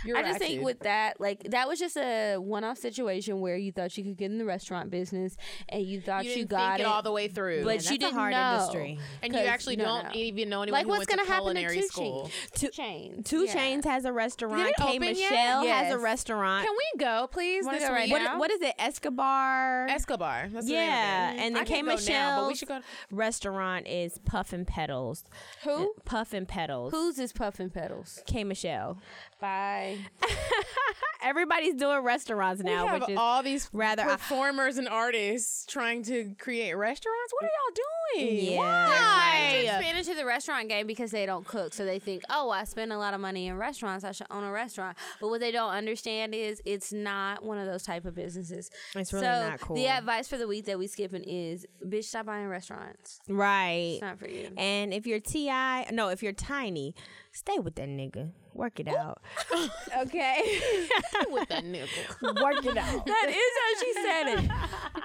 you're. 0.05 0.17
Mm-hmm. 0.17 0.27
I 0.27 0.29
just 0.29 0.39
think 0.39 0.51
ratchet. 0.51 0.65
with 0.65 0.79
that, 0.81 1.21
like 1.21 1.43
that 1.51 1.69
was 1.69 1.79
just 1.79 1.97
a 1.97 2.37
one-off 2.37 2.79
situation 2.79 3.41
where 3.41 3.57
you 3.57 3.73
thought 3.73 3.97
you 3.97 4.05
could 4.05 4.17
get 4.17 4.31
in 4.31 4.39
the 4.39 4.45
restaurant 4.45 4.91
business 4.91 5.37
and 5.69 5.83
you 5.83 6.01
thought 6.01 6.25
you, 6.25 6.31
you, 6.31 6.37
didn't 6.39 6.51
got 6.51 6.77
think 6.79 6.89
it 6.89 6.91
all 6.93 7.03
the 7.03 7.13
way 7.13 7.29
through, 7.29 7.65
but 7.65 7.75
that's 7.77 7.91
you 7.91 7.99
didn't 7.99 8.15
hard 8.15 8.33
know. 8.33 8.53
industry. 8.55 8.99
and 9.23 9.33
you 9.33 9.39
'Cause- 9.39 9.49
actually 9.49 9.77
no, 9.77 9.85
don't 9.85 10.05
no. 10.07 10.11
even 10.15 10.49
know 10.49 10.63
anyone 10.63 10.79
Like 10.79 10.85
who 10.87 10.91
what's 10.91 11.07
gonna 11.07 11.27
happen 11.27 11.55
to 11.57 11.69
Two 11.75 11.83
school. 11.83 12.31
2 12.55 12.69
Chainz? 12.71 13.25
Two 13.25 13.45
Yeah. 13.45 13.53
Chains 13.55 13.85
has 13.85 14.05
a 14.05 14.13
restaurant. 14.13 14.75
K 14.77 14.85
open 14.85 15.03
yet? 15.03 15.31
Michelle 15.31 15.67
has 15.67 15.93
a 15.93 15.99
restaurant. 15.99 16.67
Can 16.67 16.75
we 16.77 16.99
go, 17.05 17.29
please, 17.31 17.67
this 17.67 17.83
go 17.85 17.93
right 17.93 18.05
week? 18.05 18.13
what, 18.13 18.23
now? 18.23 18.39
what 18.39 18.51
is 18.51 18.61
it? 18.63 18.75
Escobar. 18.79 19.87
Escobar. 19.89 20.49
That's 20.51 20.69
Yeah, 20.69 21.31
name 21.33 21.41
and 21.41 21.57
then 21.57 21.63
I 21.63 21.65
K 21.65 21.75
can't 21.83 21.87
go 21.87 22.13
now, 22.13 22.41
but 22.43 22.49
we 22.49 22.55
should 22.55 22.69
go. 22.69 22.81
restaurant 23.11 23.87
is 23.87 24.19
Puff 24.25 24.53
and 24.53 24.67
Petals. 24.67 25.25
Who? 25.65 25.95
Puff 26.05 26.33
and 26.33 26.47
Petals. 26.49 26.93
Who's 26.93 27.17
this 27.17 27.33
Puff 27.33 27.61
and 27.61 27.73
Petals? 27.73 28.23
K 28.27 28.45
Michelle? 28.45 28.99
Bye. 29.43 29.99
Everybody's 31.25 31.75
doing 31.75 32.01
restaurants 32.01 32.63
now, 32.63 32.71
We 32.71 32.77
now, 32.87 32.87
have 32.93 33.01
which 33.03 33.11
is 33.11 33.19
all 33.19 33.43
these 33.45 33.69
rather- 33.73 34.05
performers 34.05 34.77
and 34.77 34.89
artists 34.89 35.67
trying 35.67 36.03
to 36.05 36.35
create 36.39 36.75
restaurants. 36.75 37.33
What 37.33 37.45
are 37.45 37.47
y'all 37.47 38.25
doing? 38.25 38.53
Yeah. 38.55 38.59
Why? 38.89 39.63
Just 39.65 39.85
fit 39.85 39.97
into 39.97 40.15
the 40.15 40.25
restaurant 40.27 40.69
game 40.69 40.87
because 40.87 41.11
they 41.13 41.25
don't 41.27 41.47
cook, 41.47 41.75
so 41.75 41.85
they 41.85 41.99
think, 42.01 42.23
"Oh, 42.29 42.51
I 42.51 42.65
spend 42.65 42.93
a 42.93 42.99
lot 42.99 43.15
of 43.15 43.21
money 43.21 43.47
in 43.47 43.57
restaurants. 43.57 44.05
I 44.05 44.11
should 44.13 44.27
own 44.31 44.43
a 44.45 44.51
restaurant." 44.51 44.97
But 45.21 45.29
what 45.29 45.41
they 45.41 45.53
don't 45.53 45.71
understand 45.71 46.35
is 46.35 46.61
it's 46.65 46.93
not 46.93 47.45
one 47.45 47.59
of 47.59 47.67
those 47.67 47.85
type 47.85 48.05
of 48.05 48.15
businesses. 48.17 48.71
It's 48.97 49.13
really 49.13 49.25
so 49.27 49.49
not 49.49 49.61
cool. 49.61 49.77
The 49.77 49.87
advice 49.89 50.27
for 50.29 50.39
the 50.39 50.49
week 50.49 50.65
that 50.67 50.79
we 50.79 50.87
skipping 50.89 51.23
is, 51.23 51.67
"Bitch, 51.87 52.05
stop 52.05 52.27
buying 52.27 52.49
restaurants. 52.49 53.21
right. 53.29 53.93
It's 53.95 54.03
not 54.03 54.19
for 54.19 54.29
you." 54.29 54.51
And 54.57 54.93
if 54.93 55.07
you're 55.07 55.21
T.I, 55.21 55.89
no, 55.93 56.09
if 56.09 56.23
you're 56.23 56.33
Tiny, 56.33 56.95
stay 57.33 57.59
with 57.59 57.75
that 57.77 57.89
nigga. 57.89 58.31
Work 58.55 58.81
it 58.81 58.89
out. 58.89 59.23
okay. 59.99 60.43
with 61.31 61.49
that 61.49 61.65
nigga. 61.65 61.89
Work 62.23 62.65
it 62.65 62.77
out. 62.77 63.07
That 63.07 63.27
is 63.29 63.53
how 63.61 63.81
she 63.81 63.93
said 63.95 64.29
it. 64.39 64.51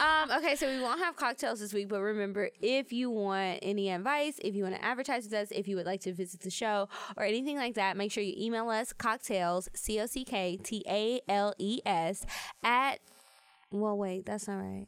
um, 0.02 0.38
okay, 0.40 0.56
so 0.56 0.68
we 0.68 0.82
won't 0.82 1.00
have 1.00 1.16
cocktails 1.16 1.60
this 1.60 1.74
week, 1.74 1.88
but 1.88 2.02
remember, 2.02 2.50
if 2.62 2.92
you 2.92 3.10
want 3.10 3.60
any 3.62 3.90
advice, 3.90 4.40
if 4.44 4.54
you 4.54 4.64
want 4.64 4.76
to 4.76 4.84
advertise 4.84 5.24
with 5.24 5.34
us, 5.34 5.48
if 5.52 5.68
you 5.68 5.76
would 5.78 5.86
like 5.86 6.02
to 6.02 6.14
visit 6.14 6.42
the 6.42 6.50
show 6.50 6.90
or 7.16 7.24
anything 7.24 7.56
like 7.56 7.76
that, 7.76 7.96
make 7.96 8.12
sure 8.12 8.24
you 8.24 8.36
email 8.38 8.70
us 8.70 8.94
Cocktales, 8.94 9.70
C 9.74 10.00
O 10.02 10.06
C 10.06 10.26
K 10.26 10.58
T 10.62 10.84
A 10.88 11.22
L 11.30 11.54
E 11.58 11.80
S, 11.86 12.26
at, 12.64 13.00
well, 13.72 13.98
wait, 13.98 14.26
that's 14.26 14.48
not 14.48 14.58
right. 14.58 14.88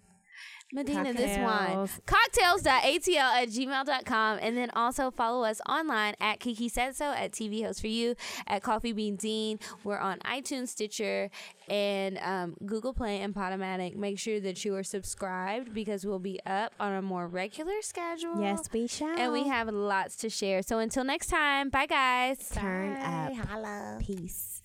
Medinah, 0.72 1.14
this 1.14 1.38
one. 1.38 1.88
Cocktales. 2.06 2.64
Cocktales.atl 2.64 3.18
at 3.18 3.50
gmail.com. 3.50 4.40
And 4.42 4.56
then 4.56 4.70
also 4.76 5.12
follow 5.12 5.44
us 5.44 5.62
online 5.68 6.16
at 6.20 6.40
Kiki 6.40 6.70
Said 6.70 6.96
So, 6.96 7.12
at 7.12 7.32
TV 7.32 7.66
Host 7.66 7.82
for 7.82 7.88
You, 7.88 8.16
at 8.48 8.62
Coffee 8.62 8.92
Bean 8.92 9.16
Dean. 9.16 9.60
We're 9.84 9.98
on 9.98 10.20
iTunes, 10.20 10.70
Stitcher, 10.70 11.30
and 11.68 12.18
um, 12.20 12.56
Google 12.66 12.94
Play 12.94 13.22
and 13.22 13.34
Podomatic. 13.34 13.96
Make 13.96 14.20
sure 14.20 14.40
that 14.40 14.64
you 14.64 14.76
are 14.76 14.84
subscribed 14.84 15.74
because 15.74 16.06
we'll 16.06 16.20
be 16.20 16.40
up 16.46 16.74
on 16.80 16.94
a 16.94 17.02
more 17.02 17.28
regular 17.28 17.82
schedule. 17.82 18.40
Yes, 18.40 18.70
we 18.72 18.88
shall. 18.88 19.18
And 19.18 19.34
we 19.34 19.48
have 19.48 19.70
lots 19.70 20.16
to 20.18 20.30
share. 20.30 20.62
So 20.62 20.80
until 20.80 21.04
next 21.04 21.28
time, 21.28 21.70
bye 21.70 21.86
guys. 21.86 22.50
Turn 22.50 22.94
Bye. 22.96 23.36
up. 23.40 23.48
Holla. 23.48 23.98
Peace. 24.02 24.59